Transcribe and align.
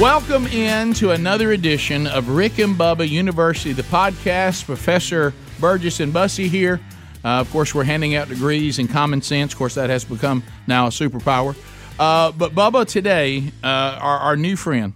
Welcome 0.00 0.46
in 0.46 0.94
to 0.94 1.10
another 1.10 1.52
edition 1.52 2.06
of 2.06 2.30
Rick 2.30 2.58
and 2.58 2.74
Bubba 2.74 3.06
University, 3.06 3.74
the 3.74 3.82
podcast. 3.82 4.64
Professor 4.64 5.34
Burgess 5.60 6.00
and 6.00 6.10
Bussey 6.10 6.48
here. 6.48 6.80
Uh, 7.22 7.40
of 7.40 7.50
course, 7.50 7.74
we're 7.74 7.84
handing 7.84 8.14
out 8.14 8.30
degrees 8.30 8.78
in 8.78 8.88
common 8.88 9.20
sense. 9.20 9.52
Of 9.52 9.58
course, 9.58 9.74
that 9.74 9.90
has 9.90 10.06
become 10.06 10.42
now 10.66 10.86
a 10.86 10.88
superpower. 10.88 11.54
Uh, 11.98 12.32
but 12.32 12.54
Bubba, 12.54 12.86
today, 12.86 13.52
uh, 13.62 13.66
our, 14.00 14.18
our, 14.20 14.36
new 14.36 14.56
friend 14.56 14.94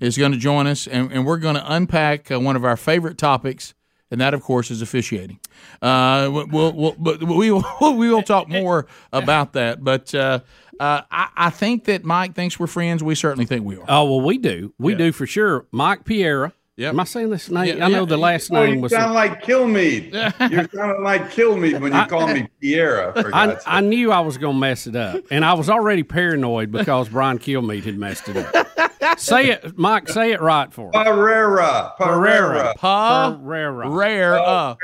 is 0.00 0.18
going 0.18 0.32
to 0.32 0.38
join 0.38 0.66
us, 0.66 0.86
and, 0.86 1.10
and 1.10 1.24
we're 1.24 1.38
going 1.38 1.54
to 1.54 1.72
unpack 1.72 2.30
uh, 2.30 2.38
one 2.38 2.54
of 2.54 2.62
our 2.62 2.76
favorite 2.76 3.16
topics, 3.16 3.72
and 4.10 4.20
that, 4.20 4.34
of 4.34 4.42
course, 4.42 4.70
is 4.70 4.82
officiating. 4.82 5.40
Uh, 5.80 6.28
we'll, 6.30 6.72
we'll, 6.74 6.94
but 6.98 7.22
we 7.22 7.50
will 7.50 7.64
we 7.96 8.10
will 8.10 8.22
talk 8.22 8.50
more 8.50 8.86
about 9.14 9.54
that. 9.54 9.82
But 9.82 10.14
uh, 10.14 10.40
uh, 10.82 11.02
I, 11.12 11.28
I, 11.36 11.50
think 11.50 11.84
that 11.84 12.04
Mike 12.04 12.34
thinks 12.34 12.58
we're 12.58 12.66
friends. 12.66 13.04
We 13.04 13.14
certainly 13.14 13.46
think 13.46 13.64
we 13.64 13.76
are. 13.76 13.84
Oh 13.88 14.04
well, 14.04 14.20
we 14.20 14.36
do. 14.36 14.74
We 14.78 14.92
yeah. 14.92 14.98
do 14.98 15.12
for 15.12 15.28
sure. 15.28 15.64
Mike 15.70 16.04
Piera. 16.04 16.52
Yep. 16.76 16.94
Am 16.94 17.00
I 17.00 17.04
saying 17.04 17.30
this 17.30 17.48
name? 17.50 17.78
Yeah, 17.78 17.86
I 17.86 17.88
know 17.88 18.00
yeah. 18.00 18.06
the 18.06 18.16
last 18.16 18.50
oh, 18.50 18.64
name 18.64 18.80
was. 18.80 18.90
You 18.90 18.98
sound 18.98 19.14
like 19.14 19.44
Kilmeade. 19.44 20.12
you 20.50 20.68
sound 20.76 21.04
like 21.04 21.30
Kilmeade 21.30 21.80
when 21.80 21.92
you 21.92 22.06
call 22.06 22.26
me 22.26 22.48
Piera. 22.60 23.12
I, 23.32 23.58
I, 23.64 23.80
knew 23.80 24.10
I 24.10 24.20
was 24.20 24.38
going 24.38 24.56
to 24.56 24.58
mess 24.58 24.88
it 24.88 24.96
up, 24.96 25.22
and 25.30 25.44
I 25.44 25.52
was 25.52 25.70
already 25.70 26.02
paranoid 26.02 26.72
because 26.72 27.10
Brian 27.10 27.38
Kilmeade 27.38 27.84
had 27.84 27.96
messed 27.96 28.28
it 28.28 28.36
up. 28.38 29.18
say 29.20 29.50
it, 29.50 29.78
Mike. 29.78 30.08
Say 30.08 30.32
it 30.32 30.40
right 30.40 30.72
for 30.72 30.86
me. 30.86 31.04
Pereira. 31.04 31.92
Pereira. 31.96 32.74
Pa. 32.76 33.38
Pereira. 33.40 33.88
Rare. 33.88 34.38
Uh. 34.40 34.74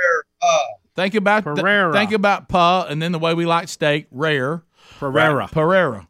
Think 0.94 1.14
about 1.14 1.42
Pereira. 1.42 1.92
Th- 1.92 2.02
think 2.02 2.12
about 2.12 2.48
pa, 2.48 2.86
and 2.88 3.02
then 3.02 3.10
the 3.10 3.18
way 3.18 3.34
we 3.34 3.46
like 3.46 3.68
steak, 3.68 4.06
rare. 4.12 4.62
Pereira. 4.98 5.48
Pereira. 5.48 6.08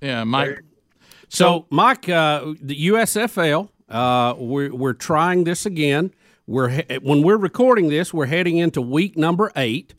Yeah, 0.00 0.24
Mike. 0.24 0.60
So, 1.28 1.66
Mike, 1.70 2.08
uh, 2.08 2.54
the 2.60 2.88
USFL, 2.88 3.70
uh, 3.88 4.34
we're, 4.38 4.74
we're 4.74 4.92
trying 4.92 5.44
this 5.44 5.66
again. 5.66 6.12
We're 6.46 6.82
when 7.00 7.22
we're 7.22 7.38
recording 7.38 7.88
this, 7.88 8.12
we're 8.12 8.26
heading 8.26 8.58
into 8.58 8.82
week 8.82 9.16
number 9.16 9.50
eight. 9.56 9.94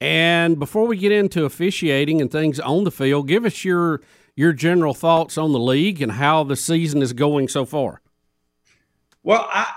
And 0.00 0.58
before 0.58 0.86
we 0.86 0.96
get 0.96 1.12
into 1.12 1.44
officiating 1.44 2.22
and 2.22 2.32
things 2.32 2.58
on 2.58 2.84
the 2.84 2.90
field, 2.90 3.28
give 3.28 3.44
us 3.44 3.64
your 3.64 4.00
your 4.34 4.54
general 4.54 4.94
thoughts 4.94 5.36
on 5.36 5.52
the 5.52 5.58
league 5.58 6.00
and 6.00 6.12
how 6.12 6.42
the 6.42 6.56
season 6.56 7.02
is 7.02 7.12
going 7.12 7.48
so 7.48 7.66
far. 7.66 8.00
Well, 9.22 9.46
I, 9.52 9.70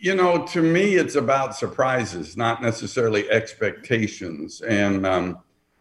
you 0.00 0.16
know, 0.16 0.44
to 0.46 0.62
me, 0.62 0.96
it's 0.96 1.14
about 1.14 1.54
surprises, 1.54 2.36
not 2.36 2.60
necessarily 2.60 3.30
expectations. 3.30 4.60
And 4.62 5.06
um, 5.06 5.38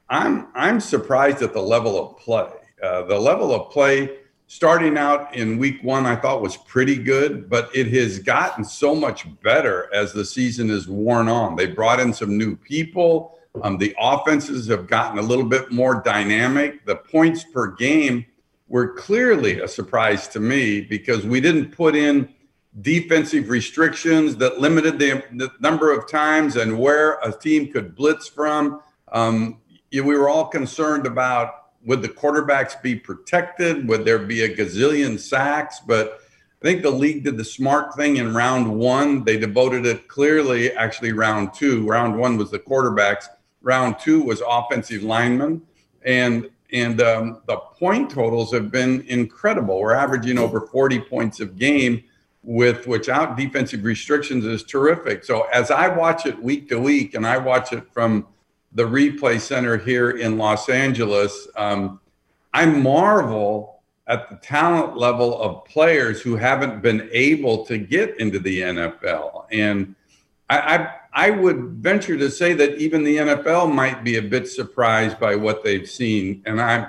I'm 0.10 0.48
I'm 0.56 0.80
surprised 0.80 1.42
at 1.42 1.54
the 1.54 1.62
level 1.62 2.00
of 2.00 2.18
play. 2.18 2.50
Uh, 2.82 3.04
the 3.04 3.20
level 3.20 3.54
of 3.54 3.72
play 3.72 4.18
starting 4.48 4.98
out 4.98 5.36
in 5.36 5.60
week 5.60 5.84
one, 5.84 6.08
I 6.08 6.16
thought 6.16 6.42
was 6.42 6.58
pretty 6.58 6.96
good, 6.96 7.50
but 7.50 7.70
it 7.76 7.88
has 7.94 8.18
gotten 8.18 8.66
so 8.66 8.96
much 8.96 9.28
better 9.44 9.94
as 9.94 10.12
the 10.12 10.26
season 10.26 10.72
is 10.72 10.88
worn 10.88 11.30
on. 11.30 11.56
They 11.56 11.68
brought 11.68 12.00
in 12.00 12.12
some 12.12 12.36
new 12.36 12.56
people. 12.56 13.38
Um, 13.62 13.78
the 13.78 13.96
offenses 14.00 14.68
have 14.68 14.88
gotten 14.88 15.20
a 15.20 15.22
little 15.22 15.46
bit 15.46 15.72
more 15.72 16.02
dynamic. 16.04 16.84
The 16.86 16.96
points 16.96 17.44
per 17.44 17.76
game 17.76 18.26
were 18.70 18.94
clearly 18.94 19.60
a 19.60 19.68
surprise 19.68 20.28
to 20.30 20.40
me 20.40 20.82
because 20.82 21.26
we 21.28 21.40
didn't 21.40 21.72
put 21.72 21.96
in 21.96 22.34
defensive 22.82 23.50
restrictions 23.50 24.36
that 24.38 24.60
limited 24.60 24.98
the, 24.98 25.24
the 25.34 25.52
number 25.60 25.92
of 25.92 26.10
times 26.10 26.56
and 26.56 26.80
where 26.80 27.20
a 27.24 27.32
team 27.32 27.72
could 27.72 27.96
blitz 27.96 28.28
from. 28.28 28.82
Um, 29.12 29.60
we 29.92 30.02
were 30.02 30.30
all 30.30 30.48
concerned 30.48 31.06
about 31.06 31.56
would 31.86 32.02
the 32.02 32.10
quarterbacks 32.10 32.82
be 32.82 32.96
protected? 32.96 33.88
Would 33.88 34.06
there 34.06 34.20
be 34.20 34.44
a 34.44 34.56
gazillion 34.56 35.20
sacks? 35.20 35.80
But 35.80 36.22
I 36.62 36.66
think 36.66 36.82
the 36.82 36.92
league 36.92 37.24
did 37.24 37.38
the 37.38 37.46
smart 37.46 37.96
thing 37.96 38.18
in 38.18 38.34
round 38.34 38.70
one. 38.70 39.24
They 39.24 39.38
devoted 39.38 39.86
it 39.86 40.08
clearly, 40.08 40.74
actually, 40.74 41.14
round 41.14 41.54
two. 41.54 41.88
Round 41.88 42.18
one 42.18 42.38
was 42.38 42.52
the 42.52 42.60
quarterbacks. 42.60 43.26
Round 43.62 43.98
two 43.98 44.22
was 44.22 44.42
offensive 44.46 45.04
linemen. 45.04 45.62
And 46.04 46.50
and 46.72 47.02
um, 47.02 47.42
the 47.48 47.58
point 47.58 48.12
totals 48.12 48.54
have 48.54 48.72
been 48.72 49.02
incredible. 49.08 49.80
We're 49.80 49.96
averaging 49.96 50.38
over 50.38 50.62
40 50.62 51.00
points 51.00 51.40
a 51.40 51.48
game 51.48 52.04
with 52.44 52.86
without 52.86 53.38
defensive 53.38 53.84
restrictions 53.84 54.46
is 54.46 54.64
terrific. 54.64 55.24
So 55.24 55.48
as 55.52 55.72
I 55.72 55.88
watch 55.88 56.28
it 56.28 56.40
week 56.42 56.70
to 56.70 56.80
week, 56.80 57.16
and 57.16 57.26
I 57.26 57.38
watch 57.38 57.74
it 57.74 57.92
from– 57.92 58.28
the 58.74 58.84
replay 58.84 59.40
center 59.40 59.78
here 59.78 60.12
in 60.12 60.38
Los 60.38 60.70
Angeles, 60.70 61.48
um, 61.56 62.00
I 62.54 62.66
marvel 62.66 63.82
at 64.08 64.30
the 64.30 64.36
talent 64.38 64.98
level 64.98 65.40
of 65.40 65.66
players 65.66 66.22
who 66.22 66.36
haven't 66.36 66.82
been 66.82 67.10
able 67.12 67.66
to 67.66 67.78
get 67.78 68.20
into 68.20 68.40
the 68.40 68.62
NFL. 68.62 69.46
And 69.52 69.96
I, 70.50 70.58
I, 70.58 70.94
I 71.14 71.30
would 71.30 71.58
venture 71.76 72.18
to 72.18 72.30
say 72.32 72.54
that 72.54 72.78
even 72.78 73.04
the 73.04 73.18
NFL 73.18 73.74
might 73.74 74.04
be 74.04 74.18
a 74.18 74.22
bit 74.22 74.48
surprised 74.48 75.20
by 75.20 75.36
what 75.36 75.64
they've 75.64 75.88
seen. 75.88 76.42
And 76.46 76.60
I'm, 76.60 76.88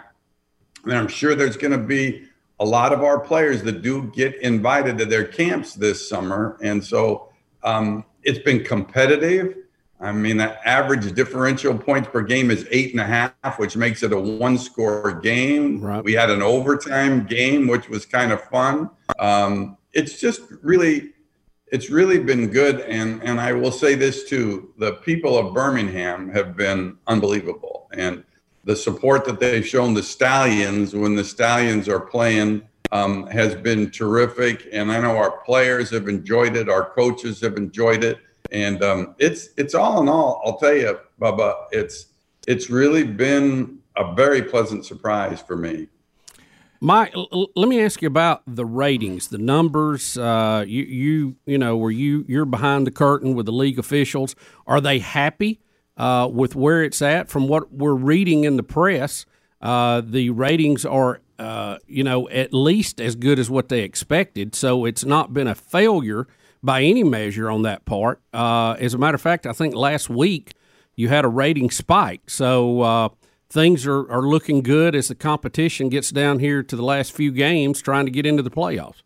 and 0.84 0.94
I'm 0.94 1.08
sure 1.08 1.34
there's 1.34 1.58
going 1.58 1.72
to 1.72 1.86
be 1.86 2.26
a 2.58 2.64
lot 2.64 2.92
of 2.92 3.02
our 3.02 3.20
players 3.20 3.62
that 3.62 3.82
do 3.82 4.10
get 4.14 4.40
invited 4.42 4.96
to 4.98 5.04
their 5.04 5.24
camps 5.24 5.74
this 5.74 6.08
summer. 6.08 6.58
And 6.62 6.82
so 6.82 7.30
um, 7.62 8.04
it's 8.22 8.38
been 8.38 8.64
competitive. 8.64 9.56
I 10.00 10.12
mean, 10.12 10.38
the 10.38 10.66
average 10.66 11.12
differential 11.14 11.76
points 11.76 12.08
per 12.08 12.22
game 12.22 12.50
is 12.50 12.66
eight 12.70 12.92
and 12.92 13.00
a 13.00 13.04
half, 13.04 13.58
which 13.58 13.76
makes 13.76 14.02
it 14.02 14.12
a 14.12 14.18
one 14.18 14.56
score 14.56 15.12
game. 15.12 15.80
Right. 15.80 16.02
We 16.02 16.14
had 16.14 16.30
an 16.30 16.40
overtime 16.40 17.26
game, 17.26 17.66
which 17.66 17.88
was 17.88 18.06
kind 18.06 18.32
of 18.32 18.40
fun. 18.44 18.90
Um, 19.18 19.76
it's 19.92 20.18
just 20.18 20.40
really, 20.62 21.12
it's 21.66 21.90
really 21.90 22.18
been 22.18 22.48
good. 22.48 22.80
And, 22.80 23.22
and 23.22 23.38
I 23.38 23.52
will 23.52 23.72
say 23.72 23.94
this 23.94 24.24
too 24.24 24.72
the 24.78 24.94
people 24.94 25.36
of 25.36 25.52
Birmingham 25.52 26.30
have 26.30 26.56
been 26.56 26.96
unbelievable. 27.06 27.88
And 27.92 28.24
the 28.64 28.76
support 28.76 29.26
that 29.26 29.38
they've 29.38 29.66
shown 29.66 29.92
the 29.92 30.02
Stallions 30.02 30.94
when 30.94 31.14
the 31.14 31.24
Stallions 31.24 31.88
are 31.90 32.00
playing 32.00 32.62
um, 32.90 33.26
has 33.26 33.54
been 33.54 33.90
terrific. 33.90 34.66
And 34.72 34.90
I 34.90 34.98
know 35.00 35.16
our 35.16 35.42
players 35.42 35.90
have 35.90 36.08
enjoyed 36.08 36.56
it, 36.56 36.70
our 36.70 36.88
coaches 36.90 37.42
have 37.42 37.58
enjoyed 37.58 38.02
it 38.02 38.18
and 38.52 38.82
um, 38.82 39.14
it's 39.18 39.50
it's 39.56 39.74
all 39.74 40.00
in 40.00 40.08
all, 40.08 40.42
I'll 40.44 40.58
tell 40.58 40.74
you, 40.74 40.98
Bubba, 41.20 41.66
it's 41.72 42.06
it's 42.46 42.70
really 42.70 43.04
been 43.04 43.78
a 43.96 44.14
very 44.14 44.42
pleasant 44.42 44.84
surprise 44.84 45.40
for 45.40 45.56
me. 45.56 45.88
Mike, 46.82 47.14
let 47.54 47.68
me 47.68 47.82
ask 47.82 48.00
you 48.00 48.08
about 48.08 48.42
the 48.46 48.64
ratings, 48.64 49.28
the 49.28 49.38
numbers. 49.38 50.16
Uh, 50.16 50.64
you 50.66 50.82
you 50.84 51.36
you 51.44 51.58
know, 51.58 51.76
were 51.76 51.90
you 51.90 52.24
you're 52.26 52.46
behind 52.46 52.86
the 52.86 52.90
curtain 52.90 53.34
with 53.34 53.44
the 53.44 53.52
league 53.52 53.78
officials? 53.78 54.34
Are 54.66 54.80
they 54.80 54.98
happy 54.98 55.60
uh, 55.98 56.28
with 56.32 56.56
where 56.56 56.82
it's 56.82 57.02
at? 57.02 57.28
From 57.28 57.48
what 57.48 57.70
we're 57.70 57.94
reading 57.94 58.44
in 58.44 58.56
the 58.56 58.62
press, 58.62 59.26
uh, 59.60 60.00
the 60.00 60.30
ratings 60.30 60.86
are 60.86 61.20
uh, 61.38 61.76
you 61.86 62.02
know 62.02 62.30
at 62.30 62.54
least 62.54 62.98
as 62.98 63.14
good 63.14 63.38
as 63.38 63.50
what 63.50 63.68
they 63.68 63.82
expected. 63.82 64.54
So 64.54 64.86
it's 64.86 65.04
not 65.04 65.34
been 65.34 65.48
a 65.48 65.54
failure 65.54 66.26
by 66.62 66.82
any 66.82 67.04
measure 67.04 67.50
on 67.50 67.62
that 67.62 67.84
part. 67.84 68.20
Uh, 68.32 68.76
as 68.78 68.94
a 68.94 68.98
matter 68.98 69.14
of 69.14 69.20
fact, 69.20 69.46
I 69.46 69.52
think 69.52 69.74
last 69.74 70.10
week 70.10 70.52
you 70.94 71.08
had 71.08 71.24
a 71.24 71.28
rating 71.28 71.70
spike. 71.70 72.28
So 72.28 72.82
uh, 72.82 73.08
things 73.48 73.86
are, 73.86 74.10
are 74.10 74.22
looking 74.22 74.62
good 74.62 74.94
as 74.94 75.08
the 75.08 75.14
competition 75.14 75.88
gets 75.88 76.10
down 76.10 76.38
here 76.38 76.62
to 76.62 76.76
the 76.76 76.84
last 76.84 77.12
few 77.12 77.32
games 77.32 77.80
trying 77.80 78.06
to 78.06 78.10
get 78.10 78.26
into 78.26 78.42
the 78.42 78.50
playoffs. 78.50 79.02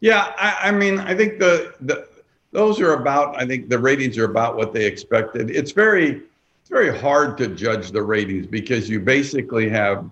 Yeah, 0.00 0.32
I, 0.38 0.68
I 0.68 0.70
mean, 0.72 1.00
I 1.00 1.14
think 1.14 1.38
the, 1.38 1.74
the 1.80 2.08
those 2.52 2.80
are 2.80 2.94
about. 2.94 3.40
I 3.40 3.46
think 3.46 3.68
the 3.68 3.78
ratings 3.78 4.16
are 4.16 4.24
about 4.24 4.56
what 4.56 4.72
they 4.72 4.84
expected. 4.86 5.50
It's 5.50 5.72
very 5.72 6.22
it's 6.60 6.70
very 6.70 6.96
hard 6.96 7.36
to 7.38 7.48
judge 7.48 7.90
the 7.90 8.02
ratings 8.02 8.46
because 8.46 8.88
you 8.88 9.00
basically 9.00 9.68
have 9.68 10.08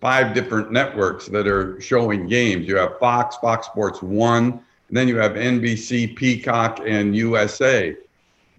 five 0.00 0.34
different 0.34 0.70
networks 0.70 1.26
that 1.26 1.46
are 1.46 1.80
showing 1.80 2.26
games. 2.28 2.66
You 2.68 2.76
have 2.76 2.98
Fox, 2.98 3.36
Fox 3.36 3.66
Sports 3.66 4.02
One, 4.02 4.60
and 4.88 4.96
then 4.96 5.08
you 5.08 5.16
have 5.16 5.32
NBC, 5.32 6.16
Peacock, 6.16 6.80
and 6.86 7.14
USA. 7.14 7.96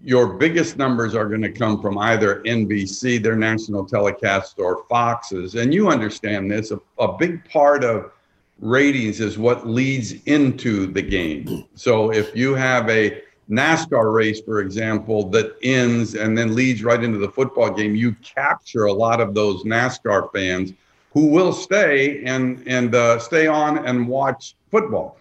your 0.02 0.34
biggest 0.34 0.78
numbers 0.78 1.14
are 1.14 1.28
going 1.28 1.42
to 1.42 1.52
come 1.52 1.82
from 1.82 1.98
either 1.98 2.42
NBC, 2.46 3.22
their 3.22 3.36
national 3.36 3.84
telecast, 3.84 4.58
or 4.58 4.84
Fox's. 4.88 5.56
And 5.56 5.74
you 5.74 5.90
understand 5.90 6.50
this. 6.50 6.70
A, 6.70 6.80
a, 6.98 7.18
big 7.18 7.44
part 7.50 7.84
of 7.84 8.10
ratings 8.60 9.20
is 9.20 9.36
what 9.36 9.66
leads 9.66 10.12
into 10.24 10.86
the 10.86 11.02
game. 11.02 11.66
So 11.74 12.10
if 12.12 12.34
you 12.34 12.54
have 12.54 12.88
a 12.88 13.22
NASCAR 13.50 14.14
race, 14.14 14.40
for 14.40 14.60
example, 14.60 15.28
that 15.30 15.56
ends 15.62 16.14
and 16.14 16.38
then 16.38 16.54
leads 16.54 16.82
right 16.82 17.02
into 17.02 17.18
the 17.18 17.30
football 17.30 17.70
game, 17.70 17.94
you 17.94 18.14
capture 18.22 18.84
a 18.84 18.92
lot 18.92 19.20
of 19.20 19.34
those 19.34 19.64
NASCAR 19.64 20.32
fans 20.32 20.72
who 21.12 21.26
will 21.26 21.52
stay 21.52 22.24
and 22.24 22.62
and 22.66 22.94
uh, 22.94 23.18
stay 23.18 23.48
on 23.48 23.84
and 23.86 24.06
watch 24.08 24.54
football. 24.70 25.18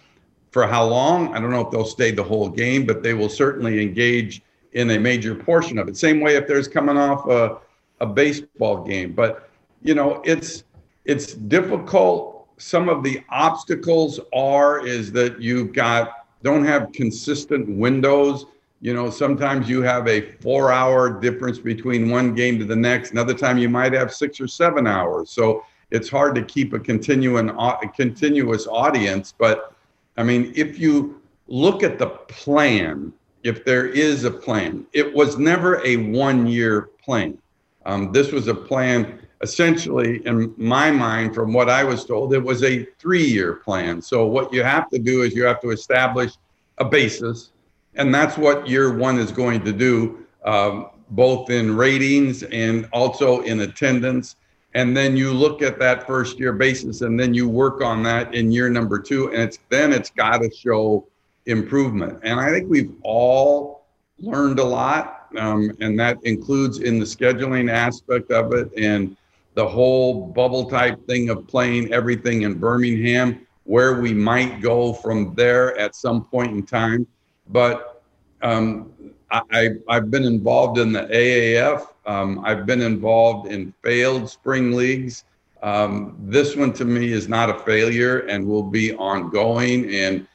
For 0.51 0.65
how 0.65 0.85
long? 0.85 1.35
I 1.35 1.39
don't 1.39 1.51
know 1.51 1.61
if 1.61 1.71
they'll 1.71 1.85
stay 1.85 2.11
the 2.11 2.23
whole 2.23 2.49
game, 2.49 2.85
but 2.85 3.03
they 3.03 3.13
will 3.13 3.29
certainly 3.29 3.81
engage 3.81 4.41
in 4.73 4.89
a 4.91 4.99
major 4.99 5.35
portion 5.35 5.77
of 5.77 5.87
it. 5.87 5.97
Same 5.97 6.19
way 6.21 6.35
if 6.35 6.47
there's 6.47 6.67
coming 6.67 6.97
off 6.97 7.27
a, 7.27 7.57
a 7.99 8.05
baseball 8.05 8.83
game. 8.83 9.13
But 9.13 9.49
you 9.81 9.95
know, 9.95 10.21
it's 10.25 10.63
it's 11.05 11.33
difficult. 11.33 12.47
Some 12.57 12.89
of 12.89 13.03
the 13.03 13.23
obstacles 13.29 14.19
are 14.33 14.85
is 14.85 15.11
that 15.13 15.41
you've 15.41 15.73
got 15.73 16.27
don't 16.43 16.65
have 16.65 16.91
consistent 16.91 17.69
windows. 17.69 18.45
You 18.81 18.93
know, 18.93 19.09
sometimes 19.09 19.67
you 19.67 19.81
have 19.81 20.07
a 20.07 20.21
four 20.21 20.71
hour 20.71 21.19
difference 21.19 21.59
between 21.59 22.09
one 22.09 22.33
game 22.33 22.57
to 22.59 22.65
the 22.65 22.75
next. 22.75 23.11
Another 23.11 23.33
time 23.33 23.57
you 23.57 23.69
might 23.69 23.93
have 23.93 24.13
six 24.13 24.39
or 24.39 24.47
seven 24.47 24.87
hours. 24.87 25.29
So 25.29 25.65
it's 25.91 26.09
hard 26.09 26.35
to 26.35 26.43
keep 26.43 26.73
a 26.73 26.79
continuing 26.79 27.49
a 27.49 27.77
continuous 27.95 28.67
audience. 28.67 29.33
But 29.37 29.73
I 30.19 30.23
mean, 30.23 30.51
if 30.55 30.77
you 30.77 31.19
look 31.47 31.81
at 31.81 31.97
the 31.97 32.07
plan 32.07 33.13
if 33.43 33.63
there 33.63 33.87
is 33.87 34.23
a 34.23 34.31
plan. 34.31 34.85
It 34.93 35.13
was 35.13 35.37
never 35.37 35.85
a 35.85 35.97
one 35.97 36.47
year 36.47 36.89
plan. 37.03 37.37
Um, 37.85 38.11
this 38.11 38.31
was 38.31 38.47
a 38.47 38.53
plan, 38.53 39.19
essentially, 39.41 40.25
in 40.25 40.53
my 40.57 40.91
mind, 40.91 41.33
from 41.33 41.53
what 41.53 41.69
I 41.69 41.83
was 41.83 42.05
told, 42.05 42.33
it 42.33 42.43
was 42.43 42.63
a 42.63 42.85
three 42.99 43.25
year 43.25 43.55
plan. 43.55 44.01
So, 44.01 44.25
what 44.25 44.53
you 44.53 44.63
have 44.63 44.89
to 44.89 44.99
do 44.99 45.21
is 45.23 45.33
you 45.33 45.43
have 45.45 45.61
to 45.61 45.69
establish 45.69 46.33
a 46.77 46.85
basis, 46.85 47.51
and 47.95 48.13
that's 48.13 48.37
what 48.37 48.67
year 48.67 48.95
one 48.95 49.17
is 49.17 49.31
going 49.31 49.63
to 49.63 49.71
do, 49.71 50.25
um, 50.43 50.89
both 51.11 51.49
in 51.49 51.75
ratings 51.75 52.43
and 52.43 52.87
also 52.91 53.41
in 53.41 53.61
attendance. 53.61 54.35
And 54.75 54.95
then 54.95 55.17
you 55.17 55.33
look 55.33 55.61
at 55.61 55.79
that 55.79 56.05
first 56.05 56.39
year 56.39 56.53
basis, 56.53 57.01
and 57.01 57.19
then 57.19 57.33
you 57.33 57.49
work 57.49 57.81
on 57.81 58.03
that 58.03 58.35
in 58.35 58.51
year 58.51 58.69
number 58.69 58.99
two, 58.99 59.31
and 59.31 59.41
it's 59.41 59.59
then 59.69 59.91
it's 59.91 60.11
got 60.11 60.41
to 60.41 60.51
show 60.51 61.07
improvement. 61.47 62.19
And 62.23 62.39
I 62.39 62.51
think 62.51 62.69
we've 62.69 62.93
all 63.01 63.85
learned 64.19 64.59
a 64.59 64.63
lot, 64.63 65.27
um, 65.37 65.75
and 65.79 65.99
that 65.99 66.17
includes 66.23 66.79
in 66.79 66.99
the 66.99 67.05
scheduling 67.05 67.71
aspect 67.71 68.31
of 68.31 68.53
it 68.53 68.69
and 68.77 69.17
the 69.55 69.67
whole 69.67 70.27
bubble 70.27 70.69
type 70.69 71.05
thing 71.07 71.29
of 71.29 71.47
playing 71.47 71.91
everything 71.91 72.43
in 72.43 72.53
Birmingham, 72.53 73.45
where 73.63 73.99
we 73.99 74.13
might 74.13 74.61
go 74.61 74.93
from 74.93 75.33
there 75.35 75.77
at 75.77 75.95
some 75.95 76.23
point 76.25 76.51
in 76.51 76.63
time. 76.63 77.07
But 77.47 78.03
um, 78.41 78.91
I, 79.31 79.71
have 79.89 80.11
been 80.11 80.23
involved 80.23 80.77
in 80.77 80.91
the 80.91 81.01
AAF. 81.01 81.87
Um, 82.09 82.41
I've 82.43 82.65
been 82.65 82.81
involved 82.81 83.51
in 83.51 83.71
failed 83.83 84.27
spring 84.31 84.71
leagues. 84.71 85.25
Um, 85.61 86.17
this 86.19 86.55
one 86.55 86.73
to 86.73 86.85
me 86.85 87.11
is 87.11 87.29
not 87.29 87.51
a 87.51 87.59
failure 87.59 88.21
and 88.21 88.47
will 88.47 88.63
be 88.63 88.95
ongoing. 88.95 89.93
And 89.93 90.27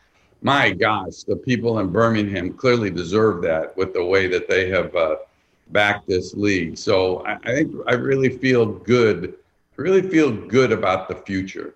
my 0.42 0.70
gosh, 0.70 1.24
the 1.24 1.34
people 1.34 1.80
in 1.80 1.88
Birmingham 1.88 2.52
clearly 2.52 2.90
deserve 2.90 3.42
that 3.42 3.76
with 3.76 3.92
the 3.92 4.04
way 4.04 4.28
that 4.28 4.48
they 4.48 4.70
have 4.70 4.94
uh, 4.94 5.16
backed 5.72 6.06
this 6.06 6.34
league. 6.34 6.78
So 6.78 7.26
I, 7.26 7.38
I 7.42 7.54
think 7.56 7.74
I 7.88 7.94
really 7.94 8.28
feel 8.28 8.66
good, 8.66 9.34
really 9.74 10.02
feel 10.02 10.30
good 10.30 10.70
about 10.70 11.08
the 11.08 11.16
future. 11.16 11.74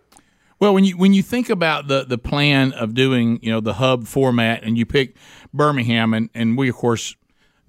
Well, 0.61 0.75
when 0.75 0.85
you 0.85 0.97
when 0.97 1.13
you 1.13 1.25
think 1.25 1.51
about 1.51 1.89
the 1.89 2.05
the 2.05 2.19
plan 2.19 2.73
of 2.73 2.95
doing 2.95 3.41
you 3.43 3.51
know 3.51 3.61
the 3.61 3.75
hub 3.75 4.07
format, 4.07 4.63
and 4.63 4.79
you 4.79 4.87
pick 4.87 5.17
Birmingham, 5.53 6.15
and, 6.15 6.31
and 6.35 6.57
we 6.57 6.69
of 6.69 6.77
course 6.77 7.17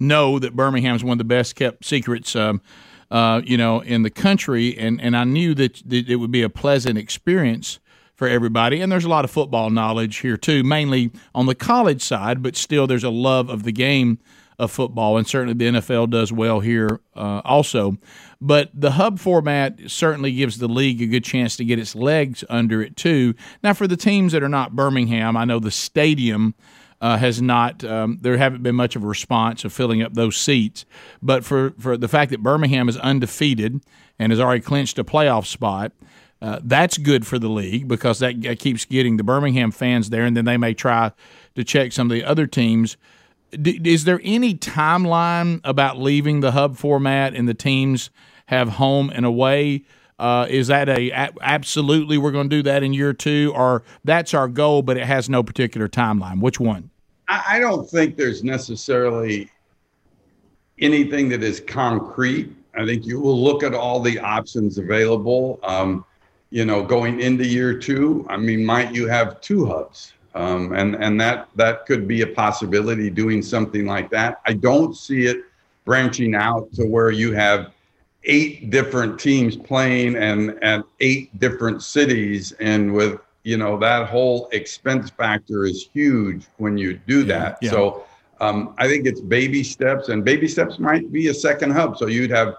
know 0.00 0.38
that 0.38 0.56
Birmingham 0.56 0.96
is 0.96 1.04
one 1.04 1.12
of 1.12 1.18
the 1.18 1.24
best 1.24 1.54
kept 1.54 1.84
secrets, 1.84 2.34
um, 2.34 2.60
uh, 3.10 3.42
you 3.44 3.56
know, 3.56 3.80
in 3.80 4.02
the 4.02 4.10
country, 4.10 4.76
and 4.76 5.00
and 5.00 5.16
I 5.16 5.24
knew 5.24 5.54
that, 5.54 5.82
that 5.86 6.08
it 6.08 6.16
would 6.16 6.30
be 6.30 6.42
a 6.42 6.50
pleasant 6.50 6.98
experience 6.98 7.78
for 8.20 8.28
everybody. 8.28 8.82
And 8.82 8.92
there's 8.92 9.06
a 9.06 9.08
lot 9.08 9.24
of 9.24 9.30
football 9.30 9.70
knowledge 9.70 10.18
here 10.18 10.36
too, 10.36 10.62
mainly 10.62 11.10
on 11.34 11.46
the 11.46 11.54
college 11.54 12.02
side, 12.02 12.42
but 12.42 12.54
still 12.54 12.86
there's 12.86 13.02
a 13.02 13.08
love 13.10 13.48
of 13.48 13.62
the 13.62 13.72
game 13.72 14.18
of 14.58 14.70
football, 14.70 15.16
and 15.16 15.26
certainly 15.26 15.54
the 15.54 15.80
NFL 15.80 16.10
does 16.10 16.30
well 16.30 16.60
here 16.60 17.00
uh, 17.16 17.40
also. 17.46 17.96
But 18.38 18.70
the 18.74 18.90
hub 18.90 19.18
format 19.18 19.78
certainly 19.86 20.32
gives 20.32 20.58
the 20.58 20.68
league 20.68 21.00
a 21.00 21.06
good 21.06 21.24
chance 21.24 21.56
to 21.56 21.64
get 21.64 21.78
its 21.78 21.94
legs 21.94 22.44
under 22.50 22.82
it 22.82 22.94
too. 22.94 23.34
Now, 23.62 23.72
for 23.72 23.88
the 23.88 23.96
teams 23.96 24.32
that 24.32 24.42
are 24.42 24.50
not 24.50 24.76
Birmingham, 24.76 25.34
I 25.34 25.46
know 25.46 25.58
the 25.58 25.70
stadium. 25.70 26.54
Uh, 27.02 27.16
has 27.16 27.40
not 27.40 27.82
um, 27.82 28.18
there 28.20 28.36
haven't 28.36 28.62
been 28.62 28.74
much 28.74 28.94
of 28.94 29.02
a 29.02 29.06
response 29.06 29.64
of 29.64 29.72
filling 29.72 30.02
up 30.02 30.12
those 30.12 30.36
seats. 30.36 30.84
But 31.22 31.46
for 31.46 31.72
for 31.78 31.96
the 31.96 32.08
fact 32.08 32.30
that 32.30 32.42
Birmingham 32.42 32.90
is 32.90 32.98
undefeated 32.98 33.80
and 34.18 34.32
has 34.32 34.38
already 34.38 34.60
clinched 34.60 34.98
a 34.98 35.04
playoff 35.04 35.46
spot, 35.46 35.92
uh, 36.42 36.60
that's 36.62 36.96
good 36.98 37.26
for 37.26 37.38
the 37.38 37.48
league 37.48 37.86
because 37.86 38.18
that, 38.20 38.58
keeps 38.58 38.84
getting 38.84 39.16
the 39.16 39.24
Birmingham 39.24 39.70
fans 39.70 40.10
there, 40.10 40.24
and 40.24 40.36
then 40.36 40.44
they 40.46 40.56
may 40.56 40.74
try 40.74 41.12
to 41.54 41.64
check 41.64 41.92
some 41.92 42.10
of 42.10 42.14
the 42.14 42.24
other 42.24 42.46
teams. 42.46 42.96
D- 43.50 43.80
is 43.84 44.04
there 44.04 44.20
any 44.22 44.54
timeline 44.54 45.60
about 45.64 45.98
leaving 45.98 46.40
the 46.40 46.52
hub 46.52 46.76
format 46.76 47.34
and 47.34 47.48
the 47.48 47.54
teams 47.54 48.10
have 48.46 48.68
home 48.70 49.10
and 49.14 49.26
away? 49.26 49.84
Uh, 50.20 50.46
is 50.50 50.66
that 50.66 50.86
a, 50.90 51.10
a, 51.10 51.30
absolutely 51.40 52.18
we're 52.18 52.30
going 52.30 52.50
to 52.50 52.56
do 52.56 52.62
that 52.62 52.82
in 52.82 52.92
year 52.92 53.14
two, 53.14 53.54
or 53.56 53.82
that's 54.04 54.34
our 54.34 54.48
goal, 54.48 54.82
but 54.82 54.98
it 54.98 55.06
has 55.06 55.30
no 55.30 55.42
particular 55.42 55.88
timeline? 55.88 56.42
Which 56.42 56.60
one? 56.60 56.90
I, 57.26 57.42
I 57.48 57.58
don't 57.58 57.88
think 57.88 58.18
there's 58.18 58.44
necessarily 58.44 59.50
anything 60.78 61.30
that 61.30 61.42
is 61.42 61.60
concrete. 61.60 62.54
I 62.76 62.84
think 62.84 63.06
you 63.06 63.18
will 63.18 63.42
look 63.42 63.62
at 63.62 63.72
all 63.72 63.98
the 63.98 64.18
options 64.18 64.76
available. 64.76 65.58
Um, 65.62 66.04
you 66.50 66.66
know, 66.66 66.82
going 66.82 67.20
into 67.20 67.46
year 67.46 67.78
two, 67.78 68.26
I 68.28 68.36
mean, 68.36 68.62
might 68.62 68.94
you 68.94 69.08
have 69.08 69.40
two 69.40 69.64
hubs? 69.64 70.12
Um, 70.34 70.74
and 70.74 70.96
and 70.96 71.18
that 71.18 71.48
that 71.56 71.86
could 71.86 72.06
be 72.06 72.20
a 72.20 72.26
possibility 72.26 73.08
doing 73.08 73.40
something 73.40 73.86
like 73.86 74.10
that. 74.10 74.42
I 74.46 74.52
don't 74.52 74.94
see 74.94 75.24
it 75.24 75.38
branching 75.86 76.34
out 76.34 76.70
to 76.74 76.84
where 76.84 77.10
you 77.10 77.32
have 77.32 77.72
eight 78.24 78.70
different 78.70 79.18
teams 79.18 79.56
playing 79.56 80.16
and 80.16 80.62
at 80.62 80.84
eight 81.00 81.36
different 81.38 81.82
cities 81.82 82.52
and 82.60 82.92
with 82.92 83.18
you 83.44 83.56
know 83.56 83.78
that 83.78 84.06
whole 84.06 84.48
expense 84.52 85.08
factor 85.08 85.64
is 85.64 85.88
huge 85.94 86.44
when 86.58 86.76
you 86.76 87.00
do 87.06 87.24
that 87.24 87.56
yeah. 87.62 87.70
so 87.70 88.04
um, 88.40 88.74
i 88.76 88.86
think 88.86 89.06
it's 89.06 89.22
baby 89.22 89.64
steps 89.64 90.10
and 90.10 90.22
baby 90.22 90.46
steps 90.46 90.78
might 90.78 91.10
be 91.10 91.28
a 91.28 91.34
second 91.34 91.70
hub 91.70 91.96
so 91.96 92.08
you'd 92.08 92.30
have 92.30 92.56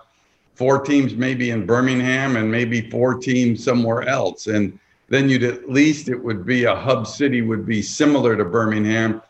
four 0.62 0.80
teams 0.80 1.16
maybe 1.16 1.50
in 1.50 1.66
Birmingham 1.66 2.36
and 2.36 2.52
maybe 2.52 2.90
four 2.90 3.16
teams 3.16 3.64
somewhere 3.64 4.04
else. 4.04 4.46
And 4.46 4.78
then 5.10 5.28
you'd 5.28 5.44
at 5.44 5.70
least 5.70 6.08
it 6.08 6.16
would 6.16 6.46
be 6.46 6.66
a 6.66 6.76
hub 6.76 7.08
city 7.08 7.42
would 7.42 7.66
be 7.66 7.82
similar 7.82 8.36
to 8.36 8.46
Birmingham. 8.46 9.24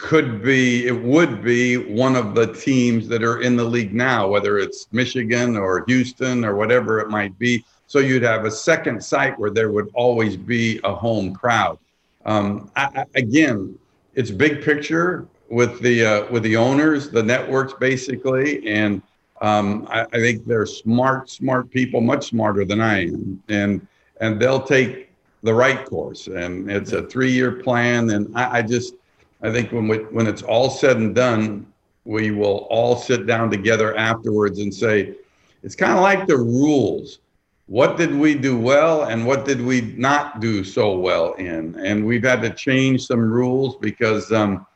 Could 0.00 0.42
be, 0.42 0.86
it 0.86 0.98
would 1.02 1.44
be 1.44 1.76
one 1.76 2.16
of 2.16 2.34
the 2.34 2.52
teams 2.54 3.06
that 3.08 3.22
are 3.22 3.42
in 3.42 3.54
the 3.54 3.64
league 3.64 3.92
now, 3.92 4.26
whether 4.26 4.58
it's 4.58 4.86
Michigan 4.92 5.56
or 5.56 5.84
Houston 5.86 6.44
or 6.44 6.56
whatever 6.56 7.00
it 7.00 7.10
might 7.10 7.38
be. 7.38 7.64
So 7.86 7.98
you'd 7.98 8.22
have 8.22 8.44
a 8.44 8.50
second 8.50 9.04
site 9.04 9.38
where 9.38 9.50
there 9.50 9.70
would 9.70 9.90
always 9.94 10.36
be 10.36 10.80
a 10.84 10.94
home 10.94 11.34
crowd. 11.34 11.78
Um, 12.24 12.70
I, 12.76 13.04
again, 13.14 13.78
it's 14.14 14.30
big 14.30 14.62
picture 14.64 15.28
with 15.50 15.80
the 15.80 16.04
uh, 16.04 16.30
with 16.30 16.44
the 16.44 16.56
owners, 16.56 17.10
the 17.10 17.22
networks 17.22 17.74
basically, 17.74 18.66
and 18.66 19.02
um, 19.42 19.86
I, 19.90 20.02
I, 20.02 20.18
think 20.18 20.46
they're 20.46 20.66
smart, 20.66 21.28
smart 21.30 21.70
people, 21.70 22.00
much 22.00 22.28
smarter 22.28 22.64
than 22.64 22.80
I 22.80 23.06
am, 23.06 23.42
and 23.48 23.86
and 24.20 24.40
they'll 24.40 24.62
take 24.62 25.10
the 25.42 25.52
right 25.52 25.84
course. 25.84 26.26
And 26.26 26.70
it's 26.70 26.92
a 26.92 27.02
three-year 27.02 27.52
plan, 27.52 28.10
and 28.10 28.36
I, 28.36 28.58
I 28.58 28.62
just 28.62 28.94
I 29.42 29.50
think 29.50 29.72
when 29.72 29.88
we, 29.88 29.98
when 29.98 30.26
it's 30.26 30.42
all 30.42 30.70
said 30.70 30.96
and 30.96 31.14
done, 31.14 31.66
we 32.04 32.30
will 32.30 32.66
all 32.70 32.96
sit 32.96 33.26
down 33.26 33.50
together 33.50 33.96
afterwards 33.96 34.58
and 34.58 34.74
say, 34.74 35.14
it's 35.62 35.74
kind 35.74 35.92
of 35.92 36.00
like 36.00 36.26
the 36.26 36.36
rules. 36.36 37.20
What 37.66 37.96
did 37.96 38.12
we 38.14 38.34
do 38.34 38.58
well, 38.58 39.04
and 39.04 39.24
what 39.24 39.44
did 39.44 39.60
we 39.60 39.80
not 39.96 40.40
do 40.40 40.64
so 40.64 40.98
well 40.98 41.34
in? 41.34 41.76
And 41.76 42.04
we've 42.04 42.24
had 42.24 42.42
to 42.42 42.50
change 42.50 43.06
some 43.06 43.20
rules 43.20 43.76
because. 43.76 44.32
Um, 44.32 44.66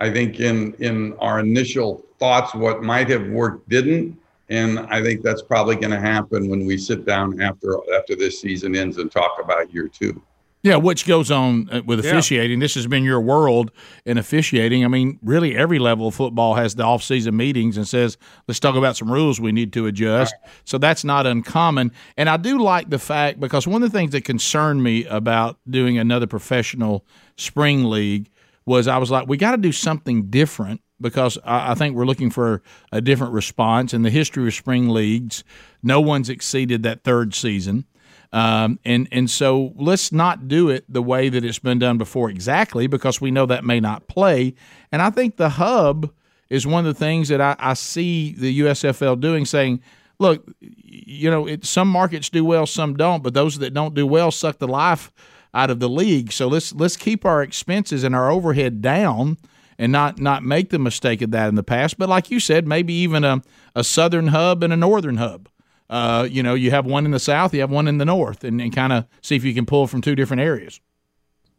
I 0.00 0.12
think 0.12 0.40
in 0.40 0.74
in 0.80 1.14
our 1.18 1.40
initial 1.40 2.04
thoughts, 2.18 2.54
what 2.54 2.82
might 2.82 3.08
have 3.08 3.26
worked 3.28 3.68
didn't, 3.68 4.18
and 4.48 4.80
I 4.80 5.02
think 5.02 5.22
that's 5.22 5.42
probably 5.42 5.76
going 5.76 5.92
to 5.92 6.00
happen 6.00 6.48
when 6.48 6.66
we 6.66 6.76
sit 6.76 7.06
down 7.06 7.40
after 7.40 7.78
after 7.96 8.16
this 8.16 8.40
season 8.40 8.74
ends 8.76 8.98
and 8.98 9.10
talk 9.10 9.38
about 9.42 9.72
year 9.72 9.88
two. 9.88 10.20
Yeah, 10.64 10.76
which 10.76 11.06
goes 11.06 11.30
on 11.30 11.68
uh, 11.70 11.82
with 11.84 12.00
officiating. 12.00 12.58
Yeah. 12.58 12.64
This 12.64 12.74
has 12.74 12.86
been 12.86 13.04
your 13.04 13.20
world 13.20 13.70
in 14.06 14.16
officiating. 14.16 14.82
I 14.82 14.88
mean, 14.88 15.18
really, 15.22 15.54
every 15.54 15.78
level 15.78 16.08
of 16.08 16.14
football 16.14 16.54
has 16.54 16.74
the 16.74 16.84
off-season 16.84 17.36
meetings 17.36 17.76
and 17.76 17.86
says, 17.86 18.16
"Let's 18.48 18.60
talk 18.60 18.74
about 18.74 18.96
some 18.96 19.12
rules 19.12 19.38
we 19.38 19.52
need 19.52 19.74
to 19.74 19.86
adjust." 19.86 20.34
Right. 20.42 20.52
So 20.64 20.78
that's 20.78 21.04
not 21.04 21.26
uncommon. 21.26 21.92
And 22.16 22.30
I 22.30 22.38
do 22.38 22.58
like 22.58 22.88
the 22.88 22.98
fact 22.98 23.40
because 23.40 23.66
one 23.66 23.82
of 23.82 23.92
the 23.92 23.98
things 23.98 24.12
that 24.12 24.24
concerned 24.24 24.82
me 24.82 25.04
about 25.04 25.58
doing 25.68 25.98
another 25.98 26.26
professional 26.26 27.04
spring 27.36 27.84
league 27.84 28.30
was 28.64 28.88
I 28.88 28.96
was 28.96 29.10
like, 29.10 29.28
we 29.28 29.36
got 29.36 29.50
to 29.50 29.58
do 29.58 29.70
something 29.72 30.30
different 30.30 30.80
because 30.98 31.36
I, 31.44 31.72
I 31.72 31.74
think 31.74 31.94
we're 31.94 32.06
looking 32.06 32.30
for 32.30 32.62
a 32.90 33.02
different 33.02 33.34
response. 33.34 33.92
In 33.92 34.00
the 34.00 34.08
history 34.08 34.46
of 34.46 34.54
spring 34.54 34.88
leagues, 34.88 35.44
no 35.82 36.00
one's 36.00 36.30
exceeded 36.30 36.82
that 36.84 37.04
third 37.04 37.34
season. 37.34 37.84
Um, 38.34 38.80
and 38.84 39.06
and 39.12 39.30
so 39.30 39.72
let's 39.76 40.10
not 40.10 40.48
do 40.48 40.68
it 40.68 40.84
the 40.92 41.00
way 41.00 41.28
that 41.28 41.44
it's 41.44 41.60
been 41.60 41.78
done 41.78 41.98
before 41.98 42.28
exactly 42.28 42.88
because 42.88 43.20
we 43.20 43.30
know 43.30 43.46
that 43.46 43.64
may 43.64 43.78
not 43.78 44.08
play. 44.08 44.54
And 44.90 45.00
I 45.00 45.10
think 45.10 45.36
the 45.36 45.50
hub 45.50 46.12
is 46.50 46.66
one 46.66 46.84
of 46.84 46.92
the 46.92 46.98
things 46.98 47.28
that 47.28 47.40
I, 47.40 47.54
I 47.60 47.74
see 47.74 48.34
the 48.36 48.60
USFL 48.60 49.20
doing, 49.20 49.44
saying, 49.44 49.82
look, 50.18 50.50
you 50.60 51.30
know, 51.30 51.46
it, 51.46 51.64
some 51.64 51.86
markets 51.86 52.28
do 52.28 52.44
well, 52.44 52.66
some 52.66 52.96
don't, 52.96 53.22
but 53.22 53.34
those 53.34 53.58
that 53.60 53.72
don't 53.72 53.94
do 53.94 54.04
well 54.04 54.32
suck 54.32 54.58
the 54.58 54.66
life 54.66 55.12
out 55.54 55.70
of 55.70 55.78
the 55.78 55.88
league. 55.88 56.32
So 56.32 56.48
let's 56.48 56.74
let's 56.74 56.96
keep 56.96 57.24
our 57.24 57.40
expenses 57.40 58.02
and 58.02 58.16
our 58.16 58.32
overhead 58.32 58.82
down 58.82 59.38
and 59.78 59.92
not 59.92 60.18
not 60.18 60.42
make 60.42 60.70
the 60.70 60.80
mistake 60.80 61.22
of 61.22 61.30
that 61.30 61.48
in 61.48 61.54
the 61.54 61.62
past. 61.62 61.98
But 61.98 62.08
like 62.08 62.32
you 62.32 62.40
said, 62.40 62.66
maybe 62.66 62.94
even 62.94 63.22
a, 63.22 63.42
a 63.76 63.84
southern 63.84 64.28
hub 64.28 64.64
and 64.64 64.72
a 64.72 64.76
northern 64.76 65.18
hub 65.18 65.48
uh, 65.90 66.26
you 66.30 66.42
know, 66.42 66.54
you 66.54 66.70
have 66.70 66.86
one 66.86 67.04
in 67.04 67.10
the 67.10 67.18
south, 67.18 67.52
you 67.54 67.60
have 67.60 67.70
one 67.70 67.86
in 67.88 67.98
the 67.98 68.04
north, 68.04 68.44
and, 68.44 68.60
and 68.60 68.74
kind 68.74 68.92
of 68.92 69.06
see 69.20 69.36
if 69.36 69.44
you 69.44 69.54
can 69.54 69.66
pull 69.66 69.86
from 69.86 70.00
two 70.00 70.14
different 70.14 70.40
areas. 70.40 70.80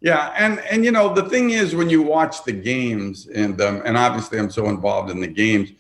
Yeah, 0.02 0.34
and 0.38 0.60
and 0.60 0.84
you 0.84 0.92
know 0.92 1.14
the 1.14 1.28
thing 1.30 1.52
is 1.52 1.76
when 1.76 1.90
you 1.90 2.02
watch 2.02 2.44
the 2.44 2.52
games, 2.52 3.28
and 3.28 3.60
um, 3.62 3.82
and 3.86 3.98
obviously 3.98 4.38
I'm 4.38 4.52
so 4.52 4.68
involved 4.68 5.10
in 5.10 5.20
the 5.20 5.28
games. 5.28 5.72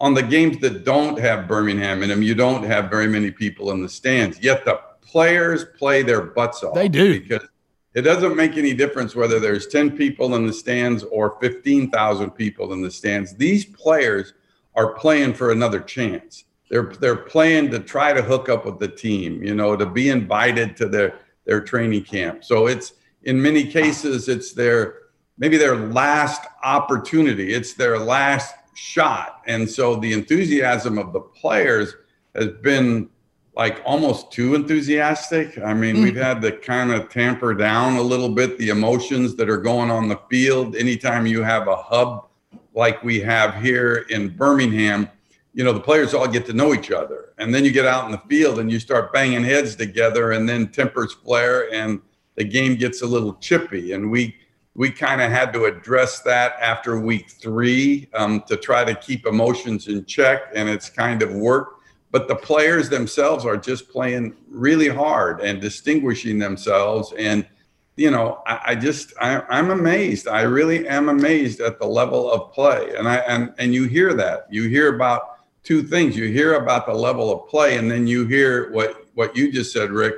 On 0.00 0.14
the 0.14 0.22
games 0.22 0.58
that 0.58 0.84
don't 0.84 1.18
have 1.18 1.48
Birmingham 1.48 2.04
in 2.04 2.08
them, 2.08 2.22
you 2.22 2.34
don't 2.34 2.62
have 2.62 2.88
very 2.88 3.08
many 3.08 3.32
people 3.32 3.72
in 3.72 3.82
the 3.82 3.88
stands. 3.88 4.40
Yet 4.40 4.64
the 4.64 4.80
players 5.00 5.64
play 5.76 6.02
their 6.02 6.20
butts 6.20 6.62
off. 6.62 6.74
They 6.74 6.88
do 6.88 7.20
because 7.20 7.46
it 7.94 8.02
doesn't 8.02 8.36
make 8.36 8.56
any 8.56 8.74
difference 8.74 9.16
whether 9.16 9.40
there's 9.40 9.66
10 9.66 9.96
people 9.96 10.36
in 10.36 10.46
the 10.46 10.52
stands 10.52 11.02
or 11.04 11.36
15,000 11.40 12.30
people 12.30 12.72
in 12.72 12.80
the 12.80 12.90
stands. 12.90 13.34
These 13.34 13.64
players 13.64 14.34
are 14.76 14.92
playing 14.92 15.34
for 15.34 15.50
another 15.50 15.80
chance 15.80 16.44
they're 16.70 16.92
they're 17.00 17.16
playing 17.16 17.70
to 17.70 17.78
try 17.78 18.12
to 18.12 18.22
hook 18.22 18.48
up 18.48 18.64
with 18.66 18.78
the 18.78 18.88
team, 18.88 19.42
you 19.42 19.54
know, 19.54 19.76
to 19.76 19.86
be 19.86 20.10
invited 20.10 20.76
to 20.78 20.88
their 20.88 21.18
their 21.44 21.60
training 21.60 22.04
camp. 22.04 22.44
So 22.44 22.66
it's 22.66 22.92
in 23.22 23.40
many 23.40 23.64
cases 23.64 24.28
it's 24.28 24.52
their 24.52 24.96
maybe 25.38 25.56
their 25.56 25.76
last 25.76 26.42
opportunity, 26.62 27.54
it's 27.54 27.74
their 27.74 27.98
last 27.98 28.54
shot. 28.74 29.42
And 29.46 29.68
so 29.68 29.96
the 29.96 30.12
enthusiasm 30.12 30.98
of 30.98 31.12
the 31.12 31.20
players 31.20 31.94
has 32.34 32.48
been 32.62 33.08
like 33.56 33.82
almost 33.84 34.30
too 34.30 34.54
enthusiastic. 34.54 35.58
I 35.58 35.74
mean, 35.74 35.96
mm. 35.96 36.04
we've 36.04 36.16
had 36.16 36.40
to 36.42 36.52
kind 36.52 36.92
of 36.92 37.08
tamper 37.08 37.54
down 37.54 37.96
a 37.96 38.02
little 38.02 38.28
bit 38.28 38.56
the 38.58 38.68
emotions 38.68 39.34
that 39.34 39.50
are 39.50 39.56
going 39.56 39.90
on 39.90 40.08
the 40.08 40.20
field. 40.30 40.76
Anytime 40.76 41.26
you 41.26 41.42
have 41.42 41.66
a 41.66 41.74
hub 41.76 42.28
like 42.74 43.02
we 43.02 43.18
have 43.20 43.60
here 43.60 44.06
in 44.10 44.28
Birmingham, 44.28 45.08
you 45.54 45.64
know 45.64 45.72
the 45.72 45.80
players 45.80 46.14
all 46.14 46.28
get 46.28 46.46
to 46.46 46.52
know 46.52 46.74
each 46.74 46.90
other. 46.90 47.32
And 47.38 47.54
then 47.54 47.64
you 47.64 47.72
get 47.72 47.86
out 47.86 48.04
in 48.06 48.12
the 48.12 48.18
field 48.18 48.58
and 48.58 48.70
you 48.70 48.78
start 48.78 49.12
banging 49.12 49.44
heads 49.44 49.76
together 49.76 50.32
and 50.32 50.48
then 50.48 50.68
tempers 50.68 51.12
flare 51.12 51.72
and 51.72 52.00
the 52.36 52.44
game 52.44 52.76
gets 52.76 53.02
a 53.02 53.06
little 53.06 53.34
chippy. 53.34 53.92
And 53.92 54.10
we 54.10 54.36
we 54.74 54.90
kind 54.90 55.20
of 55.20 55.30
had 55.32 55.52
to 55.54 55.64
address 55.64 56.20
that 56.20 56.54
after 56.60 57.00
week 57.00 57.30
three 57.30 58.08
um, 58.14 58.42
to 58.46 58.56
try 58.56 58.84
to 58.84 58.94
keep 58.94 59.26
emotions 59.26 59.88
in 59.88 60.04
check 60.04 60.42
and 60.54 60.68
it's 60.68 60.88
kind 60.88 61.22
of 61.22 61.32
worked. 61.32 61.82
But 62.12 62.28
the 62.28 62.36
players 62.36 62.88
themselves 62.88 63.44
are 63.44 63.56
just 63.56 63.90
playing 63.90 64.36
really 64.48 64.88
hard 64.88 65.40
and 65.40 65.60
distinguishing 65.60 66.38
themselves. 66.38 67.12
And 67.18 67.46
you 67.96 68.12
know 68.12 68.42
i, 68.46 68.60
I 68.66 68.74
just 68.76 69.12
I, 69.20 69.42
i'm 69.50 69.70
amazed. 69.70 70.28
I 70.28 70.42
really 70.42 70.86
am 70.86 71.08
amazed 71.08 71.60
at 71.60 71.80
the 71.80 71.86
level 71.86 72.30
of 72.30 72.52
play. 72.52 72.94
And 72.96 73.08
i 73.08 73.16
and, 73.16 73.52
and 73.58 73.74
you 73.74 73.84
hear 73.84 74.14
that. 74.14 74.46
You 74.50 74.68
hear 74.68 74.94
about 74.94 75.37
two 75.68 75.82
things. 75.82 76.16
You 76.16 76.28
hear 76.28 76.54
about 76.54 76.86
the 76.86 76.94
level 76.94 77.30
of 77.30 77.46
play, 77.46 77.76
and 77.76 77.90
then 77.90 78.06
you 78.06 78.26
hear 78.26 78.72
what 78.72 79.06
what 79.12 79.36
you 79.36 79.52
just 79.52 79.70
said, 79.70 79.90
Rick, 79.90 80.14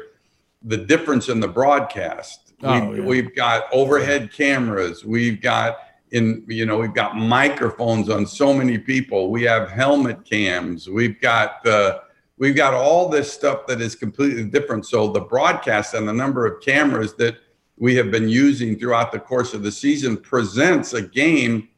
the 0.62 0.76
difference 0.76 1.28
in 1.28 1.40
the 1.40 1.48
broadcast. 1.48 2.52
Oh, 2.62 2.88
we've, 2.88 2.98
yeah. 2.98 3.04
we've 3.04 3.34
got 3.34 3.64
overhead 3.72 4.32
cameras. 4.32 5.04
We've 5.04 5.42
got 5.42 5.78
in 6.12 6.44
you 6.46 6.66
know 6.66 6.78
we've 6.78 6.94
got 6.94 7.16
microphones 7.16 8.08
on 8.08 8.26
so 8.26 8.54
many 8.54 8.78
people. 8.78 9.32
We 9.32 9.42
have 9.42 9.68
helmet 9.70 10.24
cams. 10.24 10.88
We've 10.88 11.20
got 11.20 11.64
the 11.64 12.02
we've 12.38 12.54
got 12.54 12.72
all 12.72 13.08
this 13.08 13.32
stuff 13.32 13.66
that 13.66 13.80
is 13.80 13.96
completely 13.96 14.44
different. 14.44 14.86
So 14.86 15.08
the 15.08 15.20
broadcast 15.20 15.94
and 15.94 16.06
the 16.06 16.12
number 16.12 16.46
of 16.46 16.62
cameras 16.62 17.14
that 17.14 17.38
we 17.76 17.96
have 17.96 18.12
been 18.12 18.28
using 18.28 18.78
throughout 18.78 19.10
the 19.10 19.18
course 19.18 19.52
of 19.52 19.64
the 19.64 19.72
season 19.72 20.16
presents 20.16 20.92
a 20.92 21.02
game 21.02 21.69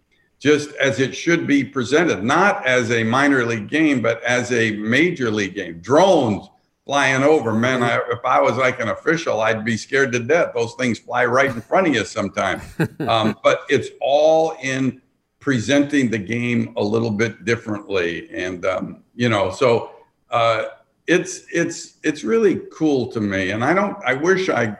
just 0.42 0.72
as 0.72 0.98
it 0.98 1.14
should 1.14 1.46
be 1.46 1.62
presented, 1.62 2.24
not 2.24 2.66
as 2.66 2.90
a 2.90 3.04
minor 3.04 3.46
league 3.46 3.68
game, 3.68 4.02
but 4.02 4.20
as 4.24 4.50
a 4.50 4.72
major 4.72 5.30
league 5.30 5.54
game. 5.54 5.78
Drones 5.78 6.50
flying 6.84 7.22
over, 7.22 7.52
man. 7.52 7.80
I, 7.80 8.00
if 8.10 8.24
I 8.24 8.40
was 8.40 8.56
like 8.56 8.80
an 8.80 8.88
official, 8.88 9.40
I'd 9.40 9.64
be 9.64 9.76
scared 9.76 10.10
to 10.14 10.18
death. 10.18 10.50
Those 10.52 10.74
things 10.74 10.98
fly 10.98 11.26
right 11.26 11.48
in 11.48 11.60
front 11.60 11.86
of 11.86 11.94
you 11.94 12.04
sometimes. 12.04 12.62
Um, 13.08 13.38
but 13.44 13.62
it's 13.68 13.90
all 14.00 14.56
in 14.62 15.00
presenting 15.38 16.10
the 16.10 16.18
game 16.18 16.72
a 16.76 16.82
little 16.82 17.10
bit 17.10 17.44
differently, 17.44 18.28
and 18.32 18.64
um, 18.64 19.02
you 19.14 19.28
know, 19.28 19.50
so 19.50 19.92
uh, 20.30 20.64
it's 21.06 21.44
it's 21.52 21.98
it's 22.02 22.24
really 22.24 22.62
cool 22.72 23.10
to 23.12 23.20
me. 23.20 23.50
And 23.50 23.64
I 23.64 23.74
don't. 23.74 23.96
I 24.04 24.14
wish 24.14 24.48
I, 24.48 24.76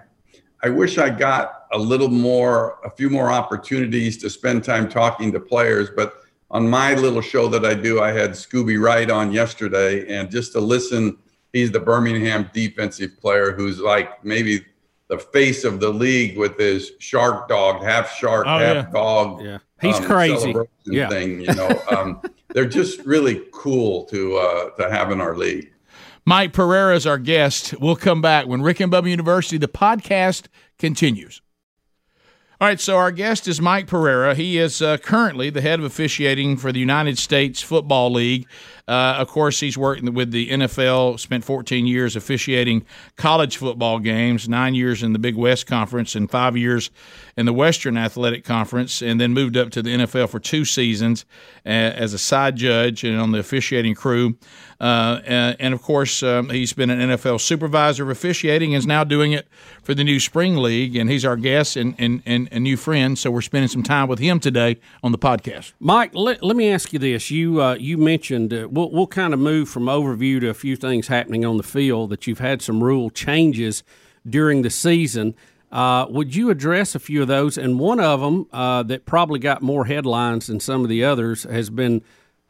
I 0.63 0.71
wish 0.71 0.99
I 0.99 1.11
got 1.11 1.62
a 1.73 1.79
little 1.79 2.09
more, 2.09 2.79
a 2.85 2.91
few 2.91 3.11
more 3.11 3.31
opportunities 3.31 4.19
to 4.19 4.31
spend 4.31 4.65
time 4.65 4.89
talking 4.89 5.33
to 5.33 5.41
players. 5.41 5.89
But 5.95 6.23
on 6.51 6.69
my 6.69 6.95
little 6.95 7.23
show 7.23 7.49
that 7.49 7.65
I 7.65 7.75
do, 7.75 8.01
I 8.01 8.13
had 8.13 8.33
Scooby 8.33 8.81
Wright 8.81 9.11
on 9.11 9.33
yesterday, 9.33 10.07
and 10.15 10.31
just 10.31 10.53
to 10.53 10.61
listen, 10.61 11.17
he's 11.53 11.71
the 11.71 11.81
Birmingham 11.81 12.51
defensive 12.53 13.19
player 13.21 13.53
who's 13.53 13.81
like 13.81 14.23
maybe 14.25 14.65
the 15.09 15.19
face 15.19 15.65
of 15.65 15.81
the 15.81 15.91
league 15.91 16.39
with 16.39 16.59
his 16.59 16.93
shark 16.99 17.49
dog, 17.49 17.83
half 17.83 18.15
shark, 18.15 18.47
oh, 18.47 18.59
half 18.59 18.87
yeah. 18.87 18.91
dog. 18.93 19.43
Yeah, 19.43 19.59
he's 19.81 19.99
um, 19.99 20.05
crazy. 20.05 20.55
Yeah, 20.87 21.09
thing. 21.09 21.41
You 21.43 21.55
know, 21.55 21.83
um, 21.91 22.23
they're 22.49 22.67
just 22.67 23.01
really 23.01 23.43
cool 23.53 24.05
to 24.07 24.37
uh, 24.37 24.71
to 24.71 24.91
have 24.91 25.11
in 25.11 25.21
our 25.21 25.37
league. 25.37 25.71
Mike 26.25 26.53
Pereira 26.53 26.95
is 26.95 27.07
our 27.07 27.19
guest. 27.19 27.75
We'll 27.81 27.97
come 27.97 28.23
back 28.23 28.47
when 28.47 28.63
Rick 28.63 28.81
and 28.81 28.93
Bubba 28.93 29.11
University, 29.11 29.59
the 29.59 29.69
podcast 29.69 30.47
continues. 30.79 31.42
All 32.63 32.69
right, 32.69 32.81
so 32.81 32.97
our 32.97 33.11
guest 33.11 33.49
is 33.49 33.61
Mike 33.61 33.89
Pereira. 33.89 34.37
He 34.37 34.57
is 34.57 34.81
uh, 34.81 34.97
currently 34.99 35.51
the 35.51 35.61
head 35.61 35.81
of 35.81 35.85
officiating 35.85 36.57
for 36.57 36.71
the 36.71 36.79
United 36.79 37.19
States 37.19 37.61
Football 37.61 38.13
League. 38.13 38.47
Uh, 38.89 39.17
of 39.19 39.29
course, 39.29 39.61
he's 39.61 39.79
working 39.79 40.13
with 40.13 40.33
the 40.33 40.49
NFL, 40.49 41.19
spent 41.21 41.45
14 41.45 41.87
years 41.87 42.17
officiating 42.17 42.85
college 43.17 43.57
football 43.57 43.99
games, 43.99 44.49
nine 44.49 44.75
years 44.75 45.03
in 45.03 45.13
the 45.13 45.19
Big 45.19 45.37
West 45.37 45.67
Conference, 45.67 46.15
and 46.15 46.31
five 46.31 46.57
years 46.57 46.91
in 47.37 47.47
the 47.47 47.53
Western 47.53 47.97
Athletic 47.97 48.45
Conference, 48.45 49.01
and 49.01 49.21
then 49.21 49.33
moved 49.33 49.57
up 49.57 49.71
to 49.71 49.83
the 49.83 49.91
NFL 49.91 50.29
for 50.29 50.41
two 50.41 50.65
seasons 50.65 51.25
uh, 51.65 51.69
as 51.69 52.13
a 52.13 52.19
side 52.19 52.57
judge 52.57 53.05
and 53.05 53.19
on 53.19 53.33
the 53.33 53.39
officiating 53.39 53.95
crew. 53.95 54.37
Uh, 54.83 55.21
and, 55.25 55.57
and, 55.61 55.75
of 55.75 55.81
course, 55.81 56.25
um, 56.25 56.51
he's 56.51 56.73
been 56.73 56.91
an 56.91 57.11
NFL 57.11 57.41
supervisor 57.41 58.03
of 58.03 58.09
officiating 58.09 58.75
and 58.75 58.81
is 58.81 58.87
now 58.87 59.05
doing 59.05 59.31
it 59.31 59.47
for 59.81 59.95
the 59.95 60.03
new 60.03 60.19
Spring 60.19 60.57
League. 60.57 60.97
And 60.97 61.09
he's 61.09 61.25
our 61.25 61.37
guest 61.37 61.77
and, 61.77 61.95
and, 61.99 62.21
and 62.27 62.49
a 62.51 62.59
new 62.59 62.77
friend. 62.77 63.17
So 63.17 63.31
we're 63.31 63.43
spending 63.43 63.69
some 63.69 63.85
time 63.85 64.09
with 64.09 64.19
him 64.19 64.41
today 64.41 64.81
on 65.05 65.13
the 65.13 65.19
podcast. 65.19 65.73
Mike, 65.79 66.11
let, 66.15 66.43
let 66.43 66.57
me 66.57 66.69
ask 66.69 66.93
you 66.93 66.99
this. 66.99 67.31
You, 67.31 67.63
uh, 67.63 67.75
you 67.75 67.97
mentioned 67.97 68.53
uh, 68.53 68.67
we'll, 68.73 68.91
we'll 68.91 69.07
kind 69.07 69.35
of 69.35 69.41
move 69.41 69.69
from 69.69 69.85
overview 69.85 70.41
to 70.41 70.49
a 70.49 70.55
few 70.55 70.77
things 70.77 71.09
happening 71.09 71.45
on 71.45 71.59
the 71.59 71.63
field 71.63 72.11
that 72.11 72.27
you've 72.27 72.39
had 72.39 72.63
some 72.63 72.83
rule 72.83 73.11
changes 73.11 73.83
during 74.29 74.63
the 74.63 74.71
season. 74.71 75.35
Uh, 75.71 76.07
would 76.09 76.35
you 76.35 76.51
address 76.51 76.95
a 76.95 76.99
few 76.99 77.23
of 77.23 77.29
those? 77.29 77.57
And 77.57 77.79
one 77.79 78.01
of 78.01 78.21
them 78.21 78.47
uh, 78.53 78.83
that 78.85 79.07
probably 79.07 79.39
got 79.39 79.63
more 79.63 79.85
headlines 79.85 80.47
than 80.47 80.59
some 80.59 80.83
of 80.83 80.89
the 80.89 81.05
others 81.05 81.45
has 81.45 81.71
been 81.71 82.03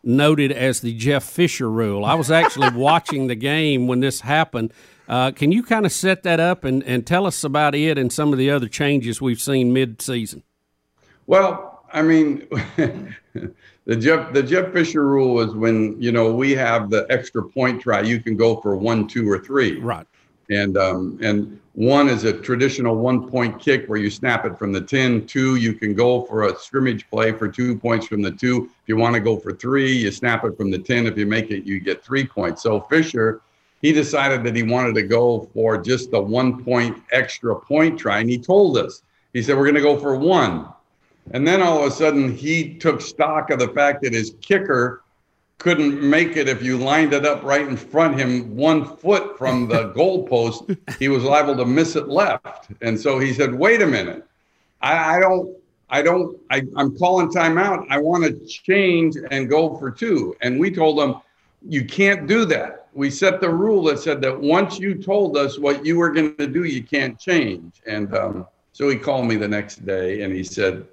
noted 0.04 0.50
as 0.50 0.80
the 0.80 0.94
Jeff 0.94 1.24
Fisher 1.24 1.70
rule. 1.70 2.04
I 2.04 2.14
was 2.14 2.30
actually 2.30 2.70
watching 2.74 3.26
the 3.26 3.34
game 3.34 3.86
when 3.86 4.00
this 4.00 4.20
happened. 4.20 4.72
Uh, 5.08 5.30
can 5.32 5.52
you 5.52 5.62
kind 5.62 5.84
of 5.84 5.92
set 5.92 6.22
that 6.22 6.40
up 6.40 6.64
and, 6.64 6.82
and 6.84 7.06
tell 7.06 7.26
us 7.26 7.44
about 7.44 7.74
it 7.74 7.98
and 7.98 8.12
some 8.12 8.32
of 8.32 8.38
the 8.38 8.50
other 8.50 8.68
changes 8.68 9.20
we've 9.20 9.40
seen 9.40 9.72
mid-season? 9.72 10.42
Well, 11.26 11.71
I 11.92 12.02
mean, 12.02 12.48
the 13.84 13.96
Jeff 13.96 14.32
the 14.32 14.42
Jeff 14.42 14.72
Fisher 14.72 15.06
rule 15.06 15.40
is 15.40 15.54
when 15.54 16.00
you 16.00 16.12
know 16.12 16.32
we 16.32 16.52
have 16.52 16.90
the 16.90 17.06
extra 17.10 17.42
point 17.42 17.82
try. 17.82 18.00
You 18.00 18.20
can 18.20 18.36
go 18.36 18.60
for 18.60 18.76
one, 18.76 19.06
two, 19.06 19.30
or 19.30 19.38
three. 19.38 19.78
Right. 19.80 20.06
And 20.50 20.76
um, 20.76 21.18
and 21.22 21.60
one 21.74 22.08
is 22.08 22.24
a 22.24 22.32
traditional 22.32 22.96
one 22.96 23.30
point 23.30 23.58
kick 23.58 23.86
where 23.86 23.98
you 23.98 24.10
snap 24.10 24.44
it 24.44 24.58
from 24.58 24.72
the 24.72 24.80
10. 24.80 25.26
Two, 25.26 25.56
you 25.56 25.72
can 25.72 25.94
go 25.94 26.22
for 26.22 26.48
a 26.48 26.58
scrimmage 26.58 27.08
play 27.08 27.32
for 27.32 27.48
two 27.48 27.78
points 27.78 28.06
from 28.06 28.20
the 28.20 28.30
two. 28.30 28.70
If 28.82 28.88
you 28.88 28.96
want 28.96 29.14
to 29.14 29.20
go 29.20 29.38
for 29.38 29.52
three, 29.52 29.90
you 29.90 30.10
snap 30.10 30.44
it 30.44 30.56
from 30.56 30.70
the 30.70 30.78
10. 30.78 31.06
If 31.06 31.16
you 31.16 31.24
make 31.24 31.50
it, 31.50 31.64
you 31.64 31.80
get 31.80 32.04
three 32.04 32.26
points. 32.26 32.62
So 32.62 32.80
Fisher, 32.80 33.40
he 33.80 33.90
decided 33.92 34.44
that 34.44 34.54
he 34.54 34.62
wanted 34.62 34.94
to 34.96 35.02
go 35.02 35.48
for 35.54 35.78
just 35.78 36.10
the 36.10 36.20
one 36.20 36.62
point 36.62 37.02
extra 37.10 37.56
point 37.56 37.98
try. 37.98 38.18
And 38.20 38.28
he 38.28 38.38
told 38.38 38.76
us, 38.76 39.02
he 39.32 39.42
said, 39.42 39.56
we're 39.56 39.64
going 39.64 39.74
to 39.76 39.80
go 39.80 39.98
for 39.98 40.14
one. 40.14 40.68
And 41.30 41.46
then 41.46 41.62
all 41.62 41.80
of 41.80 41.86
a 41.86 41.94
sudden, 41.94 42.36
he 42.36 42.74
took 42.74 43.00
stock 43.00 43.50
of 43.50 43.58
the 43.58 43.68
fact 43.68 44.02
that 44.02 44.12
his 44.12 44.34
kicker 44.40 45.02
couldn't 45.62 46.02
make 46.02 46.36
it 46.36 46.48
if 46.48 46.60
you 46.60 46.76
lined 46.76 47.12
it 47.12 47.24
up 47.24 47.40
right 47.44 47.68
in 47.68 47.76
front 47.76 48.14
of 48.14 48.18
him 48.18 48.56
one 48.56 48.84
foot 48.96 49.38
from 49.38 49.68
the 49.68 49.90
goalpost 49.96 50.76
he 50.98 51.08
was 51.08 51.22
liable 51.22 51.56
to 51.56 51.64
miss 51.64 51.94
it 51.94 52.08
left. 52.08 52.72
And 52.80 52.98
so 53.00 53.20
he 53.20 53.32
said 53.32 53.54
wait 53.54 53.80
a 53.80 53.86
minute. 53.86 54.26
I, 54.80 55.16
I 55.16 55.20
don't 55.20 55.56
i 55.88 56.02
don't 56.02 56.36
I, 56.50 56.62
i'm 56.76 56.98
calling 56.98 57.28
timeout. 57.28 57.86
I 57.90 57.98
want 57.98 58.24
to 58.24 58.44
change 58.44 59.14
and 59.30 59.48
go 59.48 59.76
for 59.76 59.92
two. 59.92 60.34
And 60.40 60.58
we 60.58 60.68
told 60.68 60.98
him 60.98 61.20
you 61.68 61.84
can't 61.84 62.26
do 62.26 62.44
that. 62.46 62.88
We 62.92 63.08
set 63.08 63.40
the 63.40 63.50
rule 63.50 63.84
that 63.84 64.00
said 64.00 64.20
that 64.22 64.40
once 64.40 64.80
you 64.80 64.96
told 64.96 65.36
us 65.36 65.60
what 65.60 65.86
you 65.86 65.96
were 65.96 66.10
going 66.10 66.36
to 66.38 66.48
do 66.48 66.64
you 66.64 66.82
can't 66.82 67.16
change. 67.20 67.80
And 67.86 68.12
um, 68.16 68.48
so 68.72 68.88
he 68.88 68.96
called 68.96 69.26
me 69.26 69.36
the 69.36 69.46
next 69.46 69.86
day 69.86 70.22
and 70.22 70.34
he 70.34 70.42
said 70.42 70.88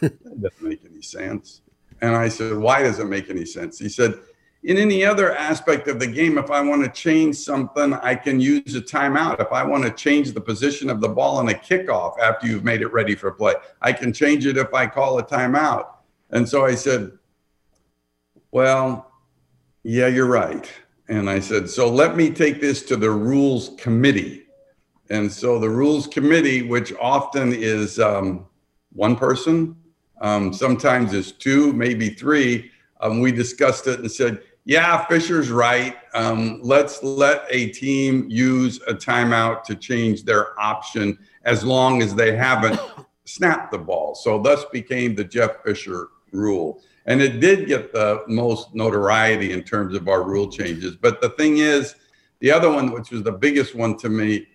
that 0.00 0.40
doesn't 0.42 0.62
make 0.62 0.84
any 0.84 1.02
sense 1.02 1.62
and 2.02 2.16
I 2.16 2.28
said, 2.28 2.56
Why 2.56 2.82
does 2.82 2.98
it 2.98 3.06
make 3.06 3.30
any 3.30 3.44
sense? 3.44 3.78
He 3.78 3.88
said, 3.88 4.18
In 4.62 4.76
any 4.76 5.04
other 5.04 5.34
aspect 5.34 5.88
of 5.88 6.00
the 6.00 6.06
game, 6.06 6.38
if 6.38 6.50
I 6.50 6.60
want 6.60 6.82
to 6.84 6.90
change 6.90 7.36
something, 7.36 7.94
I 7.94 8.14
can 8.14 8.40
use 8.40 8.74
a 8.74 8.80
timeout. 8.80 9.40
If 9.40 9.52
I 9.52 9.62
want 9.64 9.84
to 9.84 9.90
change 9.90 10.32
the 10.32 10.40
position 10.40 10.90
of 10.90 11.00
the 11.00 11.08
ball 11.08 11.40
in 11.40 11.48
a 11.48 11.58
kickoff 11.58 12.18
after 12.18 12.46
you've 12.46 12.64
made 12.64 12.82
it 12.82 12.92
ready 12.92 13.14
for 13.14 13.30
play, 13.32 13.54
I 13.82 13.92
can 13.92 14.12
change 14.12 14.46
it 14.46 14.56
if 14.56 14.72
I 14.72 14.86
call 14.86 15.18
a 15.18 15.24
timeout. 15.24 15.88
And 16.30 16.48
so 16.48 16.64
I 16.64 16.74
said, 16.74 17.12
Well, 18.50 19.12
yeah, 19.82 20.06
you're 20.06 20.26
right. 20.26 20.70
And 21.08 21.28
I 21.28 21.40
said, 21.40 21.68
So 21.68 21.88
let 21.90 22.16
me 22.16 22.30
take 22.30 22.60
this 22.60 22.82
to 22.84 22.96
the 22.96 23.10
rules 23.10 23.72
committee. 23.78 24.44
And 25.10 25.30
so 25.30 25.58
the 25.58 25.68
rules 25.68 26.06
committee, 26.06 26.62
which 26.62 26.92
often 27.00 27.52
is 27.52 27.98
um, 27.98 28.46
one 28.92 29.16
person, 29.16 29.76
um, 30.20 30.52
sometimes 30.52 31.14
it's 31.14 31.32
two, 31.32 31.72
maybe 31.72 32.10
three. 32.10 32.70
Um, 33.00 33.20
we 33.20 33.32
discussed 33.32 33.86
it 33.86 34.00
and 34.00 34.10
said, 34.10 34.42
yeah, 34.64 35.04
Fisher's 35.06 35.50
right. 35.50 35.96
Um, 36.14 36.60
let's 36.62 37.02
let 37.02 37.44
a 37.48 37.70
team 37.70 38.26
use 38.28 38.80
a 38.86 38.94
timeout 38.94 39.64
to 39.64 39.74
change 39.74 40.24
their 40.24 40.58
option 40.60 41.18
as 41.44 41.64
long 41.64 42.02
as 42.02 42.14
they 42.14 42.36
haven't 42.36 42.78
snapped 43.24 43.72
the 43.72 43.78
ball. 43.78 44.14
So 44.14 44.40
thus 44.40 44.64
became 44.66 45.14
the 45.14 45.24
Jeff 45.24 45.62
Fisher 45.64 46.08
rule. 46.32 46.82
And 47.06 47.22
it 47.22 47.40
did 47.40 47.66
get 47.66 47.92
the 47.92 48.22
most 48.28 48.74
notoriety 48.74 49.52
in 49.52 49.62
terms 49.62 49.96
of 49.96 50.08
our 50.08 50.22
rule 50.22 50.50
changes. 50.50 50.94
But 50.94 51.20
the 51.22 51.30
thing 51.30 51.58
is, 51.58 51.94
the 52.40 52.52
other 52.52 52.70
one, 52.70 52.92
which 52.92 53.10
was 53.10 53.22
the 53.22 53.32
biggest 53.32 53.74
one 53.74 53.96
to 53.98 54.08
me, 54.08 54.46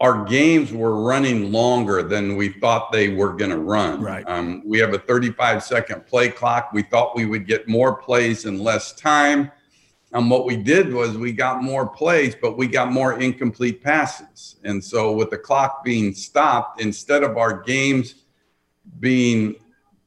our 0.00 0.24
games 0.24 0.72
were 0.72 1.02
running 1.02 1.50
longer 1.50 2.02
than 2.02 2.36
we 2.36 2.50
thought 2.50 2.92
they 2.92 3.08
were 3.08 3.32
going 3.32 3.50
to 3.50 3.58
run. 3.58 4.00
Right. 4.00 4.24
Um, 4.28 4.62
we 4.64 4.78
have 4.78 4.94
a 4.94 4.98
35 4.98 5.62
second 5.62 6.06
play 6.06 6.28
clock. 6.28 6.70
We 6.72 6.82
thought 6.82 7.16
we 7.16 7.26
would 7.26 7.46
get 7.46 7.68
more 7.68 7.96
plays 7.96 8.44
in 8.44 8.60
less 8.60 8.92
time. 8.92 9.50
And 10.12 10.30
what 10.30 10.46
we 10.46 10.56
did 10.56 10.94
was 10.94 11.18
we 11.18 11.32
got 11.32 11.62
more 11.62 11.86
plays, 11.86 12.34
but 12.40 12.56
we 12.56 12.66
got 12.68 12.92
more 12.92 13.20
incomplete 13.20 13.82
passes. 13.82 14.56
And 14.64 14.82
so, 14.82 15.12
with 15.12 15.30
the 15.30 15.36
clock 15.36 15.84
being 15.84 16.14
stopped, 16.14 16.80
instead 16.80 17.22
of 17.22 17.36
our 17.36 17.60
games 17.62 18.24
being 19.00 19.56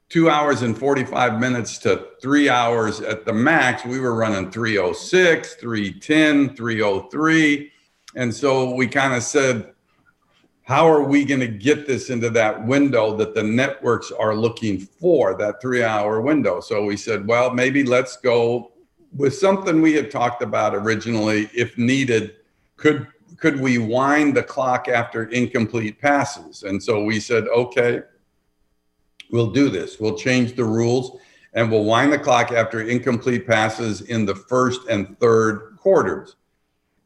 two 0.09 0.29
hours 0.29 0.61
and 0.63 0.77
45 0.77 1.39
minutes 1.39 1.77
to 1.79 2.07
three 2.21 2.49
hours 2.49 2.99
at 2.99 3.25
the 3.25 3.33
max, 3.33 3.85
we 3.85 3.99
were 3.99 4.15
running 4.15 4.49
306, 4.49 5.55
310, 5.55 6.55
303. 6.55 7.71
And 8.15 8.33
so 8.33 8.73
we 8.75 8.87
kind 8.87 9.13
of 9.13 9.23
said, 9.23 9.71
how 10.71 10.89
are 10.89 11.03
we 11.03 11.25
going 11.25 11.41
to 11.41 11.49
get 11.49 11.85
this 11.85 12.09
into 12.09 12.29
that 12.29 12.65
window 12.65 13.13
that 13.17 13.35
the 13.35 13.43
networks 13.43 14.09
are 14.09 14.33
looking 14.33 14.79
for 14.79 15.35
that 15.35 15.61
three 15.61 15.83
hour 15.83 16.21
window? 16.21 16.61
So 16.61 16.85
we 16.85 16.95
said 16.95 17.27
well 17.27 17.53
maybe 17.53 17.83
let's 17.83 18.15
go 18.15 18.71
with 19.13 19.35
something 19.35 19.81
we 19.81 19.93
had 19.93 20.09
talked 20.09 20.41
about 20.41 20.73
originally. 20.73 21.49
If 21.53 21.77
needed 21.77 22.35
could 22.77 23.07
could 23.35 23.59
we 23.59 23.79
wind 23.79 24.37
the 24.37 24.43
clock 24.43 24.87
after 24.87 25.25
incomplete 25.25 25.99
passes? 25.99 26.63
And 26.63 26.81
so 26.81 27.03
we 27.03 27.19
said 27.19 27.49
okay 27.49 28.03
we'll 29.29 29.51
do 29.51 29.67
this. 29.67 29.99
We'll 29.99 30.17
change 30.17 30.55
the 30.55 30.63
rules 30.63 31.19
and 31.51 31.69
we'll 31.69 31.83
wind 31.83 32.13
the 32.13 32.19
clock 32.19 32.53
after 32.53 32.79
incomplete 32.79 33.45
passes 33.45 34.03
in 34.03 34.25
the 34.25 34.35
first 34.35 34.87
and 34.87 35.19
third 35.19 35.75
quarters. 35.77 36.37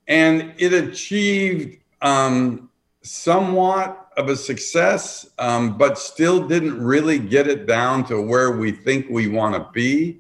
And 0.08 0.54
it 0.58 0.72
achieved 0.72 1.80
um, 2.04 2.70
somewhat 3.06 4.10
of 4.18 4.30
a 4.30 4.36
success, 4.36 5.30
um, 5.38 5.78
but 5.78 5.98
still 5.98 6.48
didn't 6.48 6.84
really 6.84 7.20
get 7.20 7.48
it 7.48 7.66
down 7.66 8.04
to 8.06 8.22
where 8.22 8.52
we 8.52 8.72
think 8.72 9.08
we 9.10 9.28
want 9.28 9.54
to 9.54 9.70
be. 9.72 10.20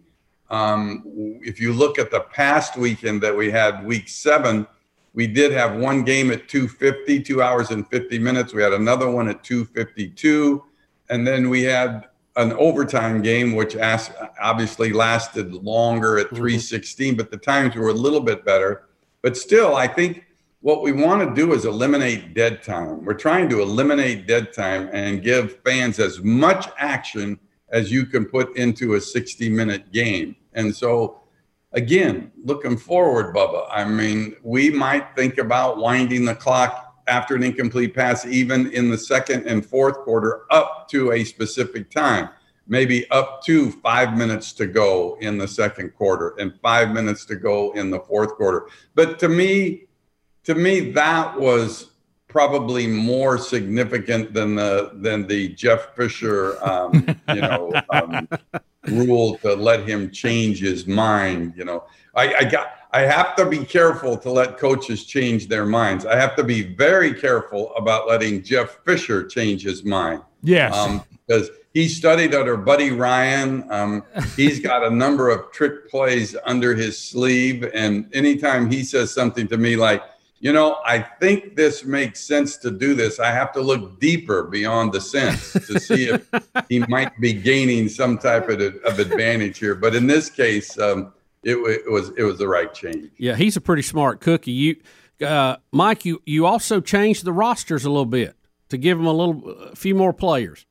Um, 0.50 1.04
if 1.41 1.60
you 1.60 1.74
look 1.74 1.98
at 1.98 2.12
the 2.12 2.21
past 2.21 2.78
weekend 2.78 3.21
that 3.24 3.36
we 3.36 3.50
had, 3.50 3.84
week 3.86 4.08
seven, 4.08 4.67
we 5.13 5.26
did 5.28 5.52
have 5.54 5.78
one 5.78 6.04
game 6.04 6.30
at 6.30 6.48
250, 6.48 7.24
two 7.24 7.41
hours 7.41 7.71
and 7.71 7.88
50 7.88 8.19
minutes. 8.19 8.54
We 8.54 8.62
had 8.62 8.74
another 8.74 9.10
one 9.10 9.30
at 9.30 9.43
252. 9.43 10.63
And 11.10 11.26
then 11.26 11.50
we 11.50 11.63
had 11.63 12.06
an 12.36 12.52
overtime 12.54 13.21
game, 13.21 13.56
which 13.56 13.78
obviously 13.78 14.91
lasted 14.91 15.54
longer 15.54 16.19
at 16.19 16.28
mm-hmm. 16.28 16.36
316, 16.36 17.15
but 17.15 17.32
the 17.32 17.38
times 17.38 17.76
were 17.76 17.89
a 17.89 17.93
little 17.93 18.19
bit 18.19 18.45
better. 18.45 18.84
But 19.21 19.38
still, 19.38 19.76
I 19.76 19.88
think 19.88 20.25
what 20.65 20.82
we 20.82 20.91
want 20.91 21.21
to 21.21 21.39
do 21.39 21.54
is 21.54 21.65
eliminate 21.65 22.34
dead 22.34 22.63
time. 22.63 23.06
We're 23.06 23.13
trying 23.13 23.49
to 23.49 23.62
eliminate 23.62 24.25
dead 24.25 24.51
time 24.51 24.89
and 24.91 25.21
give 25.21 25.60
fans 25.63 25.99
as 25.99 26.21
much 26.21 26.67
action 26.80 27.39
as 27.69 27.91
you 27.91 28.08
can 28.08 28.25
put 28.25 28.58
into 28.58 28.95
a 28.95 28.99
60 28.99 29.47
minute 29.49 29.91
game. 29.91 30.36
And 30.54 30.75
so, 30.75 31.21
again, 31.73 32.32
looking 32.43 32.78
forward, 32.78 33.36
Bubba, 33.36 33.67
I 33.69 33.86
mean, 33.86 34.38
we 34.41 34.71
might 34.71 35.15
think 35.15 35.38
about 35.38 35.78
winding 35.78 36.25
the 36.25 36.34
clock 36.34 36.95
after 37.06 37.36
an 37.36 37.43
incomplete 37.43 37.93
pass, 37.93 38.25
even 38.25 38.71
in 38.71 38.89
the 38.89 38.97
second 38.97 39.45
and 39.45 39.63
fourth 39.63 39.99
quarter, 39.99 40.45
up 40.49 40.89
to 40.89 41.12
a 41.12 41.23
specific 41.23 41.91
time. 41.91 42.30
Maybe 42.67 43.08
up 43.12 43.43
to 43.43 43.69
five 43.69 44.17
minutes 44.17 44.51
to 44.54 44.65
go 44.65 45.15
in 45.21 45.38
the 45.38 45.47
second 45.47 45.93
quarter 45.93 46.34
and 46.39 46.60
five 46.63 46.89
minutes 46.89 47.23
to 47.25 47.36
go 47.36 47.71
in 47.73 47.91
the 47.91 47.99
fourth 47.99 48.34
quarter. 48.34 48.65
But 48.95 49.19
to 49.19 49.30
me, 49.30 49.85
to 50.46 50.56
me, 50.56 50.92
that 50.92 51.40
was 51.40 51.90
probably 52.28 52.88
more 52.88 53.38
significant 53.38 54.34
than 54.34 54.56
the 54.56 54.92
than 54.96 55.28
the 55.28 55.50
Jeff 55.50 55.96
Fisher, 55.96 56.58
um, 56.64 57.18
you 57.30 57.42
know, 57.42 57.74
um, 57.92 58.28
rule 58.88 59.38
to 59.40 59.54
let 59.56 59.88
him 59.88 60.12
change 60.12 60.60
his 60.60 60.88
mind. 60.88 61.54
You 61.56 61.66
know, 61.66 61.84
I, 62.16 62.36
I 62.36 62.44
got. 62.46 62.68
I 62.92 63.02
have 63.02 63.36
to 63.36 63.46
be 63.46 63.66
careful 63.66 64.16
to 64.16 64.32
let 64.32 64.58
coaches 64.58 65.04
change 65.04 65.50
their 65.50 65.66
minds. 65.66 66.06
I 66.06 66.16
have 66.16 66.34
to 66.38 66.46
be 66.46 66.62
very 66.76 67.14
careful 67.14 67.76
about 67.76 68.08
letting 68.08 68.42
Jeff 68.42 68.80
Fisher 68.86 69.28
change 69.28 69.64
his 69.64 69.84
mind. 69.84 70.22
Yes. 70.44 70.74
Um, 70.74 71.04
because 71.28 71.50
he 71.74 71.90
studied 71.90 72.34
under 72.34 72.56
Buddy 72.56 72.92
Ryan. 72.92 73.70
Um, 73.70 74.04
he's 74.38 74.62
got 74.62 74.82
a 74.82 74.90
number 74.90 75.30
of 75.30 75.52
trick 75.52 75.90
plays 75.90 76.38
under 76.46 76.74
his 76.74 76.98
sleeve. 76.98 77.70
And 77.74 78.10
anytime 78.16 78.72
he 78.72 78.82
says 78.84 79.14
something 79.14 79.46
to 79.50 79.58
me 79.58 79.76
like, 79.76 80.02
you 80.39 80.52
know, 80.52 80.78
I 80.86 81.00
think 81.00 81.56
this 81.56 81.86
makes 81.86 82.19
sense 82.19 82.58
to 82.58 82.71
do 82.71 82.93
this. 82.93 83.19
I 83.19 83.32
have 83.32 83.54
to 83.54 83.62
look 83.62 84.00
deeper 84.00 84.43
beyond 84.43 84.91
the 84.91 85.02
sense 85.02 85.54
to 85.54 85.80
see 85.80 86.10
if 86.10 86.30
he 86.69 86.80
might 86.80 87.19
be 87.19 87.34
gaining 87.34 87.89
some 87.89 88.17
type 88.17 88.50
of, 88.50 88.62
of 88.62 89.00
advantage 89.00 89.60
here. 89.60 89.76
But 89.76 89.95
in 89.95 90.08
this 90.08 90.30
case, 90.30 90.78
um, 90.78 91.13
it, 91.43 91.56
it, 91.56 91.89
was 91.89 92.12
it 92.17 92.24
was 92.24 92.38
the 92.38 92.48
right 92.48 92.74
change. 92.74 93.12
Yeah, 93.17 93.36
he's 93.36 93.56
a 93.56 93.62
pretty 93.62 93.84
smart 93.84 94.19
cookie. 94.19 94.52
You, 94.52 94.76
uh, 95.26 95.58
Mike, 95.71 96.04
you 96.04 96.21
you 96.26 96.45
also 96.45 96.82
changed 96.82 97.24
the 97.24 97.34
rosters 97.34 97.86
a 97.86 97.89
little 97.89 98.06
bit 98.06 98.36
to 98.69 98.78
give 98.78 98.98
them 98.98 99.08
a 99.08 99.13
little, 99.13 99.50
a 99.71 99.76
few 99.76 99.95
more 99.95 100.12
players. 100.12 100.65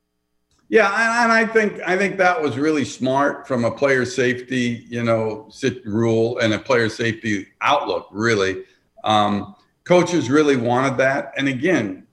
Yeah, 0.68 1.22
and, 1.22 1.30
I 1.30 1.46
think 1.46 1.80
I 1.86 1.96
think 1.96 2.16
that 2.18 2.42
was 2.42 2.56
really 2.56 2.84
smart 2.84 3.46
from 3.46 3.64
a 3.64 3.70
player 3.70 4.04
safety, 4.04 4.84
you 4.88 5.02
know, 5.02 5.50
rule 5.84 6.38
and 6.38 6.52
a 6.54 6.58
player 6.58 6.88
safety 6.88 7.46
outlook, 7.60 8.08
really. 8.10 8.64
Um, 9.04 9.54
coaches 9.84 10.30
really 10.30 10.56
wanted 10.56 10.96
that. 10.98 11.32
And 11.36 11.48
again, 11.48 12.06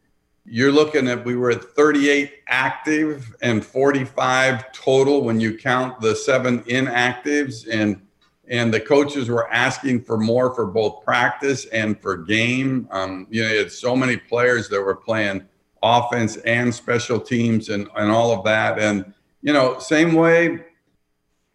you're 0.45 0.71
looking 0.71 1.08
at 1.08 1.23
we 1.23 1.36
were 1.36 1.51
at 1.51 1.63
38 1.63 2.34
active 2.47 3.36
and 3.41 3.65
45 3.65 4.71
total 4.71 5.21
when 5.21 5.39
you 5.39 5.58
count 5.58 5.99
the 6.01 6.15
seven 6.15 6.62
inactives 6.63 7.67
and 7.71 8.01
and 8.47 8.73
the 8.73 8.80
coaches 8.82 9.30
were 9.30 9.49
asking 9.49 10.04
for 10.04 10.17
more 10.17 10.54
for 10.54 10.65
both 10.65 11.06
practice 11.06 11.65
and 11.67 11.97
for 12.01 12.17
game. 12.17 12.86
Um, 12.91 13.25
you 13.30 13.43
know, 13.43 13.49
you 13.49 13.60
had 13.60 13.71
so 13.71 13.95
many 13.95 14.17
players 14.17 14.67
that 14.69 14.82
were 14.82 14.95
playing 14.95 15.43
offense 15.82 16.36
and 16.38 16.73
special 16.73 17.17
teams 17.17 17.69
and, 17.69 17.88
and 17.95 18.12
all 18.12 18.38
of 18.38 18.43
that. 18.43 18.77
And, 18.77 19.13
you 19.41 19.54
know, 19.54 19.80
same 19.80 20.13
way, 20.13 20.65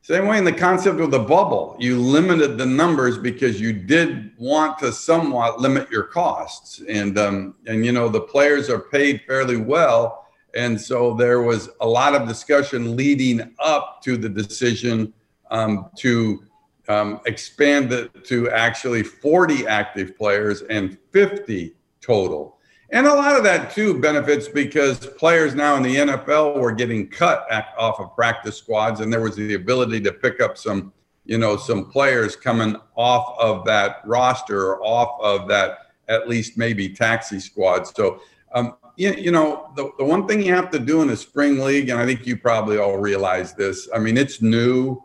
same 0.07 0.29
way 0.29 0.39
in 0.39 0.45
the 0.45 0.53
concept 0.53 1.01
of 1.01 1.11
the 1.11 1.19
bubble, 1.19 1.77
you 1.81 1.99
limited 1.99 2.59
the 2.59 2.65
numbers 2.65 3.19
because 3.19 3.61
you 3.61 3.73
did 3.73 4.31
want 4.39 4.79
to 4.79 4.93
somewhat 4.93 5.61
limit 5.61 5.91
your 5.91 6.05
costs. 6.05 6.81
And, 6.89 7.19
um, 7.19 7.57
and, 7.67 7.85
you 7.85 7.91
know, 7.91 8.09
the 8.09 8.21
players 8.21 8.71
are 8.71 8.79
paid 8.79 9.23
fairly 9.27 9.57
well. 9.57 10.29
And 10.55 10.81
so 10.81 11.15
there 11.15 11.43
was 11.43 11.71
a 11.81 11.89
lot 11.89 12.15
of 12.15 12.29
discussion 12.29 12.95
leading 12.95 13.53
up 13.59 14.01
to 14.03 14.17
the 14.17 14.29
decision 14.29 15.13
um, 15.51 15.91
to 15.97 16.45
um, 16.87 17.19
expand 17.27 17.93
it 17.93 18.25
to 18.27 18.49
actually 18.51 19.03
40 19.03 19.67
active 19.67 20.17
players 20.17 20.63
and 20.63 20.97
50 21.11 21.75
total. 22.01 22.56
And 22.91 23.07
a 23.07 23.15
lot 23.15 23.37
of 23.37 23.43
that 23.45 23.73
too 23.73 24.01
benefits 24.01 24.47
because 24.47 24.99
players 24.99 25.55
now 25.55 25.77
in 25.77 25.83
the 25.83 25.97
NFL 25.97 26.61
were 26.61 26.73
getting 26.73 27.09
cut 27.09 27.47
off 27.77 27.99
of 27.99 28.15
practice 28.15 28.57
squads, 28.57 29.01
and 29.01 29.13
there 29.13 29.21
was 29.21 29.37
the 29.37 29.55
ability 29.55 30.01
to 30.03 30.13
pick 30.13 30.41
up 30.41 30.57
some, 30.57 30.93
you 31.25 31.39
know, 31.39 31.57
some 31.57 31.91
players 31.91 32.37
coming 32.37 32.77
off 32.95 33.37
of 33.41 33.65
that 33.65 34.03
roster 34.05 34.73
or 34.73 34.81
off 34.83 35.21
of 35.21 35.49
that 35.49 35.79
at 36.09 36.29
least 36.29 36.57
maybe 36.57 36.89
taxi 36.89 37.41
squad. 37.41 37.89
So, 37.89 38.21
um, 38.55 38.77
you, 38.97 39.13
you 39.15 39.33
know, 39.33 39.73
the, 39.75 39.91
the 39.99 40.05
one 40.05 40.29
thing 40.29 40.41
you 40.41 40.55
have 40.55 40.71
to 40.71 40.79
do 40.79 41.03
in 41.03 41.09
the 41.09 41.17
spring 41.17 41.59
league, 41.59 41.89
and 41.89 42.01
I 42.01 42.07
think 42.07 42.25
you 42.25 42.37
probably 42.37 42.79
all 42.79 42.99
realize 42.99 43.53
this. 43.53 43.89
I 43.93 43.99
mean, 43.99 44.17
it's 44.17 44.41
new 44.41 45.03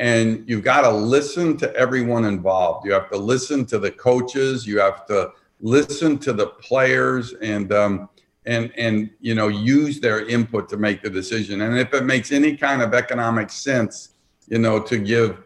and 0.00 0.48
you've 0.48 0.64
got 0.64 0.80
to 0.80 0.90
listen 0.90 1.58
to 1.58 1.72
everyone 1.76 2.24
involved. 2.24 2.86
You 2.86 2.92
have 2.92 3.10
to 3.10 3.18
listen 3.18 3.66
to 3.66 3.78
the 3.78 3.90
coaches. 3.90 4.66
You 4.66 4.78
have 4.78 5.04
to 5.06 5.30
listen 5.60 6.18
to 6.18 6.32
the 6.32 6.46
players, 6.46 7.34
and 7.34 7.72
um, 7.72 8.08
and 8.46 8.72
and 8.76 9.10
you 9.20 9.34
know 9.34 9.48
use 9.48 10.00
their 10.00 10.26
input 10.26 10.68
to 10.70 10.76
make 10.76 11.02
the 11.02 11.10
decision. 11.10 11.62
And 11.62 11.78
if 11.78 11.92
it 11.94 12.04
makes 12.04 12.32
any 12.32 12.56
kind 12.56 12.82
of 12.82 12.94
economic 12.94 13.50
sense, 13.50 14.10
you 14.48 14.58
know, 14.58 14.80
to 14.80 14.98
give 14.98 15.44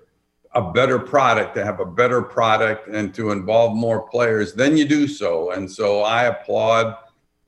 a 0.52 0.72
better 0.72 0.98
product, 0.98 1.56
to 1.56 1.64
have 1.64 1.80
a 1.80 1.86
better 1.86 2.22
product, 2.22 2.88
and 2.88 3.12
to 3.14 3.32
involve 3.32 3.74
more 3.74 4.08
players, 4.08 4.54
then 4.54 4.76
you 4.76 4.86
do 4.86 5.08
so. 5.08 5.50
And 5.50 5.70
so 5.70 6.02
I 6.02 6.24
applaud 6.24 6.96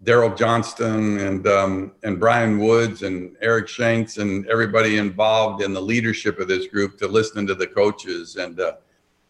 Daryl 0.04 0.36
Johnston 0.36 1.18
and 1.18 1.46
um, 1.46 1.92
and 2.02 2.20
Brian 2.20 2.58
Woods 2.58 3.02
and 3.02 3.36
Eric 3.40 3.68
Shanks 3.68 4.18
and 4.18 4.46
everybody 4.48 4.98
involved 4.98 5.62
in 5.62 5.72
the 5.72 5.80
leadership 5.80 6.38
of 6.38 6.48
this 6.48 6.66
group 6.66 6.98
to 6.98 7.08
listen 7.08 7.46
to 7.46 7.54
the 7.54 7.66
coaches 7.66 8.36
and 8.36 8.60
uh, 8.60 8.74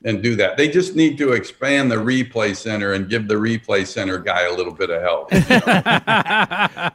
and 0.05 0.23
do 0.23 0.37
that. 0.37 0.57
They 0.57 0.69
just 0.69 0.95
need 0.95 1.19
to 1.19 1.33
expand 1.33 1.91
the 1.91 1.97
replay 1.97 2.55
center 2.55 2.93
and 2.93 3.09
give 3.09 3.29
the 3.29 3.35
replay 3.35 3.87
center 3.87 4.19
guy 4.19 4.43
a 4.43 4.53
little 4.55 4.75
bit 4.75 4.91
of 4.91 5.03
help. 5.03 5.33
You 5.33 5.41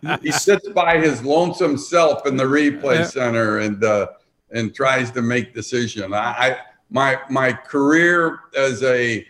know? 0.10 0.18
he 0.22 0.32
sits 0.32 0.70
by 0.70 0.98
his 0.98 1.24
lonesome 1.24 1.78
self 1.78 2.26
in 2.26 2.38
the 2.38 2.44
replay 2.44 3.06
center 3.06 3.60
and 3.60 3.84
uh, 3.84 4.08
and 4.52 4.74
tries 4.74 5.12
to 5.12 5.22
make 5.22 5.54
decision. 5.54 6.14
I, 6.14 6.18
I 6.18 6.58
my 6.90 7.20
my 7.30 7.54
career 7.54 8.40
as 8.56 8.84
a 8.84 9.26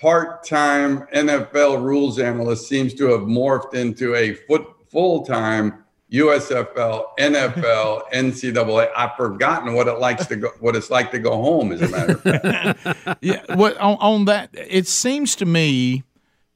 part-time 0.00 1.06
NFL 1.14 1.82
rules 1.82 2.18
analyst 2.18 2.68
seems 2.68 2.94
to 2.94 3.06
have 3.06 3.22
morphed 3.22 3.74
into 3.74 4.14
a 4.16 4.34
foot 4.34 4.66
full-time 4.90 5.83
USFL, 6.14 7.06
NFL, 7.18 8.02
NCAA. 8.12 8.88
I've 8.96 9.16
forgotten 9.16 9.74
what 9.74 9.88
it 9.88 9.98
likes 9.98 10.26
to 10.26 10.36
go, 10.36 10.50
what 10.60 10.76
it's 10.76 10.90
like 10.90 11.10
to 11.10 11.18
go 11.18 11.30
home. 11.30 11.72
As 11.72 11.82
a 11.82 11.88
matter 11.88 12.12
of 12.12 12.22
fact. 12.22 13.18
yeah. 13.22 13.42
What 13.54 13.76
on, 13.78 13.96
on, 14.00 14.24
that? 14.26 14.50
It 14.52 14.86
seems 14.86 15.34
to 15.36 15.46
me 15.46 16.04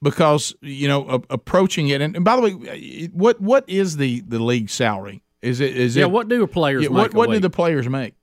because 0.00 0.54
you 0.60 0.86
know 0.86 1.08
a, 1.08 1.22
approaching 1.30 1.88
it, 1.88 2.00
and, 2.00 2.14
and, 2.14 2.24
by 2.24 2.36
the 2.36 2.42
way, 2.42 3.10
what 3.12 3.40
what 3.40 3.68
is 3.68 3.96
the 3.96 4.20
the 4.20 4.38
league 4.38 4.70
salary? 4.70 5.22
Is 5.42 5.60
it 5.60 5.76
is 5.76 5.96
it 5.96 6.00
yeah? 6.00 6.06
It, 6.06 6.12
what 6.12 6.28
do 6.28 6.46
players? 6.46 6.84
Yeah, 6.84 6.90
what 6.90 7.14
what 7.14 7.30
do 7.30 7.40
the 7.40 7.50
players 7.50 7.88
make? 7.88 8.14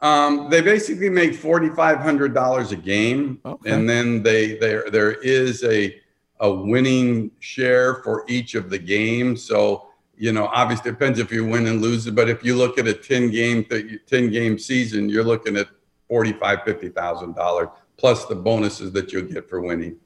Um, 0.00 0.48
they 0.48 0.60
basically 0.60 1.10
make 1.10 1.34
forty 1.34 1.70
five 1.70 1.98
hundred 1.98 2.34
dollars 2.34 2.70
a 2.70 2.76
game, 2.76 3.40
okay. 3.44 3.70
and 3.70 3.88
then 3.88 4.22
they 4.22 4.54
there 4.58 4.88
there 4.90 5.12
is 5.12 5.64
a 5.64 6.00
a 6.40 6.52
winning 6.52 7.32
share 7.40 7.96
for 7.96 8.24
each 8.28 8.54
of 8.54 8.70
the 8.70 8.78
games. 8.78 9.42
So 9.42 9.87
you 10.18 10.32
know, 10.32 10.46
obviously 10.46 10.90
it 10.90 10.94
depends 10.94 11.18
if 11.18 11.32
you 11.32 11.44
win 11.44 11.66
and 11.66 11.80
lose 11.80 12.06
it, 12.06 12.14
but 12.14 12.28
if 12.28 12.44
you 12.44 12.56
look 12.56 12.78
at 12.78 12.86
a 12.86 12.94
ten 12.94 13.30
game 13.30 13.64
ten 14.06 14.30
game 14.30 14.58
season, 14.58 15.08
you're 15.08 15.24
looking 15.24 15.56
at 15.56 15.68
forty 16.08 16.32
five 16.32 16.62
fifty 16.64 16.88
thousand 16.88 17.34
dollars 17.34 17.68
plus 17.96 18.24
the 18.26 18.34
bonuses 18.34 18.92
that 18.92 19.12
you'll 19.12 19.26
get 19.26 19.48
for 19.48 19.60
winning. 19.60 19.96